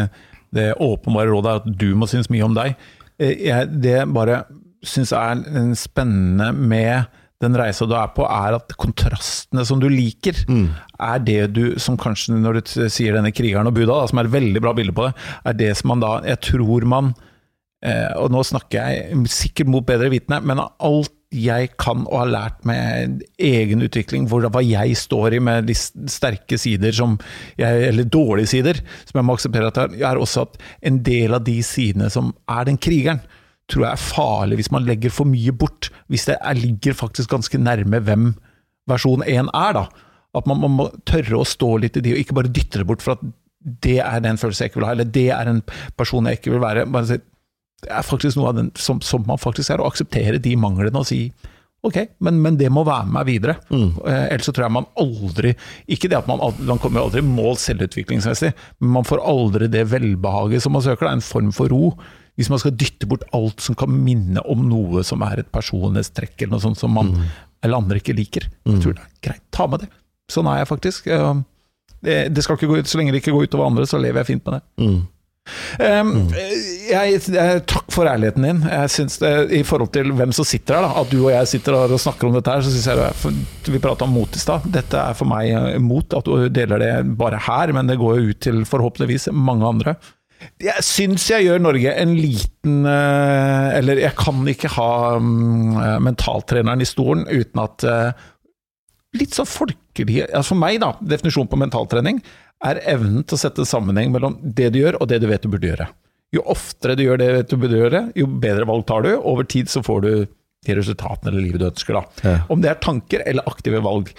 det 0.56 0.68
åpenbare 0.80 1.32
rådet 1.32 1.52
er 1.52 1.62
at 1.62 1.80
du 1.84 1.90
må 1.98 2.08
synes 2.10 2.30
mye 2.32 2.46
om 2.46 2.56
deg. 2.56 2.76
Eh, 3.20 3.34
jeg, 3.48 3.72
det 3.84 3.98
bare 4.14 4.44
syns 4.82 5.12
er 5.14 5.42
spennende 5.78 6.50
med 6.56 7.10
den 7.42 7.58
reisa 7.58 7.86
du 7.90 7.94
er 7.98 8.10
på, 8.14 8.24
er 8.26 8.56
at 8.56 8.74
kontrastene 8.78 9.64
som 9.66 9.80
du 9.82 9.88
liker, 9.90 10.36
mm. 10.46 10.66
er 11.02 11.22
det 11.26 11.40
du 11.56 11.64
som 11.82 11.98
kanskje, 11.98 12.36
når 12.38 12.60
du 12.60 12.72
sier 12.92 13.16
denne 13.16 13.32
krigeren 13.34 13.68
og 13.68 13.74
Buddha, 13.76 13.98
da, 13.98 14.10
som 14.10 14.20
er 14.20 14.28
et 14.28 14.36
veldig 14.36 14.62
bra 14.62 14.74
bilde 14.78 14.94
på 14.94 15.08
det, 15.08 15.14
er 15.50 15.58
det 15.58 15.72
som 15.78 15.92
man 15.92 16.04
da 16.04 16.12
Jeg 16.28 16.38
tror 16.46 16.86
man 16.86 17.10
eh, 17.82 18.12
Og 18.20 18.30
nå 18.32 18.44
snakker 18.46 18.78
jeg 18.78 19.26
sikkert 19.32 19.72
mot 19.74 19.86
bedre 19.86 20.12
vitende, 20.12 20.38
men 20.46 20.62
alt 20.62 21.16
jeg 21.32 21.72
kan 21.80 22.04
og 22.04 22.18
har 22.20 22.30
lært 22.30 22.64
med 22.68 23.22
egen 23.40 23.84
utvikling, 23.84 24.26
hvor, 24.28 24.44
hva 24.52 24.62
jeg 24.64 24.96
står 25.00 25.38
i 25.38 25.40
med 25.42 25.68
de 25.70 25.76
sterke 25.76 26.58
sider 26.60 26.92
som 26.96 27.16
jeg, 27.60 27.88
eller 27.88 28.08
dårlige 28.08 28.52
sider, 28.52 28.82
som 29.08 29.18
jeg 29.18 29.28
må 29.28 29.36
akseptere 29.38 29.70
at 29.72 29.96
jeg 29.96 30.06
er 30.08 30.20
også 30.20 30.46
at 30.46 30.58
en 30.88 31.00
del 31.06 31.36
av 31.38 31.44
de 31.46 31.58
sidene 31.64 32.10
som 32.12 32.34
er 32.52 32.68
den 32.68 32.80
krigeren, 32.80 33.22
tror 33.70 33.86
jeg 33.86 33.96
er 33.96 34.04
farlig 34.04 34.60
hvis 34.60 34.72
man 34.74 34.86
legger 34.86 35.14
for 35.14 35.28
mye 35.28 35.54
bort. 35.56 35.88
Hvis 36.12 36.28
det 36.28 36.36
er, 36.38 36.58
ligger 36.58 36.98
faktisk 36.98 37.32
ganske 37.32 37.60
nærme 37.60 38.02
hvem 38.04 38.32
versjon 38.90 39.24
1 39.24 39.48
er, 39.48 39.78
da. 39.78 39.86
At 40.36 40.48
man, 40.48 40.60
man, 40.62 40.76
må 40.76 40.88
tørre 41.08 41.40
å 41.40 41.48
stå 41.48 41.76
litt 41.80 41.96
i 42.00 42.04
de, 42.04 42.14
og 42.14 42.22
ikke 42.22 42.36
bare 42.36 42.52
dytte 42.52 42.80
det 42.80 42.88
bort 42.88 43.04
for 43.04 43.16
at 43.16 43.24
det 43.84 44.00
er 44.02 44.22
den 44.24 44.40
følelsen 44.40 44.64
jeg 44.64 44.72
ikke 44.72 44.80
vil 44.80 44.88
ha, 44.88 44.94
eller 44.96 45.10
det 45.14 45.28
er 45.30 45.48
en 45.48 45.60
person 45.96 46.26
jeg 46.26 46.40
ikke 46.40 46.54
vil 46.54 46.64
være. 46.64 46.86
Bare 46.90 47.20
det 47.82 47.90
er 47.90 48.06
faktisk 48.06 48.38
noe 48.38 48.52
av 48.52 48.58
den 48.60 48.70
som, 48.78 49.00
som, 49.02 49.24
man 49.26 49.40
faktisk 49.42 49.72
er, 49.72 49.82
å 49.82 49.88
akseptere 49.90 50.40
de 50.42 50.54
manglene 50.60 51.02
og 51.02 51.08
si 51.08 51.26
ok, 51.82 51.96
men, 52.22 52.38
men 52.44 52.56
det 52.60 52.68
må 52.70 52.84
være 52.86 53.08
med 53.08 53.16
meg 53.16 53.26
videre. 53.26 53.56
Mm. 53.74 53.88
Eh, 54.06 54.26
ellers 54.30 54.46
så 54.46 54.54
tror 54.54 54.68
jeg 54.68 54.74
man 54.76 54.86
aldri 55.02 55.50
Ikke 55.90 56.06
det 56.10 56.20
at 56.20 56.28
man, 56.30 56.42
man 56.62 56.78
kommer 56.82 57.02
aldri 57.02 57.24
i 57.24 57.26
mål 57.26 57.56
selvutviklingsmessig, 57.58 58.52
men 58.78 58.92
man 59.00 59.08
får 59.08 59.24
aldri 59.26 59.70
det 59.72 59.88
velbehaget 59.90 60.62
som 60.62 60.76
man 60.76 60.84
søker. 60.84 61.08
Det 61.08 61.10
er 61.10 61.18
en 61.18 61.26
form 61.26 61.50
for 61.56 61.74
ro. 61.74 61.96
Hvis 62.38 62.48
man 62.52 62.62
skal 62.62 62.76
dytte 62.78 63.08
bort 63.10 63.26
alt 63.36 63.60
som 63.60 63.76
kan 63.76 63.90
minne 63.92 64.40
om 64.48 64.62
noe 64.68 65.02
som 65.04 65.24
er 65.26 65.42
et 65.42 65.50
personlighetstrekk, 65.52 66.36
eller 66.38 66.54
noe 66.54 66.64
sånt 66.64 66.80
som 66.80 66.94
man 66.94 67.10
mm. 67.12 67.26
eller 67.66 67.82
andre 67.82 67.98
ikke 68.00 68.14
liker. 68.16 68.46
Jeg 68.68 68.78
tror 68.84 68.94
det 68.96 69.02
er 69.02 69.16
greit, 69.26 69.42
ta 69.52 69.66
med 69.68 69.82
det. 69.82 69.90
Sånn 70.32 70.48
er 70.48 70.62
jeg 70.62 70.70
faktisk. 70.70 71.10
Det, 72.02 72.16
det 72.32 72.46
skal 72.46 72.56
ikke 72.56 72.70
gå 72.70 72.78
ut, 72.78 72.88
Så 72.88 72.98
lenge 72.98 73.12
det 73.12 73.20
ikke 73.20 73.34
går 73.34 73.50
utover 73.50 73.68
andre, 73.68 73.84
så 73.90 74.00
lever 74.00 74.22
jeg 74.22 74.30
fint 74.30 74.46
med 74.46 74.56
det. 74.56 74.62
Mm. 74.86 75.02
Um, 75.82 76.28
jeg, 76.86 77.18
jeg, 77.34 77.62
takk 77.66 77.90
for 77.90 78.06
ærligheten 78.06 78.44
din. 78.46 78.60
Jeg 78.68 78.90
synes 78.94 79.18
det, 79.18 79.32
I 79.58 79.62
forhold 79.66 79.90
til 79.94 80.12
hvem 80.14 80.34
som 80.36 80.46
sitter 80.46 80.78
her, 80.78 80.86
da, 80.86 81.02
at 81.02 81.10
du 81.10 81.18
og 81.24 81.32
jeg 81.32 81.50
sitter 81.50 81.76
her 81.76 81.94
og 81.96 82.02
snakker 82.02 82.28
om 82.28 82.36
dette, 82.36 82.54
her, 82.54 82.62
så 82.62 82.70
syns 82.70 82.86
jeg 82.86 83.72
Vi 83.74 83.82
prata 83.82 84.06
om 84.06 84.14
mot 84.14 84.36
i 84.36 84.42
stad. 84.42 84.68
Dette 84.70 85.00
er 85.00 85.18
for 85.18 85.30
meg 85.30 85.50
eh, 85.50 85.78
mot 85.82 86.18
at 86.18 86.28
du 86.28 86.48
deler 86.52 86.82
det 86.82 86.92
bare 87.18 87.40
her, 87.42 87.74
men 87.74 87.90
det 87.90 87.98
går 88.00 88.18
jo 88.18 88.32
ut 88.32 88.42
til 88.44 88.62
forhåpentligvis 88.68 89.32
mange 89.34 89.66
andre. 89.66 89.96
Jeg 90.62 90.82
syns 90.82 91.28
jeg 91.30 91.46
gjør 91.46 91.60
Norge 91.62 91.92
en 92.02 92.16
liten 92.18 92.80
eh, 92.88 93.68
Eller 93.78 94.00
jeg 94.02 94.16
kan 94.18 94.40
ikke 94.50 94.72
ha 94.74 95.14
um, 95.14 95.76
mentaltreneren 96.02 96.82
i 96.82 96.88
stolen 96.88 97.28
uten 97.30 97.62
at 97.62 97.86
uh, 97.86 98.24
Litt 99.14 99.36
sånn 99.36 99.46
folkelig 99.46 100.24
altså 100.24 100.56
For 100.56 100.58
meg, 100.58 100.80
da, 100.82 100.96
definisjonen 100.98 101.50
på 101.52 101.60
mentaltrening 101.62 102.18
er 102.68 102.82
evnen 102.94 103.24
til 103.26 103.38
å 103.38 103.42
sette 103.42 103.66
sammenheng 103.68 104.12
mellom 104.14 104.38
det 104.42 104.70
du 104.74 104.82
gjør 104.82 105.00
og 105.00 105.10
det 105.10 105.20
du 105.22 105.28
vet 105.30 105.42
du 105.42 105.50
burde 105.52 105.72
gjøre. 105.72 105.88
Jo 106.32 106.44
oftere 106.48 106.96
du 106.96 107.04
gjør 107.04 107.20
det 107.20 107.32
du 107.50 107.58
burde 107.60 107.80
gjøre, 107.80 108.06
jo 108.16 108.28
bedre 108.40 108.68
valg 108.68 108.86
tar 108.88 109.04
du. 109.04 109.10
Over 109.18 109.48
tid 109.48 109.68
så 109.72 109.82
får 109.84 110.06
du 110.06 110.12
de 110.62 110.76
resultatene 110.78 111.32
eller 111.32 111.42
livet 111.42 111.60
du 111.60 111.66
ønsker. 111.68 111.98
da. 111.98 112.28
Ja. 112.28 112.38
Om 112.52 112.62
det 112.62 112.70
er 112.70 112.80
tanker 112.82 113.24
eller 113.26 113.46
aktive 113.50 113.82
valg. 113.84 114.12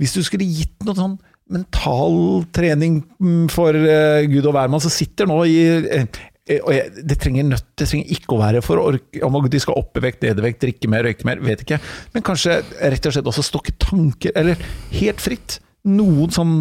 Hvis 0.00 0.14
du 0.14 0.22
skulle 0.26 0.46
gitt 0.46 0.76
noe 0.86 0.96
sånn 0.98 1.18
mental 1.52 2.44
trening 2.54 3.00
mm, 3.22 3.44
for 3.54 3.74
uh, 3.74 4.22
gud 4.26 4.48
og 4.48 4.56
hvermann 4.56 4.82
som 4.82 4.92
sitter 4.92 5.28
nå 5.30 5.38
i 5.46 5.60
uh, 5.78 6.24
jeg, 6.46 6.90
det 7.06 7.16
trenger 7.18 7.46
nødt, 7.48 7.66
det 7.78 7.88
trenger 7.90 8.10
ikke 8.14 8.36
å 8.36 8.40
være 8.40 8.62
for 8.62 8.78
ork, 8.78 9.18
om 9.26 9.38
de 9.50 9.60
skal 9.62 9.78
opp 9.80 9.98
i 9.98 10.02
vekt, 10.04 10.22
ned 10.22 10.38
i 10.38 10.44
vekt, 10.44 10.60
drikke 10.62 10.90
mer, 10.90 11.02
røyke 11.02 11.26
mer, 11.26 11.40
vet 11.42 11.64
ikke. 11.64 11.80
Men 12.14 12.22
kanskje 12.26 12.60
rett 12.78 13.08
og 13.08 13.16
slett 13.16 13.30
også 13.32 13.42
stokke 13.48 13.74
tanker, 13.82 14.30
eller 14.38 14.60
helt 14.94 15.22
fritt. 15.22 15.58
Noen 15.90 16.30
sånn 16.34 16.54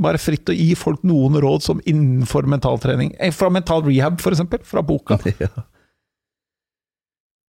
bare 0.00 0.18
fritt 0.18 0.50
å 0.50 0.56
gi 0.56 0.72
folk 0.78 1.04
noen 1.06 1.38
råd 1.42 1.64
som 1.66 1.80
innenfor 1.86 2.48
mentaltrening. 2.50 3.14
Eh, 3.18 3.32
fra 3.34 3.50
Mental 3.52 3.84
Rehab, 3.86 4.18
f.eks., 4.20 4.42
fra 4.66 4.82
boka. 4.82 5.20
Ja. 5.44 5.52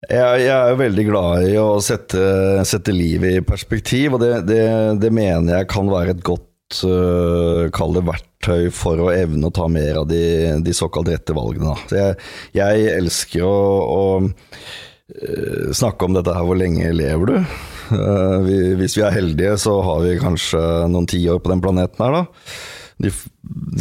Jeg, 0.06 0.42
jeg, 0.44 0.52
er 0.52 0.70
jo 0.70 0.78
veldig 0.78 1.04
glad 1.08 1.44
i 1.48 1.54
å 1.58 1.80
sette, 1.82 2.20
sette 2.68 2.92
livet 2.94 3.38
i 3.40 3.42
perspektiv, 3.42 4.14
og 4.14 4.20
det, 4.22 4.44
det, 4.46 4.60
det, 5.02 5.10
mener 5.10 5.62
jeg 5.62 5.68
kan 5.72 5.88
være 5.90 6.12
et 6.14 6.20
godt 6.26 6.78
uh, 6.86 7.66
kall 7.74 7.96
det 7.96 8.04
verktøy 8.06 8.68
for 8.76 9.02
å 9.02 9.08
evne 9.10 9.48
å 9.48 9.54
ta 9.56 9.66
mer 9.72 10.02
av 10.02 10.06
de, 10.10 10.20
de 10.62 10.74
såkalt 10.76 11.10
rette 11.10 11.34
valgene. 11.34 11.74
Jeg, 11.90 12.20
jeg, 12.54 12.84
elsker 12.92 13.48
å, 13.48 13.56
å 13.96 14.04
uh, 14.28 15.72
snakke 15.74 16.06
om 16.06 16.14
dette 16.20 16.36
her, 16.36 16.46
hvor 16.46 16.60
lenge 16.60 16.92
lever 16.94 17.32
du? 17.32 17.56
Eh, 17.92 18.38
vi, 18.46 18.56
hvis 18.80 18.96
vi 18.98 19.04
er 19.06 19.14
heldige, 19.14 19.58
så 19.60 19.76
har 19.84 20.02
vi 20.04 20.16
kanskje 20.20 20.62
noen 20.90 21.06
tiår 21.10 21.38
på 21.42 21.52
den 21.52 21.62
planeten 21.64 22.02
her, 22.02 22.16
da. 22.20 22.56
De, 22.96 23.10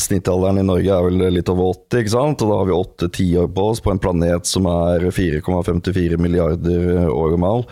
snittalderen 0.02 0.60
i 0.60 0.66
Norge 0.68 0.92
er 0.92 1.06
vel 1.06 1.22
litt 1.38 1.50
over 1.52 1.72
80, 1.72 2.02
ikke 2.02 2.14
sant? 2.18 2.42
og 2.44 2.52
da 2.52 2.58
har 2.60 2.68
vi 2.68 2.76
åtte 2.76 3.12
tiår 3.16 3.48
på 3.56 3.70
oss 3.72 3.80
på 3.84 3.94
en 3.94 4.02
planet 4.04 4.50
som 4.50 4.68
er 4.68 5.08
4,54 5.08 6.20
milliarder 6.20 7.08
år 7.08 7.38
gammel. 7.38 7.64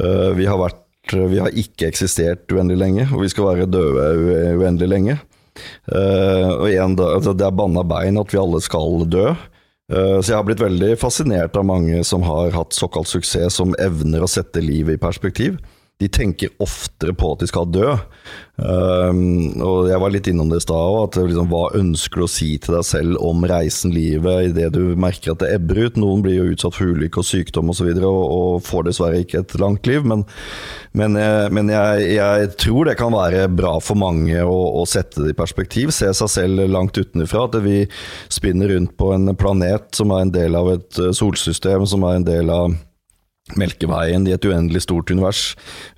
Uh, 0.00 0.30
vi 0.38 0.48
har 0.48 0.62
vi 1.10 1.40
har 1.42 1.56
ikke 1.58 1.88
eksistert 1.88 2.52
uendelig 2.54 2.80
lenge, 2.80 3.06
og 3.10 3.24
vi 3.24 3.30
skal 3.32 3.50
være 3.50 3.68
døde 3.68 4.06
uendelig 4.60 4.88
lenge. 4.88 5.18
Uh, 5.90 6.62
og 6.62 6.66
igjen, 6.70 6.94
altså, 6.96 7.34
Det 7.36 7.44
er 7.44 7.56
banna 7.56 7.82
bein 7.84 8.20
at 8.20 8.32
vi 8.32 8.40
alle 8.40 8.60
skal 8.64 9.04
dø. 9.10 9.32
Uh, 9.90 10.20
så 10.22 10.32
jeg 10.32 10.38
har 10.38 10.46
blitt 10.46 10.62
veldig 10.62 10.94
fascinert 11.00 11.56
av 11.58 11.66
mange 11.66 12.04
som 12.06 12.22
har 12.22 12.54
hatt 12.54 12.76
såkalt 12.76 13.10
suksess, 13.10 13.58
som 13.58 13.74
evner 13.82 14.22
å 14.22 14.30
sette 14.30 14.62
livet 14.62 14.98
i 14.98 15.02
perspektiv 15.02 15.58
de 16.00 16.08
tenker 16.08 16.52
oftere 16.62 17.12
på 17.16 17.34
at 17.34 17.42
de 17.42 17.48
skal 17.50 17.68
dø. 17.68 17.92
Um, 18.60 19.56
og 19.64 19.88
jeg 19.88 20.00
var 20.02 20.12
litt 20.12 20.28
innom 20.28 20.50
det 20.50 20.58
i 20.60 20.64
stad 20.64 20.76
òg, 20.76 21.16
liksom, 21.16 21.48
hva 21.48 21.70
ønsker 21.78 22.20
du 22.20 22.24
å 22.26 22.30
si 22.30 22.50
til 22.60 22.76
deg 22.76 22.84
selv 22.84 23.20
om 23.24 23.44
reisen, 23.48 23.92
livet, 23.94 24.50
idet 24.50 24.70
du 24.74 24.96
merker 25.00 25.32
at 25.32 25.40
det 25.44 25.52
ebber 25.56 25.80
ut? 25.86 26.00
Noen 26.00 26.24
blir 26.24 26.38
jo 26.38 26.48
utsatt 26.52 26.76
for 26.76 26.92
ulykke 26.92 27.20
og 27.22 27.28
sykdom 27.28 27.72
osv. 27.72 27.92
Og, 27.92 28.04
og, 28.08 28.26
og 28.40 28.66
får 28.66 28.88
dessverre 28.88 29.22
ikke 29.24 29.44
et 29.44 29.56
langt 29.60 29.88
liv. 29.88 30.04
Men, 30.08 30.24
men, 30.96 31.16
eh, 31.20 31.46
men 31.52 31.72
jeg, 31.72 32.10
jeg, 32.16 32.52
tror 32.60 32.88
det 32.88 32.98
kan 33.00 33.16
være 33.16 33.46
bra 33.52 33.76
for 33.84 34.00
mange 34.00 34.44
å, 34.44 34.58
å, 34.80 34.84
sette 34.88 35.24
det 35.24 35.34
i 35.34 35.40
perspektiv. 35.40 35.92
Se 35.96 36.12
seg 36.16 36.32
selv 36.32 36.64
langt 36.72 36.96
utenfra. 36.96 37.48
At 37.48 37.60
vi 37.64 37.82
spinner 38.32 38.72
rundt 38.72 38.96
på 39.00 39.12
en 39.16 39.34
planet 39.36 39.92
som 39.96 40.12
er 40.16 40.24
en 40.24 40.36
del 40.36 40.56
av 40.56 40.72
et 40.78 41.00
eh, 41.00 41.12
solsystem, 41.16 41.84
som 41.88 42.08
er 42.08 42.20
en 42.20 42.30
del 42.32 42.52
av 42.56 42.72
Melkeveien 43.58 44.26
i 44.28 44.34
et 44.36 44.46
uendelig 44.46 44.84
stort 44.86 45.10
univers. 45.10 45.54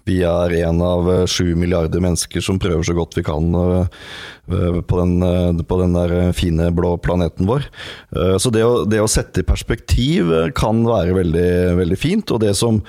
Vi 0.08 0.18
er 0.26 0.52
en 0.64 0.80
av 0.82 1.08
eh, 1.10 1.24
sju 1.30 1.54
milliarder 1.58 2.02
mennesker 2.02 2.42
som 2.42 2.58
prøver 2.62 2.82
så 2.86 2.94
godt 2.96 3.14
vi 3.14 3.22
kan 3.26 3.52
eh, 3.54 4.00
eh, 4.50 4.78
på 4.82 4.98
den, 4.98 5.62
på 5.68 5.78
den 5.78 5.94
der 5.94 6.32
fine 6.34 6.70
blå 6.74 6.96
planeten 7.02 7.46
vår. 7.46 7.68
Så 8.42 8.50
det 8.52 8.64
å, 8.66 8.82
det 8.88 8.98
å, 9.00 9.10
sette 9.10 9.42
i 9.42 9.46
perspektiv 9.46 10.32
kan 10.58 10.82
være 10.86 11.14
veldig, 11.16 11.52
veldig 11.78 11.98
fint. 12.00 12.34
Og 12.34 12.42
det 12.42 12.52
som 12.58 12.80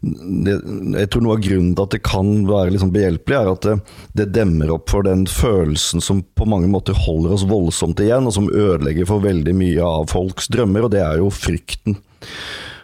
det, 0.00 0.56
Jeg 1.02 1.10
tror 1.12 1.26
noe 1.26 1.36
av 1.36 1.44
grunnen 1.44 1.76
til 1.76 1.84
at 1.84 1.96
det 1.96 2.02
kan 2.06 2.32
være 2.48 2.72
liksom 2.74 2.94
behjelpelig, 2.94 3.38
er 3.38 3.52
at 3.52 3.68
det, 3.68 3.76
det 4.22 4.30
demmer 4.38 4.72
opp 4.74 4.90
for 4.92 5.06
den 5.06 5.26
følelsen 5.30 6.02
som 6.04 6.24
på 6.38 6.48
mange 6.48 6.70
måter 6.72 6.96
holder 6.96 7.36
oss 7.36 7.46
voldsomt 7.48 8.00
igjen, 8.02 8.26
og 8.28 8.36
som 8.38 8.50
ødelegger 8.50 9.08
for 9.10 9.24
veldig 9.24 9.54
mye 9.58 9.92
av 10.00 10.10
folks 10.12 10.50
drømmer, 10.52 10.88
og 10.88 10.94
det 10.96 11.04
er 11.04 11.20
jo 11.20 11.30
frykten. 11.32 12.00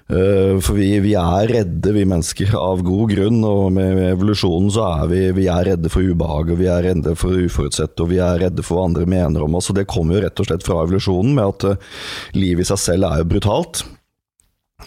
Eh, 0.09 0.57
for 0.65 0.79
vi, 0.79 0.89
vi, 1.05 1.13
er 1.21 1.51
redde, 1.51 1.93
vi 1.93 2.07
mennesker, 2.09 2.55
av 2.57 2.81
god 2.87 3.13
grunn. 3.13 3.43
Og 3.45 3.75
med 3.77 4.01
evolusjonen 4.07 4.73
så 4.73 4.87
er 4.89 5.13
vi, 5.13 5.21
vi 5.37 5.49
er 5.53 5.73
redde 5.73 5.93
for 5.93 6.05
ubehag, 6.05 6.55
og 6.55 6.63
vi 6.63 6.71
er 6.73 6.89
redde 6.91 7.15
for 7.19 7.37
uforutsett, 7.37 7.99
og 8.01 8.13
vi 8.15 8.23
er 8.25 8.41
redde 8.47 8.65
for 8.65 8.79
hva 8.79 8.89
andre 8.89 9.09
mener 9.09 9.45
om 9.45 9.59
oss. 9.61 9.69
Og 9.73 9.79
det 9.81 9.89
kommer 9.91 10.17
jo 10.17 10.25
rett 10.25 10.41
og 10.41 10.49
slett 10.49 10.67
fra 10.67 10.81
evolusjonen, 10.87 11.37
med 11.37 11.53
at 11.53 11.69
eh, 11.75 11.95
livet 12.39 12.65
i 12.65 12.73
seg 12.73 12.85
selv 12.87 13.11
er 13.11 13.23
jo 13.23 13.31
brutalt. 13.35 13.85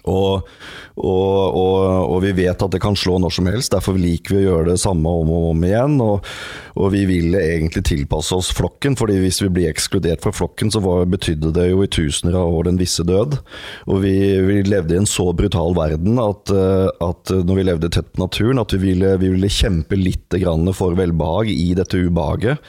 Og, 0.07 0.47
og, 0.95 1.55
og, 1.57 1.81
og, 2.07 2.17
vi 2.23 2.31
vet 2.37 2.63
at 2.63 2.73
det 2.73 2.79
kan 2.81 2.95
slå 2.97 3.17
når 3.19 3.33
som 3.35 3.49
helst, 3.51 3.73
derfor 3.73 3.99
liker 3.99 4.33
vi 4.33 4.39
å 4.39 4.45
gjøre 4.45 4.71
det 4.71 4.81
samme 4.81 5.11
om 5.21 5.29
og 5.35 5.49
om 5.51 5.65
igjen. 5.67 5.97
Og, 6.01 6.25
vi 6.95 7.03
ville 7.09 7.41
egentlig 7.43 7.83
tilpasse 7.89 8.33
oss 8.33 8.53
flokken, 8.55 8.95
fordi 8.97 9.19
hvis 9.21 9.41
vi 9.43 9.51
blir 9.53 9.69
ekskludert 9.69 10.23
fra 10.23 10.33
flokken, 10.33 10.71
så 10.73 10.81
var, 10.83 11.03
betydde 11.11 11.51
det 11.57 11.67
jo 11.69 11.83
i 11.83 11.91
tusener 11.91 12.39
av 12.39 12.55
år 12.55 12.69
den 12.69 12.79
visse 12.81 13.05
død. 13.05 13.37
Og 13.91 14.01
vi, 14.05 14.15
vi 14.47 14.61
levde 14.65 14.95
i 14.95 15.01
en 15.03 15.09
så 15.09 15.27
brutal 15.37 15.75
verden 15.77 16.17
at, 16.23 16.55
eh, 16.55 16.87
at, 17.03 17.35
når 17.45 17.59
vi 17.59 17.67
levde 17.67 17.93
tett 17.93 18.09
på 18.15 18.23
naturen, 18.23 18.63
at 18.63 18.73
vi 18.73 18.81
ville, 18.87 19.13
vi 19.21 19.35
ville 19.35 19.51
kjempe 19.51 19.99
litt 19.99 20.39
for 20.77 20.95
velbehag 20.95 21.51
i 21.51 21.73
dette 21.75 21.99
ubehaget. 21.99 22.61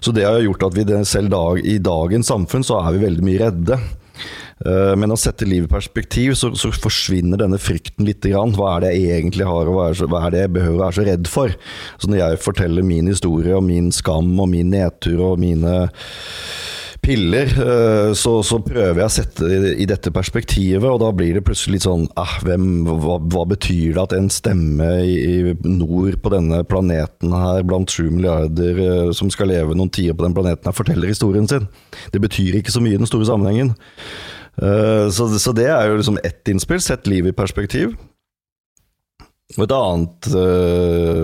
Så 0.00 0.14
det 0.14 0.28
har 0.28 0.38
gjort 0.44 0.70
at 0.70 0.78
vi 0.78 0.86
selv 1.04 1.34
dag, 1.34 1.58
i 1.66 1.80
dagens 1.82 2.30
samfunn 2.30 2.64
så 2.64 2.78
er 2.84 2.94
vi 2.94 3.08
veldig 3.08 3.26
mye 3.26 3.40
redde. 3.42 3.80
Eh, 4.66 4.94
men 4.98 5.14
å 5.14 5.18
sette 5.18 5.46
livet 5.46 5.70
i 5.70 5.74
perspektiv, 5.74 6.34
så, 6.38 6.50
så, 6.58 6.72
forsvinner 6.74 7.40
denne 7.40 7.60
frykten 7.62 8.08
litt. 8.08 8.26
Hva 8.26 8.76
er 8.76 8.86
det 8.86 8.94
jeg 8.96 9.18
egentlig 9.20 9.46
har, 9.48 9.68
og 9.68 9.78
hva 9.78 9.90
er, 9.90 9.98
så, 9.98 10.08
hva 10.10 10.24
er, 10.26 10.34
det 10.34 10.46
jeg 10.46 10.54
behøver 10.56 10.78
å 10.78 10.86
være 10.86 10.98
så 10.98 11.08
redd 11.08 11.30
for? 11.30 11.58
Så 11.98 12.10
når 12.10 12.22
jeg 12.22 12.42
forteller 12.46 12.86
min 12.86 13.10
historie 13.10 13.54
og 13.56 13.66
min 13.68 13.92
skam 13.94 14.34
og 14.38 14.50
min 14.50 14.72
nedtur 14.74 15.22
og 15.32 15.38
mine 15.42 15.76
piller, 17.08 17.46
eh, 17.46 18.10
så, 18.18 18.32
så, 18.44 18.58
prøver 18.64 18.98
jeg 18.98 19.06
å 19.06 19.12
sette 19.14 19.48
det 19.48 19.70
i 19.80 19.86
dette 19.88 20.10
perspektivet, 20.12 20.84
og 20.90 20.98
da 21.00 21.12
blir 21.14 21.38
det 21.38 21.44
plutselig 21.46 21.78
litt 21.78 21.86
sånn 21.86 22.08
ah, 22.18 22.34
hvem, 22.44 22.66
hva, 22.88 23.20
hva, 23.22 23.44
betyr 23.48 23.94
det 23.94 24.02
at 24.02 24.16
en 24.16 24.26
stemme 24.32 24.88
i, 25.06 25.14
i, 25.14 25.54
nord 25.62 26.18
på 26.24 26.32
denne 26.34 26.64
planeten 26.68 27.32
her, 27.32 27.62
blant 27.68 27.94
sju 27.94 28.08
milliarder 28.10 28.82
eh, 28.82 29.12
som 29.16 29.30
skal 29.32 29.52
leve 29.52 29.78
noen 29.78 29.92
tider 29.94 30.18
på 30.18 30.26
den 30.26 30.34
planeten 30.36 30.68
her, 30.68 30.76
forteller 30.76 31.14
historien 31.14 31.48
sin? 31.48 31.70
Det 32.12 32.22
betyr 32.24 32.58
ikke 32.58 32.74
så 32.74 32.82
mye 32.82 32.98
i 32.98 33.00
den 33.00 33.10
store 33.10 33.30
sammenhengen. 33.30 33.76
Eh, 34.62 35.10
så, 35.10 35.28
så, 35.38 35.52
det 35.54 35.68
er 35.70 35.88
jo 35.88 35.98
liksom 36.00 36.18
ett 36.24 36.48
innspill. 36.48 36.80
Sett 36.82 37.06
livet 37.06 37.32
i 37.32 37.38
perspektiv. 37.38 37.96
Og 39.56 39.64
et 39.64 39.72
annet 39.72 40.26
eh, 40.36 41.22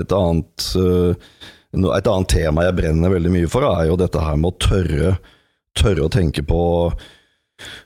Et 0.00 0.14
annet 0.16 0.68
eh, 0.80 1.28
et 1.72 2.08
annet 2.10 2.28
tema 2.28 2.66
jeg 2.66 2.76
brenner 2.76 3.12
veldig 3.14 3.30
mye 3.32 3.48
for, 3.48 3.64
er 3.64 3.86
jo 3.88 3.96
dette 3.96 4.20
her 4.20 4.36
med 4.36 4.50
å 4.50 4.58
tørre, 4.60 5.12
tørre 5.78 6.04
å 6.04 6.10
tenke 6.12 6.42
på 6.44 6.58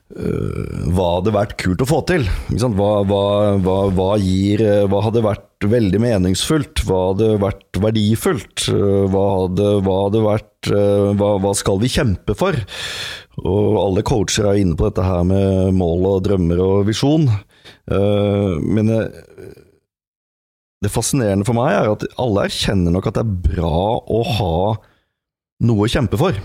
hva 0.06 1.06
hadde 1.16 1.32
vært 1.34 1.56
kult 1.58 1.82
å 1.82 1.88
få 1.90 1.96
til. 2.06 2.28
Hva, 2.54 2.90
hva, 3.08 3.22
hva, 3.58 3.78
hva, 3.90 4.08
gir, 4.22 4.62
hva 4.86 5.00
hadde 5.02 5.24
vært 5.26 5.66
veldig 5.66 6.00
meningsfullt? 6.04 6.84
Hva 6.86 7.00
hadde 7.08 7.32
vært 7.42 7.80
verdifullt? 7.82 8.68
Hva 8.70 9.24
hadde, 9.40 9.72
hadde 9.88 10.22
vært 10.22 10.70
hva, 11.18 11.54
skal 11.58 11.82
vi 11.82 11.90
kjempe 11.90 12.38
for? 12.38 12.58
Og 13.42 13.80
alle 13.82 14.06
coacher 14.06 14.48
er 14.48 14.62
inne 14.62 14.78
på 14.78 14.88
dette 14.88 15.04
her 15.04 15.26
med 15.26 15.74
mål 15.76 16.06
og 16.14 16.22
drømmer 16.28 16.62
og 16.62 16.86
visjon. 16.88 17.26
Eh, 17.90 18.52
men 18.62 18.90
eh, 18.90 19.24
det 20.82 20.92
fascinerende 20.92 21.46
for 21.46 21.58
meg 21.58 21.72
er 21.74 21.90
at 21.92 22.06
alle 22.20 22.46
erkjenner 22.48 22.94
nok 22.94 23.10
at 23.10 23.18
det 23.18 23.24
er 23.24 23.38
bra 23.50 23.80
å 24.00 24.22
ha 24.38 24.56
noe 25.66 25.86
å 25.86 25.90
kjempe 25.90 26.20
for. 26.20 26.36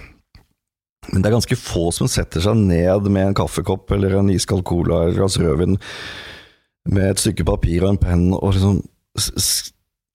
Men 1.10 1.24
det 1.24 1.32
er 1.32 1.38
ganske 1.40 1.58
få 1.58 1.90
som 1.96 2.10
setter 2.12 2.44
seg 2.44 2.60
ned 2.60 3.10
med 3.10 3.32
en 3.32 3.38
kaffekopp 3.38 3.90
eller 3.96 4.20
en 4.20 4.30
iskald 4.34 4.64
cola 4.70 5.02
eller 5.02 5.16
et 5.16 5.20
glass 5.20 5.40
rødvin 5.42 5.80
med 6.92 7.08
et 7.08 7.22
stykke 7.22 7.46
papir 7.46 7.84
og 7.84 7.96
en 7.96 8.02
penn 8.02 8.28
og 8.38 8.54
liksom 8.54 8.82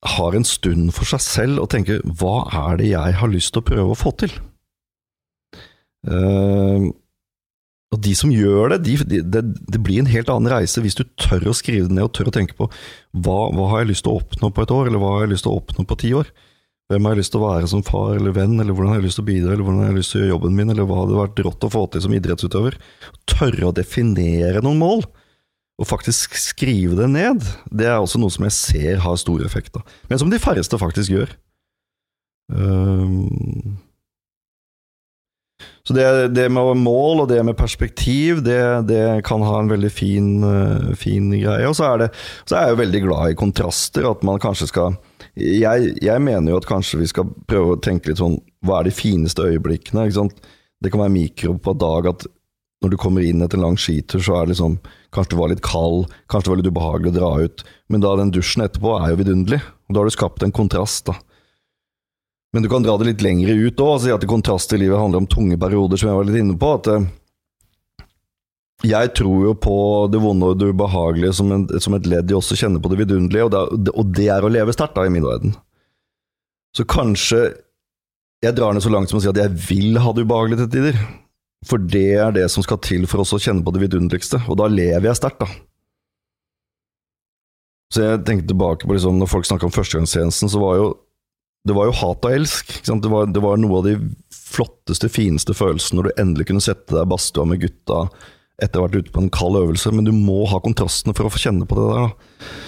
har 0.07 0.37
en 0.37 0.47
stund 0.47 0.93
for 0.95 1.09
seg 1.09 1.23
selv 1.25 1.63
og 1.65 1.71
tenker 1.75 2.05
hva 2.21 2.45
er 2.69 2.79
det 2.81 2.93
jeg 2.93 3.19
har 3.21 3.33
lyst 3.33 3.53
til 3.55 3.63
å 3.63 3.67
prøve 3.67 3.95
å 3.95 3.99
få 3.99 4.13
til? 4.23 4.35
Uh, 6.07 6.87
og 7.95 8.03
de 8.03 8.13
som 8.19 8.33
gjør 8.35 8.75
det, 8.75 8.79
de, 8.87 9.21
de, 9.23 9.43
det, 9.43 9.81
blir 9.83 10.03
en 10.03 10.11
helt 10.11 10.31
annen 10.31 10.51
reise 10.53 10.83
hvis 10.83 10.99
du 10.99 11.05
tør 11.19 11.49
å 11.51 11.57
skrive 11.57 11.89
det 11.89 11.97
ned 11.97 12.09
og 12.09 12.15
tør 12.15 12.31
å 12.31 12.35
tenke 12.35 12.57
på 12.59 12.69
hva, 12.69 13.39
hva, 13.55 13.69
har 13.73 13.83
jeg 13.83 13.93
lyst 13.93 14.07
til 14.07 14.15
å 14.15 14.21
oppnå 14.21 14.51
på 14.55 14.65
et 14.65 14.75
år, 14.75 14.91
eller 14.91 15.03
hva 15.03 15.13
har 15.15 15.27
jeg 15.27 15.35
lyst 15.35 15.47
til 15.47 15.55
å 15.55 15.61
oppnå 15.61 15.87
på 15.87 15.99
ti 16.03 16.13
år? 16.19 16.31
Hvem 16.87 17.07
har 17.07 17.17
jeg 17.17 17.19
lyst 17.25 17.33
til 17.35 17.43
å 17.43 17.49
være 17.49 17.69
som 17.71 17.83
far 17.83 18.15
eller 18.15 18.35
venn, 18.35 18.55
eller 18.63 18.75
hvordan 18.75 18.93
har 18.93 19.01
jeg 19.01 19.09
lyst 19.09 19.19
til 19.19 19.25
å 19.25 19.31
bidra, 19.31 19.55
eller 19.55 19.67
hvordan 19.67 19.81
har 19.83 19.89
jeg 19.91 19.99
lyst 19.99 20.13
til 20.13 20.21
å 20.21 20.23
gjøre 20.23 20.35
jobben 20.37 20.59
min, 20.59 20.69
eller 20.71 20.87
hva 20.87 20.99
hadde 21.01 21.17
vært 21.19 21.41
rått 21.47 21.67
å 21.67 21.71
få 21.73 21.83
til 21.91 22.05
som 22.05 22.15
idrettsutøver? 22.15 22.77
Tørre 23.33 23.67
å 23.67 23.75
definere 23.75 24.63
noen 24.63 24.79
mål, 24.79 25.03
og 25.77 25.89
faktisk 25.91 26.39
skrive 26.39 26.95
det 27.01 27.09
ned, 27.11 27.43
det 27.75 27.91
er 27.91 27.99
også 27.99 28.21
noe 28.23 28.33
som 28.33 28.47
jeg 28.47 28.55
ser 28.55 29.03
har 29.03 29.19
stor 29.19 29.43
effekt, 29.45 29.75
da. 29.75 29.83
men 30.09 30.23
som 30.23 30.31
de 30.31 30.41
færreste 30.41 30.79
faktisk 30.81 31.17
gjør. 31.17 31.35
Um 32.55 33.83
så 35.87 35.95
det, 35.95 36.07
det, 36.35 36.49
med 36.51 36.81
mål 36.83 37.21
og 37.23 37.29
det 37.31 37.39
med 37.47 37.55
perspektiv, 37.55 38.41
det, 38.43 38.59
det 38.89 39.23
kan 39.27 39.45
ha 39.47 39.61
en 39.61 39.71
veldig 39.71 39.91
fin, 39.95 40.31
uh, 40.43 40.89
fin 40.99 41.29
greie. 41.31 41.69
Og 41.69 41.77
så 41.79 41.93
er, 41.93 42.01
det, 42.03 42.09
så 42.43 42.57
er 42.57 42.65
jeg 42.65 42.75
jo 42.75 42.81
veldig 42.81 43.03
glad 43.05 43.31
i 43.31 43.37
kontraster. 43.39 44.09
At 44.11 44.25
man 44.27 44.43
kanskje 44.43 44.67
skal 44.73 44.97
jeg, 45.37 45.91
jeg, 46.01 46.23
mener 46.25 46.53
jo 46.53 46.61
at 46.61 46.69
kanskje 46.69 47.03
vi 47.03 47.09
skal 47.11 47.29
prøve 47.49 47.75
å 47.75 47.81
tenke 47.83 48.09
litt 48.09 48.21
sånn 48.23 48.39
Hva 48.65 48.81
er 48.81 48.89
de 48.89 48.95
fineste 48.97 49.45
øyeblikkene? 49.45 50.09
Det 50.81 50.93
kan 50.93 51.03
være 51.03 51.13
mikro 51.13 51.57
på 51.61 51.75
en 51.75 51.83
dag 51.83 52.09
at 52.13 52.27
når 52.85 52.93
du 52.93 52.97
kommer 53.01 53.25
inn 53.25 53.41
etter 53.45 53.59
en 53.59 53.67
lang 53.67 53.77
skitur, 53.81 54.21
så 54.23 54.37
er 54.37 54.47
det 54.47 54.55
liksom 54.55 54.79
Kanskje 55.15 55.33
du 55.33 55.39
var 55.41 55.53
litt 55.53 55.65
kald, 55.65 56.11
kanskje 56.29 56.47
det 56.47 56.53
var 56.53 56.59
litt 56.61 56.73
ubehagelig 56.75 57.13
å 57.13 57.17
dra 57.17 57.29
ut. 57.47 57.63
Men 57.89 58.03
da 58.05 58.11
den 58.19 58.33
dusjen 58.35 58.67
etterpå 58.67 58.99
er 58.99 59.15
jo 59.15 59.21
vidunderlig. 59.23 59.63
Og 59.89 59.95
da 59.95 60.03
har 60.03 60.11
du 60.11 60.13
skapt 60.13 60.45
en 60.45 60.53
kontrast, 60.53 61.07
da. 61.09 61.15
Men 62.53 62.67
du 62.67 62.69
kan 62.69 62.85
dra 62.85 62.99
det 63.01 63.07
litt 63.09 63.25
lengre 63.25 63.55
ut 63.57 63.81
òg, 63.81 63.95
og 63.95 64.03
si 64.05 64.13
at 64.13 64.27
kontrast 64.29 64.75
i 64.77 64.81
livet 64.83 65.01
handler 65.01 65.23
om 65.23 65.29
tunge 65.31 65.57
perioder, 65.61 65.97
som 65.97 66.11
jeg 66.11 66.19
var 66.19 66.29
litt 66.29 66.43
inne 66.43 66.59
på. 66.61 66.73
at 66.77 66.91
eh, 66.93 67.07
jeg 68.85 69.13
tror 69.17 69.45
jo 69.47 69.53
på 69.57 69.77
det 70.13 70.21
vonde 70.21 70.51
og 70.53 70.59
det 70.61 70.69
ubehagelige 70.69 71.33
som, 71.39 71.53
en, 71.55 71.65
som 71.81 71.95
et 71.97 72.09
ledd 72.11 72.31
i 72.31 72.37
også 72.37 72.59
kjenne 72.61 72.81
på 72.83 72.91
det 72.93 72.99
vidunderlige, 73.01 73.47
og 73.47 73.79
det, 73.81 73.93
og 73.97 74.11
det 74.17 74.27
er 74.33 74.45
å 74.45 74.51
leve 74.53 74.75
sterkt, 74.77 74.99
da, 74.99 75.07
i 75.07 75.13
min 75.13 75.25
verden. 75.25 75.55
Så 76.77 76.85
kanskje 76.85 77.41
jeg 78.45 78.57
drar 78.59 78.77
ned 78.77 78.85
så 78.85 78.93
langt 78.93 79.09
som 79.09 79.17
å 79.17 79.23
si 79.25 79.31
at 79.31 79.41
jeg 79.41 79.55
vil 79.71 79.97
ha 80.03 80.13
det 80.13 80.27
ubehagelig 80.27 80.61
til 80.61 80.69
tider. 80.75 80.99
For 81.67 81.81
det 81.81 82.11
er 82.21 82.35
det 82.37 82.45
som 82.53 82.63
skal 82.63 82.79
til 82.85 83.09
for 83.09 83.25
oss 83.25 83.33
å 83.35 83.41
kjenne 83.41 83.65
på 83.65 83.73
det 83.75 83.87
vidunderligste, 83.87 84.43
og 84.45 84.61
da 84.61 84.69
lever 84.71 85.09
jeg 85.09 85.19
sterkt, 85.19 85.41
da. 85.41 85.49
Så 87.95 88.03
jeg 88.03 88.23
tenkte 88.27 88.51
tilbake 88.51 88.85
på 88.85 88.93
liksom, 88.93 89.17
når 89.23 89.31
folk 89.31 89.49
snakka 89.49 89.69
om 89.69 89.75
førstegangstjenesten, 89.75 90.51
så 90.53 90.61
var 90.61 90.79
jo 90.83 90.95
det 91.67 91.75
var 91.75 91.89
jo 91.89 91.97
hat 91.99 92.27
og 92.29 92.31
elsk. 92.31 92.69
Det 92.87 93.11
var, 93.11 93.27
det, 93.27 93.41
var, 93.43 93.59
noe 93.59 93.81
av 93.81 93.87
de 93.89 93.97
flotteste, 94.31 95.09
fineste 95.11 95.55
følelsene 95.57 95.99
når 95.99 96.07
du 96.07 96.21
endelig 96.23 96.47
kunne 96.47 96.63
sette 96.63 96.93
deg 96.93 97.03
i 97.03 97.11
badstua 97.11 97.47
med 97.51 97.65
gutta 97.65 98.05
etter 98.63 98.81
å 98.81 98.85
ha 98.85 98.89
vært 98.89 99.07
ute 99.07 99.13
på 99.15 99.23
en 99.25 99.33
kald 99.33 99.59
øvelse, 99.61 99.93
men 99.93 100.07
du 100.07 100.15
må 100.17 100.47
ha 100.51 100.63
kontrastene 100.65 101.15
for 101.17 101.29
å 101.29 101.33
få 101.33 101.43
kjenne 101.43 101.69
på 101.69 101.77
det 101.79 101.87
der. 101.91 102.07
da. 102.07 102.65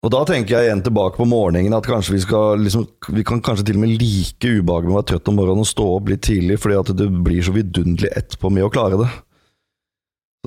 Og 0.00 0.12
da 0.14 0.22
tenker 0.24 0.54
jeg 0.54 0.68
igjen 0.70 0.80
tilbake 0.84 1.20
på 1.20 1.26
morgenen, 1.28 1.74
at 1.76 1.84
kanskje 1.84 2.14
vi 2.14 2.22
skal 2.24 2.62
liksom, 2.64 2.86
Vi 3.12 3.24
kan 3.26 3.42
kanskje 3.44 3.66
til 3.68 3.76
og 3.76 3.82
med 3.82 3.98
like 4.00 4.48
ubehagelig 4.48 4.88
med 4.88 4.94
å 4.94 5.00
være 5.02 5.08
trøtt 5.10 5.28
om 5.28 5.36
morgenen 5.36 5.66
og 5.66 5.68
stå 5.68 5.88
opp 5.96 6.08
litt 6.08 6.22
tidlig, 6.24 6.56
fordi 6.62 6.78
at 6.80 6.92
det 6.96 7.08
blir 7.26 7.44
så 7.44 7.52
vidunderlig 7.52 8.12
etterpå 8.16 8.52
med 8.54 8.64
å 8.64 8.72
klare 8.72 9.02
det. 9.02 9.10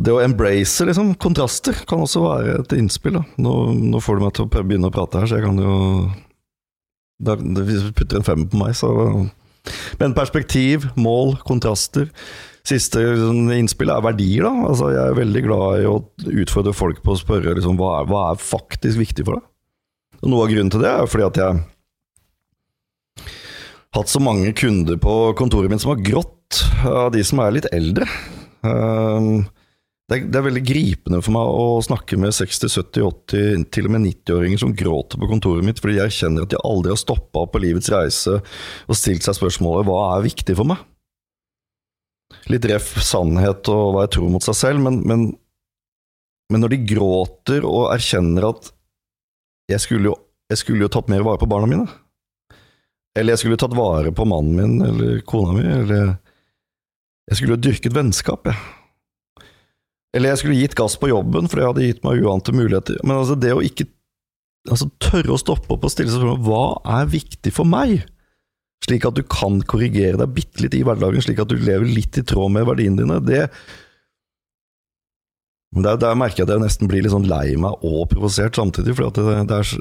Det 0.02 0.10
å 0.10 0.24
embrace 0.24 0.88
liksom, 0.90 1.14
kontraster 1.22 1.78
kan 1.86 2.02
også 2.02 2.24
være 2.24 2.56
et 2.64 2.74
innspill. 2.80 3.20
Nå, 3.38 3.54
nå 3.78 4.02
får 4.02 4.18
du 4.18 4.26
meg 4.26 4.34
til 4.34 4.48
å 4.48 4.64
begynne 4.66 4.90
å 4.90 4.96
prate 4.96 5.22
her, 5.22 5.30
så 5.30 5.38
jeg 5.38 5.46
kan 5.46 5.62
jo 5.62 5.76
da, 7.24 7.38
hvis 7.38 7.86
du 7.86 7.94
putter 7.94 8.20
en 8.20 8.26
femmer 8.26 8.50
på 8.50 8.60
meg, 8.60 8.74
så 8.76 8.90
Men 10.02 10.16
perspektiv, 10.18 10.90
mål, 11.00 11.38
kontraster. 11.48 12.10
Siste 12.64 13.02
liksom, 13.04 13.50
innspill 13.52 13.92
er 13.92 14.04
verdier, 14.06 14.46
da. 14.48 14.70
Altså, 14.70 14.92
jeg 14.94 15.04
er 15.04 15.18
veldig 15.18 15.42
glad 15.44 15.82
i 15.82 15.88
å 15.90 15.98
utfordre 16.44 16.72
folk 16.76 17.02
på 17.04 17.12
å 17.12 17.20
spørre 17.20 17.58
liksom, 17.58 17.76
hva, 17.80 17.98
er, 18.00 18.08
hva 18.08 18.22
er 18.32 18.40
faktisk 18.40 19.02
viktig 19.02 19.26
for 19.28 19.40
deg. 19.40 19.50
Og 20.24 20.32
Noe 20.32 20.46
av 20.46 20.54
grunnen 20.54 20.72
til 20.72 20.84
det 20.86 20.92
er 20.94 21.10
fordi 21.12 21.26
at 21.28 21.40
jeg 21.42 21.50
har 21.50 21.64
hatt 23.94 24.10
så 24.10 24.22
mange 24.24 24.54
kunder 24.58 24.96
på 25.02 25.18
kontoret 25.38 25.72
mitt 25.72 25.84
som 25.84 25.92
har 25.92 26.06
grått, 26.06 26.64
av 26.88 27.12
de 27.14 27.24
som 27.28 27.42
er 27.44 27.58
litt 27.58 27.68
eldre. 27.76 28.08
Um, 28.64 29.44
det 30.08 30.18
er, 30.18 30.24
det 30.32 30.40
er, 30.40 30.46
veldig 30.48 30.64
gripende 30.68 31.20
for 31.24 31.36
meg 31.36 31.52
å 31.58 31.82
snakke 31.84 32.18
med 32.20 32.36
60, 32.36 32.72
70, 32.72 33.04
80, 33.10 33.68
til 33.76 33.88
og 33.88 33.94
med 33.96 34.06
90-åringer 34.08 34.64
som 34.64 34.76
gråter 34.78 35.20
på 35.20 35.30
kontoret 35.32 35.68
mitt 35.68 35.80
fordi 35.84 35.98
jeg 36.00 36.16
kjenner 36.16 36.44
at 36.44 36.52
de 36.52 36.60
aldri 36.64 36.92
har 36.92 37.00
stoppa 37.00 37.46
på 37.50 37.62
livets 37.64 37.92
reise 37.92 38.40
og 38.40 39.00
stilt 39.00 39.24
seg 39.26 39.38
spørsmålet 39.40 39.88
hva 39.88 40.02
er 40.16 40.26
viktig 40.28 40.58
for 40.60 40.70
meg? 40.70 40.84
Litt 42.52 42.68
ref 42.70 42.94
sannhet 43.04 43.70
og 43.72 43.94
hva 43.94 44.06
jeg 44.06 44.16
tror 44.18 44.32
mot 44.34 44.46
seg 44.46 44.58
selv, 44.58 44.84
men, 44.84 45.02
men, 45.08 45.26
men 46.52 46.64
når 46.64 46.76
de 46.76 46.84
gråter 46.94 47.68
og 47.68 47.92
erkjenner 47.94 48.50
at 48.52 48.72
jeg 49.72 49.84
skulle, 49.86 50.12
jo, 50.12 50.18
jeg 50.52 50.60
skulle 50.60 50.86
jo 50.86 50.92
tatt 50.92 51.12
mer 51.12 51.24
vare 51.26 51.40
på 51.40 51.50
barna 51.50 51.70
mine, 51.70 51.88
eller 53.18 53.36
jeg 53.36 53.44
skulle 53.44 53.60
tatt 53.62 53.76
vare 53.78 54.12
på 54.16 54.26
mannen 54.28 54.58
min 54.58 54.86
eller 54.88 55.20
kona 55.30 55.56
mi, 55.56 55.66
eller 55.66 56.16
jeg 57.30 57.40
skulle 57.40 57.56
jo 57.56 57.64
dyrket 57.70 57.96
vennskap, 57.96 58.50
jeg. 58.50 58.58
Eller 60.14 60.34
jeg 60.34 60.44
skulle 60.44 60.60
gitt 60.60 60.76
gass 60.78 60.96
på 61.00 61.10
jobben, 61.10 61.48
for 61.50 61.60
det 61.60 61.68
hadde 61.70 61.86
gitt 61.88 62.04
meg 62.06 62.22
uante 62.22 62.54
muligheter. 62.54 63.00
Men 63.02 63.18
altså, 63.18 63.38
det 63.40 63.54
å 63.56 63.64
ikke 63.66 63.88
altså, 64.70 64.90
tørre 65.02 65.34
å 65.34 65.40
stoppe 65.42 65.74
opp 65.74 65.88
og 65.88 65.94
stille 65.94 66.12
seg 66.12 66.22
spørsmål 66.22 66.44
hva 66.46 67.00
er 67.00 67.10
viktig 67.10 67.54
for 67.56 67.70
meg? 67.70 68.04
Slik 68.84 69.06
at 69.08 69.16
du 69.16 69.24
kan 69.24 69.62
korrigere 69.70 70.20
deg 70.20 70.36
bitte 70.36 70.64
litt 70.64 70.76
i 70.76 70.84
hverdagen, 70.84 71.24
slik 71.24 71.40
at 71.40 71.52
du 71.52 71.56
lever 71.60 71.88
litt 71.88 72.20
i 72.20 72.26
tråd 72.28 72.52
med 72.56 72.68
verdiene 72.68 73.00
dine. 73.00 73.20
Det 73.24 73.46
der, 75.74 75.98
der 75.98 76.18
merker 76.20 76.44
jeg 76.44 76.46
at 76.46 76.54
jeg 76.54 76.62
nesten 76.62 76.90
blir 76.92 77.02
litt 77.02 77.14
sånn 77.16 77.26
lei 77.26 77.56
meg 77.58 77.82
og 77.88 78.04
provosert 78.12 78.60
samtidig. 78.60 78.94
For 78.94 79.10
det, 79.10 79.48
det 79.50 79.58
er 79.58 79.72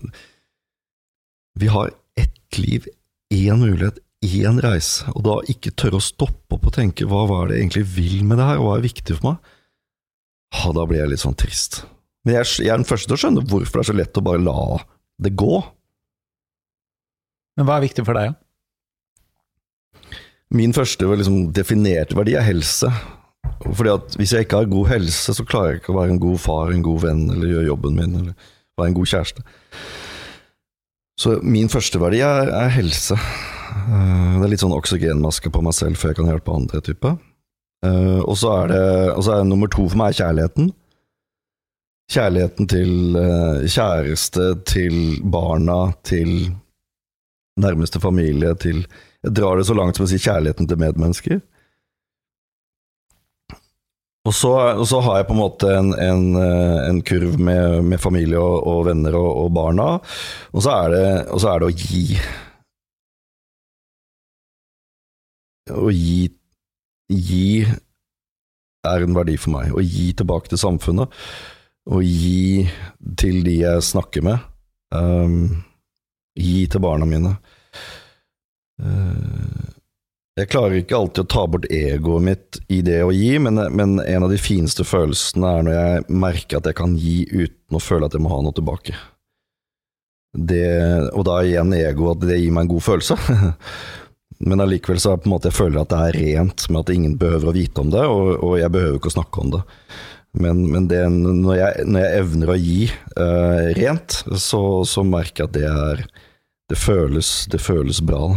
Vi 1.61 1.69
har 1.69 1.91
ett 2.17 2.59
liv, 2.59 2.87
én 3.35 3.61
mulighet, 3.61 3.99
én 4.25 4.63
reise. 4.65 5.05
Og 5.13 5.27
da 5.27 5.41
ikke 5.53 5.75
tørre 5.77 6.01
å 6.01 6.05
stoppe 6.05 6.57
opp 6.57 6.71
og 6.71 6.77
tenke 6.79 7.09
hva 7.11 7.27
var 7.29 7.51
det 7.51 7.59
jeg 7.59 7.67
egentlig 7.67 7.85
vil 7.99 8.23
med 8.25 8.41
det 8.41 8.49
her, 8.49 8.63
og 8.63 8.71
hva 8.71 8.79
er 8.79 8.89
viktig 8.89 9.19
for 9.19 9.33
meg? 9.33 9.53
ha, 10.53 10.73
da 10.77 10.85
blir 10.89 11.03
jeg 11.03 11.13
litt 11.13 11.23
sånn 11.23 11.39
trist. 11.39 11.83
Men 12.27 12.39
jeg, 12.39 12.51
jeg, 12.63 12.71
er 12.71 12.81
den 12.81 12.89
første 12.89 13.09
til 13.09 13.17
å 13.17 13.23
skjønne 13.25 13.45
hvorfor 13.49 13.81
det 13.81 13.85
er 13.85 13.91
så 13.91 13.99
lett 13.99 14.19
å 14.21 14.25
bare 14.25 14.43
la 14.43 14.57
det 15.23 15.35
gå. 15.39 15.59
Men 17.59 17.69
hva 17.69 17.79
er 17.79 17.87
viktig 17.87 18.05
for 18.07 18.19
deg, 18.19 18.33
da? 18.33 18.39
Min 20.53 20.75
første 20.77 21.09
liksom, 21.09 21.47
definerte 21.57 22.17
verdi 22.19 22.37
er 22.37 22.47
helse. 22.47 22.91
Fordi 23.63 23.93
at 23.95 24.17
Hvis 24.19 24.33
jeg 24.33 24.47
ikke 24.47 24.63
har 24.63 24.71
god 24.71 24.89
helse, 24.91 25.35
så 25.35 25.45
klarer 25.45 25.73
jeg 25.73 25.83
ikke 25.83 25.95
å 25.95 26.01
være 26.01 26.17
en 26.17 26.23
god 26.23 26.39
far, 26.43 26.73
en 26.73 26.85
god 26.85 27.01
venn, 27.07 27.31
eller 27.31 27.53
gjøre 27.55 27.71
jobben 27.71 27.97
min, 27.97 28.15
eller 28.21 28.51
være 28.79 28.91
en 28.91 28.97
god 28.99 29.11
kjæreste. 29.13 29.45
Så 31.21 31.39
min 31.43 31.71
første 31.71 32.01
verdi 32.01 32.23
er, 32.27 32.51
er 32.51 32.73
helse. 32.75 33.17
Eh, 33.17 34.33
det 34.39 34.47
er 34.47 34.51
litt 34.53 34.65
sånn 34.65 34.77
oksygenmaske 34.77 35.53
på 35.53 35.63
meg 35.65 35.77
selv 35.77 36.01
før 36.01 36.13
jeg 36.13 36.21
kan 36.21 36.31
hjelpe 36.33 36.57
andre. 36.57 36.83
type. 36.85 37.17
Uh, 37.83 38.23
og 38.31 38.37
så 38.39 38.51
er 38.61 38.69
det 38.71 38.83
og 39.17 39.25
så 39.27 39.33
er 39.35 39.47
nummer 39.47 39.67
to 39.67 39.89
for 39.89 39.99
meg 39.99 40.15
kjærligheten. 40.15 40.69
Kjærligheten 42.13 42.69
til 42.71 43.17
uh, 43.19 43.65
kjæreste, 43.67 44.53
til 44.71 44.99
barna, 45.35 45.93
til 46.07 46.53
nærmeste 47.59 47.99
familie, 48.01 48.55
til 48.55 48.85
Jeg 49.23 49.35
drar 49.39 49.59
det 49.59 49.67
så 49.69 49.77
langt 49.79 49.99
som 49.99 50.07
å 50.07 50.11
si 50.11 50.21
kjærligheten 50.21 50.69
til 50.69 50.81
medmennesker. 50.83 51.41
Og 54.23 54.35
så, 54.39 54.53
og 54.79 54.85
så 54.87 55.01
har 55.03 55.19
jeg 55.19 55.27
på 55.29 55.35
en 55.35 55.41
måte 55.41 55.71
en, 55.75 55.89
en, 55.99 56.29
eh, 56.39 56.77
en 56.89 57.01
kurv 57.07 57.41
med, 57.43 57.81
med 57.91 57.99
familie 58.03 58.39
og, 58.39 58.69
og 58.71 58.85
venner 58.87 59.17
og, 59.19 59.31
og, 59.45 59.49
barna, 59.55 59.89
og 60.53 60.63
så, 60.63 60.77
det, 60.93 61.03
og 61.35 61.43
så 61.43 61.51
er 61.51 61.63
det 61.63 61.71
å 61.71 61.75
gi. 61.75 62.05
Å 65.73 65.91
gi 65.91 66.31
gi 67.13 67.65
er 68.83 69.05
en 69.05 69.17
verdi 69.17 69.37
for 69.39 69.55
meg. 69.55 69.73
Å 69.73 69.83
gi 69.83 70.11
tilbake 70.17 70.51
til 70.53 70.61
samfunnet. 70.61 71.13
Å 71.91 72.01
gi 72.03 72.67
til 73.19 73.43
de 73.47 73.59
jeg 73.63 73.87
snakker 73.87 74.25
med. 74.27 74.49
Um, 74.93 75.65
gi 76.39 76.67
til 76.71 76.83
barna 76.83 77.09
mine. 77.09 77.37
Uh, 78.83 79.73
jeg 80.41 80.49
klarer 80.49 80.79
ikke 80.81 80.97
alltid 80.97 81.27
å 81.27 81.29
ta 81.29 81.43
bort 81.51 81.67
egoet 81.69 82.25
mitt 82.25 82.59
i 82.73 82.79
det 82.85 83.03
å 83.05 83.11
gi, 83.13 83.35
men, 83.43 83.61
men, 83.77 83.99
en 84.01 84.25
av 84.25 84.31
de 84.33 84.39
fineste 84.41 84.85
følelsene 84.89 85.49
er 85.59 85.67
når 85.67 85.75
jeg 85.77 86.21
merker 86.25 86.59
at 86.59 86.69
jeg 86.71 86.79
kan 86.79 86.95
gi 86.97 87.19
uten 87.29 87.77
å 87.77 87.83
føle 87.83 88.09
at 88.09 88.17
jeg 88.17 88.25
må 88.25 88.33
ha 88.33 88.39
noe 88.45 88.57
tilbake. 88.57 88.97
Det, 90.33 90.65
og 91.13 91.27
da 91.29 91.43
igjen 91.45 91.75
ego, 91.77 92.15
at 92.15 92.23
det 92.25 92.39
gir 92.41 92.55
meg 92.57 92.65
en 92.65 92.73
god 92.73 92.85
følelse. 92.87 93.19
Men 94.49 94.65
allikevel 94.65 95.03
så 95.05 95.19
på 95.19 95.29
en 95.29 95.35
måte 95.35 95.51
jeg 95.51 95.59
føler 95.59 95.83
at 95.83 95.93
det 95.93 96.01
er 96.01 96.19
rent 96.25 96.65
med 96.73 96.81
at 96.81 96.95
ingen 96.95 97.19
behøver 97.21 97.51
å 97.51 97.55
vite 97.55 97.85
om 97.85 97.93
det, 97.93 98.07
og, 98.09 98.33
og 98.41 98.57
jeg 98.59 98.73
behøver 98.73 98.97
ikke 98.99 99.13
å 99.13 99.17
snakke 99.19 99.45
om 99.45 99.53
det. 99.53 99.63
Men, 100.33 100.65
men 100.73 100.89
det, 100.89 101.03
når, 101.13 101.55
jeg, 101.59 101.87
når, 101.93 102.07
jeg, 102.07 102.25
evner 102.25 102.55
å 102.55 102.57
gi 102.57 102.81
uh, 102.89 103.69
rent, 103.77 104.23
så, 104.41 104.63
så, 104.89 105.05
merker 105.05 105.45
jeg 105.45 105.51
at 105.51 105.57
det 105.59 105.69
er 105.69 106.05
Det 106.73 106.79
føles, 106.81 107.31
det 107.53 107.61
føles 107.61 108.01
bra. 108.01 108.31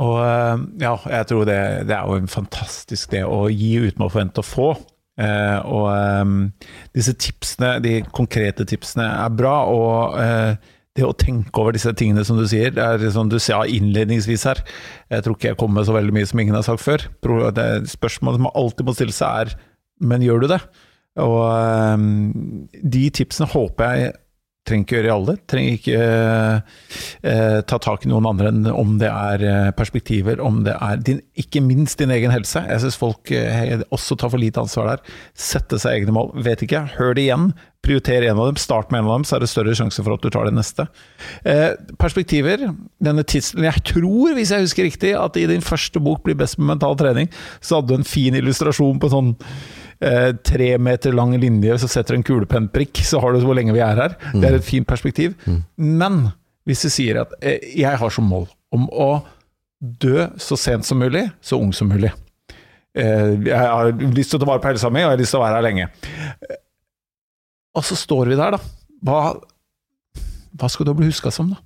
Og 0.00 0.16
uh, 0.16 0.56
ja, 0.80 0.94
jeg 1.12 1.28
tror 1.28 1.44
det, 1.48 1.60
det, 1.90 1.96
er 1.96 2.08
jo 2.08 2.18
en 2.20 2.30
fantastisk 2.30 3.12
det 3.12 3.24
å 3.28 3.44
gi 3.52 3.74
uten 3.84 4.06
å 4.06 4.10
forvente 4.10 4.42
å 4.42 4.46
få. 4.46 4.72
Uh, 5.20 5.58
og 5.68 5.88
um, 5.92 6.36
disse 6.96 7.12
tipsene, 7.20 7.74
de 7.84 7.98
konkrete 8.16 8.64
tipsene, 8.68 9.08
er 9.24 9.34
bra. 9.36 9.56
og 9.68 10.20
det 10.98 11.04
å 11.06 11.14
tenke 11.14 11.54
over 11.62 11.76
disse 11.76 11.92
tingene 11.94 12.24
som 12.26 12.34
du 12.34 12.42
sier, 12.50 12.72
det 12.74 12.82
er 12.82 13.12
som 13.14 13.28
du 13.30 13.36
sa 13.38 13.60
innledningsvis 13.62 14.42
her. 14.48 14.58
Jeg 15.12 15.22
tror 15.22 15.36
ikke 15.36 15.52
jeg 15.52 15.58
kommer 15.60 15.78
med 15.78 15.86
så 15.86 15.94
veldig 15.94 16.14
mye 16.16 16.26
som 16.26 16.40
ingen 16.42 16.56
har 16.58 16.64
sagt 16.66 16.82
før. 16.82 17.04
Spørsmålet 17.86 18.40
som 18.40 18.48
alltid 18.50 18.88
må 18.88 18.94
stille 18.96 19.14
seg 19.14 19.44
er 19.44 19.52
men 20.00 20.24
gjør 20.24 20.44
du 20.44 20.48
det? 20.54 20.60
Og 21.20 21.40
um, 21.44 22.66
de 22.72 23.04
tipsene 23.12 23.48
håper 23.50 23.94
jeg 23.94 24.12
trenger 24.70 24.86
ikke 24.86 24.96
gjøre 24.96 25.10
i 25.10 25.14
alle. 25.14 25.36
Trenger 25.50 25.78
ikke 25.78 26.00
eh, 27.32 27.58
ta 27.68 27.80
tak 27.82 28.06
i 28.06 28.10
noen 28.10 28.28
andre 28.30 28.52
enn 28.52 28.68
om 28.70 28.96
det 29.00 29.10
er 29.10 29.46
eh, 29.46 29.72
perspektiver, 29.76 30.42
om 30.44 30.62
det 30.66 30.76
er 30.76 31.02
din, 31.06 31.20
ikke 31.40 31.62
minst 31.64 32.00
din 32.00 32.14
egen 32.14 32.32
helse. 32.34 32.62
Jeg 32.66 32.84
syns 32.84 33.00
folk 33.00 33.32
eh, 33.34 33.80
også 33.90 34.18
tar 34.20 34.32
for 34.32 34.42
lite 34.42 34.62
ansvar 34.62 34.94
der. 34.94 35.18
Sette 35.34 35.80
seg 35.82 36.00
egne 36.00 36.14
mål. 36.16 36.32
Vet 36.46 36.64
ikke, 36.66 36.86
hør 36.96 37.16
det 37.18 37.26
igjen. 37.26 37.50
Prioriter 37.80 38.26
en 38.28 38.36
av 38.36 38.50
dem, 38.50 38.60
start 38.60 38.90
med 38.92 39.00
en 39.00 39.08
av 39.08 39.18
dem, 39.18 39.26
så 39.28 39.38
er 39.38 39.44
det 39.44 39.48
større 39.48 39.74
sjanse 39.76 40.02
for 40.04 40.12
at 40.12 40.24
du 40.24 40.28
tar 40.32 40.48
det 40.48 40.52
neste. 40.56 40.84
Eh, 41.48 41.72
perspektiver. 42.00 42.66
Denne 43.00 43.24
tidsen, 43.24 43.64
Jeg 43.64 43.84
tror, 43.88 44.34
hvis 44.36 44.52
jeg 44.52 44.66
husker 44.66 44.84
riktig, 44.84 45.14
at 45.16 45.36
i 45.36 45.46
din 45.46 45.64
første 45.64 46.00
bok 46.00 46.22
'Bli 46.22 46.34
best 46.34 46.58
med 46.58 46.76
mental 46.76 46.96
trening', 46.96 47.30
så 47.60 47.80
hadde 47.80 47.88
du 47.88 47.94
en 47.94 48.04
fin 48.04 48.34
illustrasjon 48.34 49.00
på 49.00 49.08
sånn 49.08 49.36
eh, 50.04 50.30
tre 50.46 50.70
meter 50.82 51.14
lang 51.16 51.34
linje, 51.40 51.78
så 51.82 51.88
setter 51.90 52.16
en 52.16 52.24
kulepennprikk, 52.26 53.02
så 53.06 53.20
har 53.22 53.32
du 53.36 53.44
hvor 53.44 53.56
lenge 53.58 53.74
vi 53.76 53.82
er 53.84 53.98
her. 54.04 54.16
Det 54.34 54.46
er 54.48 54.58
et 54.58 54.66
fint 54.66 54.88
perspektiv. 54.88 55.36
Men 55.76 56.30
hvis 56.68 56.82
du 56.86 56.90
sier 56.92 57.22
at 57.24 57.36
eh, 57.40 57.60
jeg 57.80 57.98
har 58.00 58.12
som 58.14 58.26
mål 58.30 58.48
om 58.74 58.88
å 58.92 59.10
dø 59.80 60.26
så 60.40 60.58
sent 60.60 60.84
som 60.86 61.00
mulig, 61.00 61.24
så 61.40 61.56
ung 61.60 61.72
som 61.76 61.88
mulig. 61.88 62.12
Eh, 62.98 63.36
jeg 63.46 63.56
har 63.56 63.92
lyst 64.12 64.32
til 64.34 64.40
å 64.40 64.42
ta 64.44 64.50
vare 64.50 64.62
på 64.62 64.72
helsa 64.72 64.90
mi, 64.92 65.00
og 65.00 65.08
jeg 65.08 65.16
har 65.16 65.22
lyst 65.22 65.34
til 65.36 65.40
å 65.40 65.44
være 65.46 65.58
her 65.60 65.66
lenge. 65.68 65.88
Og 67.78 67.86
så 67.86 67.96
står 67.96 68.32
vi 68.32 68.38
der, 68.40 68.56
da. 68.56 68.60
Hva, 69.06 69.20
hva 70.60 70.68
skal 70.68 70.88
du 70.88 70.94
bli 70.98 71.08
huska 71.08 71.32
som, 71.32 71.54
da? 71.54 71.62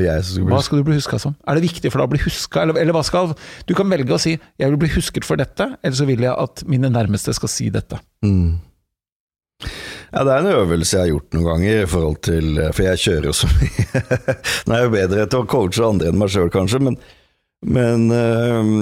Hva 0.00 0.62
skal 0.64 0.80
du 0.80 0.86
bli 0.86 0.98
huska 0.98 1.18
som? 1.20 1.36
Er 1.46 1.58
det 1.58 1.66
viktig 1.66 1.92
for 1.92 2.00
deg 2.00 2.08
å 2.08 2.12
bli 2.14 2.22
huska, 2.24 2.64
eller, 2.64 2.80
eller, 2.80 2.96
hva 2.96 3.04
skal 3.06 3.34
Du 3.68 3.74
kan 3.78 3.90
velge 3.90 4.14
å 4.14 4.20
si 4.20 4.38
'jeg 4.38 4.70
vil 4.70 4.80
bli 4.80 4.92
husket 4.96 5.24
for 5.24 5.36
dette', 5.36 5.76
eller 5.82 5.96
så 5.96 6.06
vil 6.08 6.20
jeg 6.20 6.32
at 6.32 6.64
mine 6.66 6.88
nærmeste 6.88 7.34
skal 7.34 7.48
si 7.48 7.68
dette. 7.70 7.98
Mm. 8.24 8.60
Ja, 10.12 10.24
det 10.24 10.32
er 10.32 10.38
en 10.38 10.52
øvelse 10.52 10.96
jeg 10.96 11.02
har 11.02 11.12
gjort 11.14 11.34
noen 11.34 11.48
ganger, 11.48 11.82
i 11.82 11.88
forhold 11.88 12.20
til 12.26 12.60
For 12.74 12.82
jeg 12.82 12.98
kjører 12.98 13.26
jo 13.30 13.32
så 13.32 13.48
mye. 13.48 14.02
Nå 14.66 14.74
er 14.74 14.82
jeg 14.82 14.94
bedre 14.96 15.26
til 15.26 15.42
å 15.42 15.48
coache 15.48 15.84
andre 15.86 16.08
enn 16.10 16.18
meg 16.20 16.32
sjøl, 16.32 16.50
kanskje, 16.52 16.80
men, 16.84 16.98
men, 17.64 18.10
øh, 18.12 18.72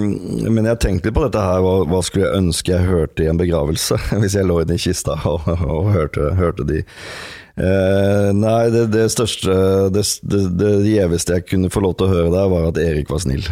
men 0.50 0.70
jeg 0.72 0.80
tenkte 0.82 1.12
på 1.12 1.26
dette 1.26 1.44
her. 1.44 1.60
Hva, 1.62 1.84
hva, 1.86 2.00
skulle 2.02 2.26
jeg 2.26 2.42
ønske 2.42 2.74
jeg 2.74 2.88
hørte 2.88 3.22
i 3.22 3.30
en 3.30 3.38
begravelse? 3.38 4.00
Hvis 4.22 4.34
jeg 4.34 4.48
lå 4.48 4.62
inne 4.64 4.78
i 4.78 4.82
kista 4.82 5.18
og, 5.28 5.46
og 5.46 5.92
hørte, 5.94 6.32
hørte 6.40 6.66
de 6.66 6.82
Uh, 7.60 8.30
nei, 8.32 8.70
det, 8.72 8.86
det 8.94 9.02
største 9.12 9.52
det, 9.92 10.04
det, 10.24 10.38
det, 10.56 10.70
gjeveste 10.88 11.36
jeg 11.36 11.44
kunne 11.50 11.68
få 11.72 11.82
lov 11.84 11.98
til 11.98 12.06
å 12.06 12.14
høre 12.14 12.30
der, 12.32 12.48
var 12.48 12.70
at 12.70 12.80
Erik 12.80 13.10
var 13.12 13.20
snill. 13.20 13.44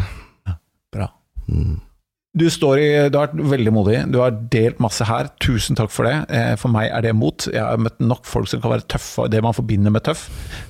Ja, 0.49 0.55
bra. 0.95 1.11
Mm. 1.45 1.77
Du, 2.37 2.45
står 2.53 2.77
i, 2.77 2.89
du 3.09 3.15
har 3.17 3.31
vært 3.31 3.39
veldig 3.55 3.71
modig. 3.73 3.95
Du 4.13 4.19
har 4.21 4.35
delt 4.53 4.77
masse 4.83 5.01
her. 5.09 5.31
Tusen 5.41 5.73
takk 5.77 5.89
for 5.89 6.05
det. 6.05 6.13
Eh, 6.29 6.51
for 6.61 6.69
meg 6.69 6.91
er 6.93 7.01
det 7.01 7.13
mot. 7.17 7.47
Jeg 7.49 7.57
har 7.57 7.79
møtt 7.81 7.97
nok 8.03 8.27
folk 8.29 8.45
som 8.51 8.61
kan 8.61 8.75
være 8.75 8.85
tøffe, 8.85 9.25
det 9.33 9.41
man 9.41 9.55
forbinder 9.57 9.89
med 9.95 10.05
tøff. 10.05 10.27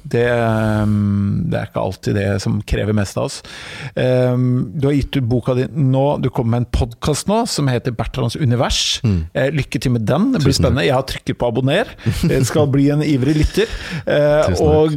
Det, 0.08 0.24
ehm, 0.24 1.50
det 1.52 1.60
er 1.60 1.68
ikke 1.68 1.84
alltid 1.84 2.16
det 2.16 2.28
som 2.46 2.62
krever 2.64 2.96
mest 2.96 3.20
av 3.20 3.28
oss. 3.28 3.42
Ehm, 4.00 4.72
du 4.72 4.88
har 4.88 4.96
gitt 4.96 5.20
ut 5.20 5.28
boka 5.28 5.58
di 5.58 5.68
nå. 5.68 6.06
Du 6.24 6.30
kommer 6.32 6.56
med 6.56 6.64
en 6.64 6.72
podkast 6.80 7.28
nå 7.28 7.42
som 7.52 7.68
heter 7.68 7.92
Bertrands 7.92 8.40
univers. 8.40 9.02
Mm. 9.04 9.20
Eh, 9.34 9.52
lykke 9.60 9.84
til 9.84 9.98
med 9.98 10.08
den. 10.08 10.32
Det 10.32 10.46
blir 10.46 10.56
spennende. 10.56 10.88
Jeg 10.88 10.96
har 10.96 11.04
trykket 11.12 11.42
på 11.44 11.52
abonner. 11.52 11.92
Det 12.32 12.40
skal 12.48 12.72
bli 12.72 12.88
en 12.96 13.04
ivrig 13.04 13.36
lytter. 13.36 13.68
Eh, 14.08 14.56
og 14.64 14.96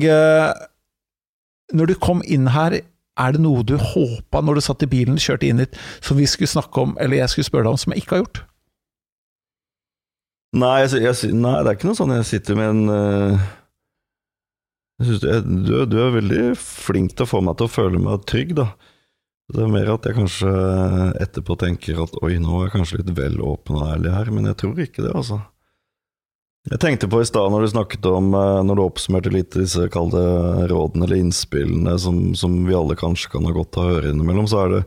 når 1.73 1.91
du 1.91 1.99
kom 1.99 2.23
inn 2.23 2.47
her 2.55 2.79
er 3.21 3.35
det 3.35 3.43
noe 3.45 3.65
du 3.67 3.75
håpa 3.77 4.41
når 4.41 4.59
du 4.59 4.65
satt 4.65 4.85
i 4.87 4.91
bilen, 4.91 5.19
og 5.19 5.25
kjørte 5.25 5.49
inn 5.49 5.61
hit, 5.63 5.77
som 6.05 6.19
vi 6.21 6.29
skulle 6.31 6.53
snakke 6.53 6.87
om, 6.87 6.95
eller 7.01 7.21
jeg 7.21 7.33
skulle 7.33 7.49
spørre 7.51 7.69
deg 7.69 7.77
om, 7.77 7.83
som 7.83 7.95
jeg 7.95 8.05
ikke 8.05 8.17
har 8.17 8.25
gjort? 8.25 8.45
Nei, 10.63 10.77
jeg, 10.85 11.01
jeg, 11.01 11.33
nei, 11.33 11.59
det 11.61 11.71
er 11.71 11.77
ikke 11.79 11.89
noe 11.89 11.97
sånn 11.97 12.13
jeg 12.13 12.29
sitter 12.29 12.59
med 12.59 12.71
en 12.75 12.83
uh, 12.93 13.45
jeg 15.01 15.21
du, 15.23 15.29
du, 15.65 15.77
du, 15.89 15.97
er 16.03 16.17
veldig 16.19 16.43
flink 16.61 17.15
til 17.17 17.25
å 17.25 17.31
få 17.31 17.41
meg 17.45 17.57
til 17.59 17.69
å 17.69 17.73
føle 17.73 18.01
meg 18.03 18.27
trygg, 18.29 18.53
da. 18.61 18.69
Det 19.53 19.65
er 19.65 19.73
mer 19.73 19.91
at 19.93 20.07
jeg 20.07 20.17
kanskje 20.17 20.53
etterpå 21.21 21.57
tenker 21.61 22.05
at 22.05 22.15
oi, 22.25 22.37
nå 22.41 22.61
er 22.61 22.69
jeg 22.69 22.75
kanskje 22.77 23.01
litt 23.01 23.11
vel 23.17 23.41
åpen 23.45 23.81
og 23.81 23.89
ærlig 23.91 24.13
her, 24.15 24.31
men 24.33 24.49
jeg 24.49 24.61
tror 24.63 24.85
ikke 24.85 25.05
det, 25.05 25.13
altså. 25.19 25.41
Jeg 26.71 26.79
tenkte 26.79 27.09
på 27.11 27.19
i 27.19 27.27
stad 27.27 27.51
når 27.51 27.65
du 27.65 27.71
snakket 27.73 28.07
om 28.07 28.29
eh, 28.39 28.61
Når 28.63 28.79
du 28.79 28.83
oppsummerte 28.85 29.33
litt 29.35 29.57
disse 29.57 29.89
kalde 29.91 30.21
rådene 30.71 31.09
eller 31.09 31.19
innspillene 31.19 31.97
som, 31.99 32.21
som, 32.39 32.61
vi 32.69 32.77
alle 32.79 32.99
kanskje 32.99 33.33
kan 33.33 33.49
ha 33.49 33.55
godt 33.57 33.81
av 33.81 33.89
å 33.89 33.97
høre 33.97 34.13
innimellom, 34.13 34.47
så 34.51 34.63
er 34.63 34.77
det 34.77 34.83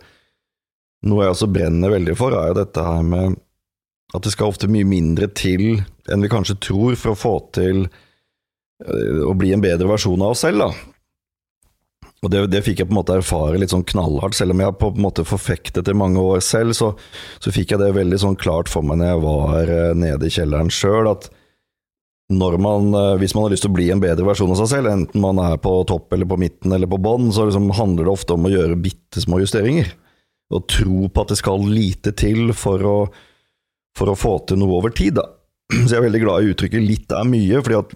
noe 1.06 1.26
jeg 1.26 1.36
også 1.36 1.52
brenner 1.52 1.92
veldig 1.92 2.16
for, 2.18 2.34
er 2.34 2.50
jo 2.50 2.58
dette 2.62 2.86
her 2.86 3.04
med 3.06 3.36
at 4.16 4.24
det 4.24 4.32
skal 4.32 4.54
ofte 4.54 4.70
mye 4.72 4.88
mindre 4.88 5.28
til 5.36 5.82
enn 6.12 6.24
vi 6.24 6.32
kanskje 6.32 6.58
tror 6.64 6.96
for 6.98 7.12
å 7.12 7.20
få 7.20 7.36
til 7.58 7.86
eh, 7.86 9.22
å 9.28 9.36
bli 9.38 9.52
en 9.54 9.64
bedre 9.64 9.90
versjon 9.90 10.24
av 10.24 10.34
oss 10.34 10.46
selv, 10.46 10.64
da. 10.64 10.70
Og 12.24 12.32
det, 12.32 12.46
det, 12.50 12.64
fikk 12.66 12.80
jeg 12.82 12.90
på 12.90 12.96
en 12.96 13.02
måte 13.02 13.20
erfare 13.20 13.60
litt 13.62 13.70
sånn 13.70 13.86
knallhardt. 13.86 14.34
Selv 14.34 14.56
om 14.56 14.62
jeg 14.64 14.78
på 14.82 14.88
en 14.96 15.04
måte 15.04 15.26
forfektet 15.28 15.86
det 15.86 15.94
mange 15.94 16.24
år 16.24 16.40
selv, 16.42 16.74
så, 16.74 16.94
så, 17.38 17.54
fikk 17.54 17.76
jeg 17.76 17.84
det 17.84 17.92
veldig 17.94 18.18
sånn 18.24 18.38
klart 18.40 18.72
for 18.72 18.88
meg 18.88 18.98
når 18.98 19.12
jeg 19.12 19.26
var 19.28 19.74
eh, 19.76 19.92
nede 20.00 20.26
i 20.26 20.34
kjelleren 20.34 20.72
sjøl, 20.74 21.12
at 21.12 21.30
man, 22.30 22.94
eh, 22.94 23.18
hvis 23.18 23.36
man 23.36 23.44
har 23.44 23.52
lyst 23.52 23.64
til 23.64 23.72
å 23.72 23.76
bli 23.76 23.92
en 23.92 24.02
bedre 24.02 24.26
versjon 24.26 24.50
av 24.50 24.58
seg 24.58 24.72
selv, 24.72 24.90
enten 24.90 25.22
man 25.22 25.38
er 25.38 25.58
på 25.58 25.86
topp 25.86 26.14
eller 26.14 26.26
på 26.26 26.40
midten 26.42 26.74
eller 26.74 26.88
på 26.88 26.98
bånn, 26.98 27.32
så 27.32 27.46
liksom 27.46 27.70
handler 27.72 28.06
det 28.06 28.12
ofte 28.12 28.34
om 28.34 28.46
å 28.46 28.50
gjøre 28.50 28.82
bitte 28.82 29.22
små 29.22 29.40
justeringer. 29.44 29.92
Og 30.54 30.68
tro 30.68 31.10
på 31.10 31.22
at 31.22 31.30
det 31.30 31.38
skal 31.38 31.62
lite 31.70 32.14
til 32.18 32.54
for 32.54 32.82
å, 32.82 32.98
for 33.98 34.10
å 34.10 34.18
få 34.18 34.40
til 34.48 34.58
noe 34.58 34.80
over 34.80 34.90
tid, 34.90 35.16
da. 35.20 35.28
Så 35.86 35.94
jeg 35.94 36.00
er 36.02 36.08
veldig 36.08 36.22
glad 36.22 36.44
i 36.44 36.52
uttrykket 36.54 36.82
'litt 36.82 37.12
er 37.14 37.26
mye', 37.26 37.62
fordi 37.62 37.80
at 37.80 37.96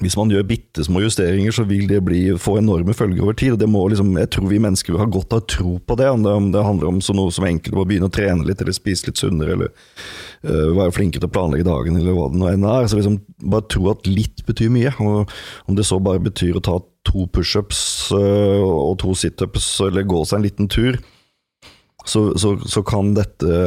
hvis 0.00 0.14
man 0.16 0.30
gjør 0.32 0.46
bitte 0.48 0.84
små 0.86 1.02
justeringer, 1.02 1.52
så 1.52 1.66
vil 1.68 1.84
det 1.90 1.98
bli, 2.06 2.22
få 2.40 2.54
enorme 2.62 2.94
følger 2.96 3.26
over 3.26 3.34
tid. 3.36 3.52
og 3.52 3.58
det 3.60 3.68
må 3.68 3.82
liksom, 3.92 4.16
Jeg 4.16 4.30
tror 4.32 4.48
vi 4.48 4.58
mennesker 4.58 4.96
har 4.96 5.10
godt 5.12 5.32
av 5.36 5.42
tro 5.44 5.78
på 5.78 5.96
det. 6.00 6.08
Om 6.08 6.22
det, 6.22 6.32
om 6.32 6.52
det 6.52 6.64
handler 6.64 6.88
om 6.88 7.00
noe 7.02 7.30
som 7.30 7.44
enkelt 7.44 7.76
å 7.76 7.84
begynne 7.84 8.08
å 8.08 8.14
trene 8.14 8.46
litt, 8.46 8.62
eller 8.62 8.72
spise 8.72 9.06
litt 9.06 9.20
sunnere, 9.20 9.52
eller 9.52 9.68
øh, 10.48 10.72
være 10.78 10.94
flinkere 10.96 11.20
til 11.20 11.28
å 11.28 11.34
planlegge 11.34 11.68
dagen, 11.68 11.98
eller 12.00 12.16
hva 12.16 12.30
det 12.32 12.40
nå 12.40 12.48
enn 12.48 12.64
er. 12.64 12.88
Så 12.88 12.96
liksom, 12.96 13.20
Bare 13.42 13.68
tro 13.68 13.90
at 13.92 14.08
litt 14.08 14.46
betyr 14.46 14.72
mye. 14.72 14.94
og 14.96 15.28
Om 15.68 15.76
det 15.76 15.84
så 15.84 16.00
bare 16.00 16.24
betyr 16.24 16.56
å 16.56 16.64
ta 16.64 16.78
to 17.04 17.26
pushups 17.28 18.08
øh, 18.16 18.64
og 18.64 18.96
to 19.02 19.12
situps, 19.12 19.74
eller 19.84 20.08
gå 20.08 20.24
seg 20.24 20.40
en 20.40 20.46
liten 20.46 20.72
tur, 20.72 20.96
så, 22.06 22.32
så, 22.40 22.56
så, 22.66 22.80
kan 22.82 23.12
dette 23.14 23.60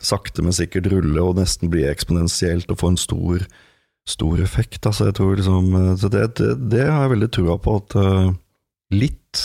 sakte, 0.00 0.46
men 0.46 0.54
sikkert 0.56 0.86
rulle 0.92 1.20
og 1.26 1.36
nesten 1.36 1.68
bli 1.72 1.82
eksponentielt 1.90 2.70
og 2.72 2.78
få 2.80 2.94
en 2.94 3.00
stor 3.00 3.44
stor 4.08 4.40
effekt. 4.42 4.86
Altså, 4.86 5.08
jeg 5.08 5.16
tror 5.18 5.36
liksom, 5.38 5.74
eh, 5.78 6.06
det, 6.10 6.24
det, 6.38 6.52
det 6.72 6.86
har 6.88 7.06
jeg 7.06 7.14
veldig 7.16 7.30
trua 7.34 7.58
på, 7.62 7.76
at 7.82 7.96
uh, 7.98 8.30
litt, 8.94 9.42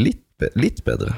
litt, 0.00 0.48
litt, 0.58 0.82
bedre. 0.86 1.14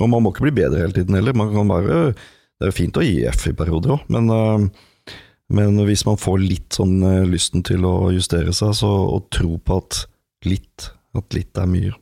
Og 0.00 0.10
man 0.12 0.24
må 0.24 0.32
ikke 0.32 0.48
bli 0.48 0.56
bedre 0.58 0.82
hele 0.84 0.96
tiden 0.96 1.16
heller. 1.16 1.36
Man 1.36 1.54
kan 1.54 1.70
bare, 1.70 2.00
det 2.12 2.66
er 2.66 2.72
jo 2.72 2.78
fint 2.78 3.00
å 3.00 3.04
gi 3.04 3.24
F 3.30 3.46
i 3.50 3.56
perioder 3.56 3.96
òg, 3.96 4.10
men, 4.12 4.28
uh, 4.32 5.14
men, 5.56 5.80
hvis 5.88 6.04
man 6.08 6.20
får 6.20 6.42
litt 6.42 6.76
sånn 6.76 6.98
lysten 7.30 7.64
til 7.66 7.86
å 7.88 8.10
justere 8.14 8.52
seg, 8.56 8.74
så, 8.76 8.90
og 9.16 9.30
tro 9.34 9.56
på 9.62 9.80
at 9.80 10.02
litt, 10.46 10.90
at 11.16 11.36
litt 11.36 11.56
er 11.60 11.70
mye. 11.70 11.94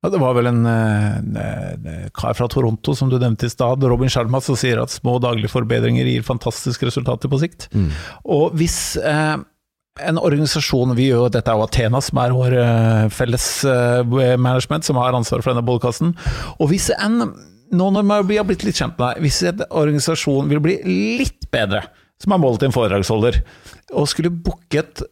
Ja, 0.00 0.08
det 0.08 0.20
var 0.22 0.32
vel 0.38 0.48
en, 0.48 0.64
en, 0.64 1.34
en, 1.36 1.88
kar 2.16 2.32
fra 2.38 2.46
Toronto 2.48 2.94
som 2.96 3.10
du 3.12 3.18
nevnte 3.20 3.50
i 3.50 3.52
stad, 3.52 3.84
Robin 3.84 4.08
Sharma, 4.08 4.40
som 4.40 4.56
sier 4.56 4.80
at 4.80 4.92
små 4.92 5.18
daglige 5.20 5.52
forbedringer 5.52 6.08
gir 6.08 6.24
fantastiske 6.24 6.88
resultater 6.88 7.28
på 7.28 7.40
sikt. 7.42 7.66
Mm. 7.76 7.90
Og 8.32 8.56
hvis 8.56 8.96
eh, 8.96 9.36
en 10.00 10.20
organisasjon 10.20 10.94
Vi 10.96 11.10
gjør 11.10 11.28
dette 11.34 11.52
er 11.52 11.58
jo 11.58 11.66
Athena, 11.66 12.00
som 12.00 12.20
er 12.22 12.32
vår 12.32 12.56
eh, 12.62 13.04
felles 13.12 13.46
eh, 13.68 14.00
management, 14.40 14.88
som 14.88 15.00
har 15.02 15.16
ansvaret 15.16 15.44
for 15.44 15.52
denne 15.52 15.66
podkasten. 15.66 16.14
Og 16.58 16.72
hvis 16.72 16.88
en 16.96 17.34
nå 17.70 17.90
når 17.94 18.24
vi 18.26 18.38
har 18.40 18.46
blitt 18.48 18.64
litt 18.66 18.80
kjent 18.80 18.96
med 18.98 19.04
deg, 19.04 19.22
hvis 19.22 19.42
en 19.46 19.60
organisasjon 19.68 20.48
vil 20.50 20.62
bli 20.64 20.78
litt 21.20 21.46
bedre, 21.54 21.84
som 22.20 22.34
er 22.34 22.40
målet 22.42 22.64
til 22.64 22.70
en 22.70 22.74
foredragsholder, 22.74 23.38
og 23.94 24.08
skulle 24.10 24.32
booket 24.32 25.04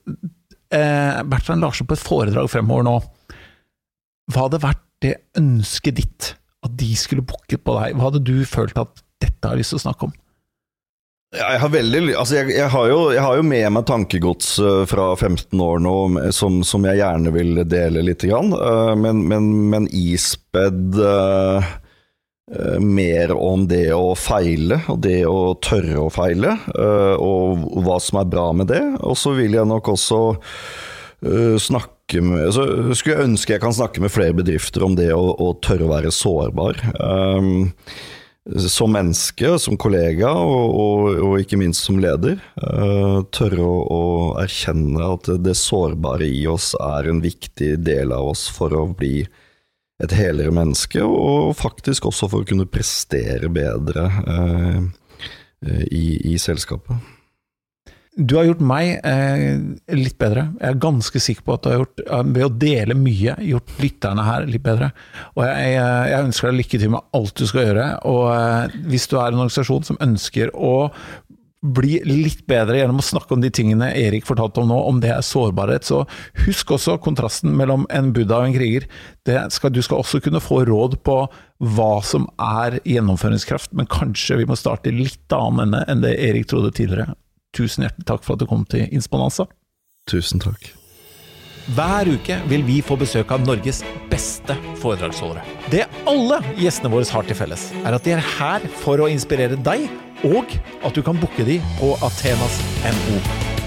eh, 0.75 1.21
Bertrand 1.29 1.63
Larsen 1.63 1.87
på 1.89 1.95
et 1.95 2.03
foredrag 2.03 2.51
fremover 2.51 2.89
nå 2.89 2.97
hva 4.29 4.47
hadde 4.47 4.63
vært 4.63 4.85
det 5.05 5.17
ønsket 5.39 6.01
ditt? 6.01 6.33
At 6.67 6.75
de 6.79 6.89
skulle 6.99 7.27
booke 7.27 7.59
på 7.61 7.77
deg? 7.79 7.97
Hva 7.97 8.09
hadde 8.09 8.25
du 8.27 8.43
følt 8.49 8.79
at 8.81 9.05
dette 9.23 9.51
har 9.51 9.59
lyst 9.59 9.75
til 9.75 9.81
å 9.81 9.87
snakke 9.89 10.09
om? 10.09 10.17
Jeg 11.29 11.61
har, 11.61 11.69
veldig, 11.69 12.15
altså 12.17 12.39
jeg, 12.39 12.55
jeg, 12.55 12.69
har 12.73 12.87
jo, 12.89 13.01
jeg 13.13 13.21
har, 13.21 13.35
jo, 13.37 13.45
med 13.45 13.67
meg 13.77 13.85
tankegods 13.85 14.55
eh, 14.65 14.85
fra 14.89 15.11
15 15.13 15.61
år 15.61 15.83
nå 15.85 15.97
som, 16.33 16.63
som 16.65 16.87
jeg 16.89 17.03
gjerne 17.03 17.33
vil 17.35 17.61
dele 17.69 18.05
litt. 18.07 18.25
Grann. 18.25 18.55
Eh, 18.57 18.95
men, 18.97 19.21
men, 19.29 19.51
men 19.69 19.91
ispedd 19.93 20.97
uh, 20.97 21.69
mer 22.81 23.35
om 23.37 23.67
det 23.69 23.91
å 23.93 24.15
feile, 24.17 24.81
og 24.89 25.03
det 25.05 25.21
å 25.29 25.53
tørre 25.61 26.07
å 26.07 26.09
feile, 26.09 26.55
og 27.21 27.67
hva 27.85 27.99
som 28.01 28.23
er 28.23 28.31
bra 28.33 28.47
med 28.57 28.71
det. 28.73 28.81
Og 29.05 29.19
så 29.21 29.35
vil 29.37 29.59
jeg 29.59 29.69
nok 29.69 29.91
også 29.93 30.23
snakke 31.61 31.98
med 32.17 32.47
altså, 32.49 32.95
Skulle 32.97 33.17
jeg 33.17 33.29
ønske 33.29 33.55
jeg 33.55 33.63
kan 33.63 33.75
snakke 33.77 34.03
med 34.03 34.13
flere 34.13 34.37
bedrifter 34.37 34.85
om 34.87 34.95
det 34.99 35.11
å, 35.15 35.25
å 35.37 35.53
tørre 35.65 35.87
å 35.87 35.93
være 35.93 36.13
sårbar. 36.15 36.81
Um, 36.99 37.69
som 38.65 38.95
menneske, 38.97 39.51
som 39.61 39.77
kollega 39.77 40.31
og, 40.33 40.71
og, 40.73 41.03
og, 41.27 41.35
ikke 41.43 41.59
minst 41.61 41.85
som 41.85 41.99
leder. 42.01 42.39
Uh, 42.57 43.21
tørre 43.35 43.61
å, 43.61 43.75
å, 43.93 44.05
erkjenne 44.41 45.05
at 45.05 45.29
det 45.45 45.57
sårbare 45.59 46.29
i 46.29 46.47
oss 46.49 46.73
er 46.81 47.11
en 47.11 47.21
viktig 47.25 47.75
del 47.85 48.15
av 48.17 48.33
oss 48.33 48.47
for 48.53 48.73
å 48.73 48.87
bli 48.89 49.21
et 49.99 50.15
helere 50.15 50.55
menneske, 50.55 51.03
og 51.03 51.57
faktisk 51.59 52.07
også 52.09 52.31
for 52.31 52.45
å 52.45 52.49
kunne 52.49 52.69
prestere 52.71 53.51
bedre 53.51 54.07
uh, 54.07 54.83
i, 55.91 56.07
i 56.33 56.39
selskapet. 56.41 57.18
Du 58.19 58.35
har 58.35 58.49
gjort 58.49 58.63
meg 58.67 58.97
eh, 59.07 59.61
litt 59.95 60.17
bedre. 60.19 60.49
Jeg 60.59 60.75
er 60.75 60.81
ganske 60.83 61.21
sikker 61.23 61.45
på 61.47 61.55
at 61.55 61.63
du 61.63 61.69
har 61.71 61.77
gjort, 61.79 62.01
eh, 62.03 62.25
ved 62.35 62.47
å 62.49 62.57
dele 62.65 62.97
mye, 62.99 63.37
gjort 63.47 63.77
lytterne 63.79 64.25
her 64.27 64.49
litt 64.51 64.65
bedre. 64.65 64.91
Og 65.37 65.45
jeg, 65.47 65.77
eh, 65.79 66.09
jeg 66.11 66.27
ønsker 66.27 66.51
deg 66.51 66.59
lykke 66.59 66.81
til 66.83 66.93
med 66.97 67.15
alt 67.15 67.39
du 67.39 67.47
skal 67.47 67.69
gjøre. 67.69 67.87
Og 68.11 68.25
eh, 68.33 68.77
hvis 68.91 69.07
du 69.07 69.15
er 69.21 69.31
en 69.31 69.45
organisasjon 69.45 69.87
som 69.87 70.01
ønsker 70.03 70.51
å 70.51 70.75
bli 71.59 72.01
litt 72.07 72.43
bedre 72.51 72.81
gjennom 72.81 72.99
å 73.03 73.07
snakke 73.07 73.35
om 73.35 73.43
de 73.43 73.53
tingene 73.55 73.91
Erik 73.99 74.27
fortalte 74.27 74.63
om 74.63 74.69
nå, 74.71 74.81
om 74.91 74.99
det 75.03 75.11
er 75.15 75.23
sårbarhet, 75.27 75.87
så 75.87 76.05
husk 76.45 76.75
også 76.75 76.99
kontrasten 77.03 77.55
mellom 77.59 77.87
en 77.95 78.11
buddha 78.15 78.43
og 78.43 78.51
en 78.51 78.59
kriger. 78.59 78.87
Skal, 79.55 79.75
du 79.75 79.83
skal 79.83 80.03
også 80.03 80.23
kunne 80.25 80.43
få 80.43 80.65
råd 80.67 81.01
på 81.07 81.21
hva 81.75 81.93
som 82.07 82.27
er 82.35 82.79
gjennomføringskraft, 82.87 83.75
men 83.79 83.91
kanskje 83.91 84.39
vi 84.43 84.51
må 84.51 84.59
starte 84.59 84.95
litt 84.95 85.35
annen 85.35 85.69
ende 85.69 85.87
enn 85.91 86.07
det 86.07 86.15
Erik 86.31 86.51
trodde 86.51 86.75
tidligere. 86.75 87.19
Tusen 87.57 87.87
hjertelig 87.87 88.07
takk 88.09 88.27
for 88.27 88.37
at 88.37 88.43
du 88.43 88.49
kom 88.51 88.67
til 88.69 88.89
Insponanza. 88.95 89.49
Tusen 90.09 90.43
takk. 90.43 90.71
Hver 91.77 92.09
uke 92.09 92.39
vil 92.49 92.63
vi 92.65 92.79
få 92.81 92.97
besøk 92.97 93.33
av 93.35 93.45
Norges 93.45 93.83
beste 94.09 94.57
foredragsholdere. 94.81 95.45
Det 95.69 95.85
alle 96.09 96.41
gjestene 96.57 96.93
våre 96.95 97.09
har 97.13 97.29
til 97.29 97.37
felles, 97.37 97.69
er 97.85 97.93
at 97.93 98.09
de 98.09 98.17
er 98.17 98.25
her 98.39 98.65
for 98.81 99.05
å 99.05 99.11
inspirere 99.13 99.61
deg, 99.69 99.85
og 100.25 100.57
at 100.81 100.97
du 100.97 101.05
kan 101.05 101.21
booke 101.21 101.45
de 101.45 101.61
på 101.77 101.93
Athenas 102.01 102.61
NO. 102.89 103.58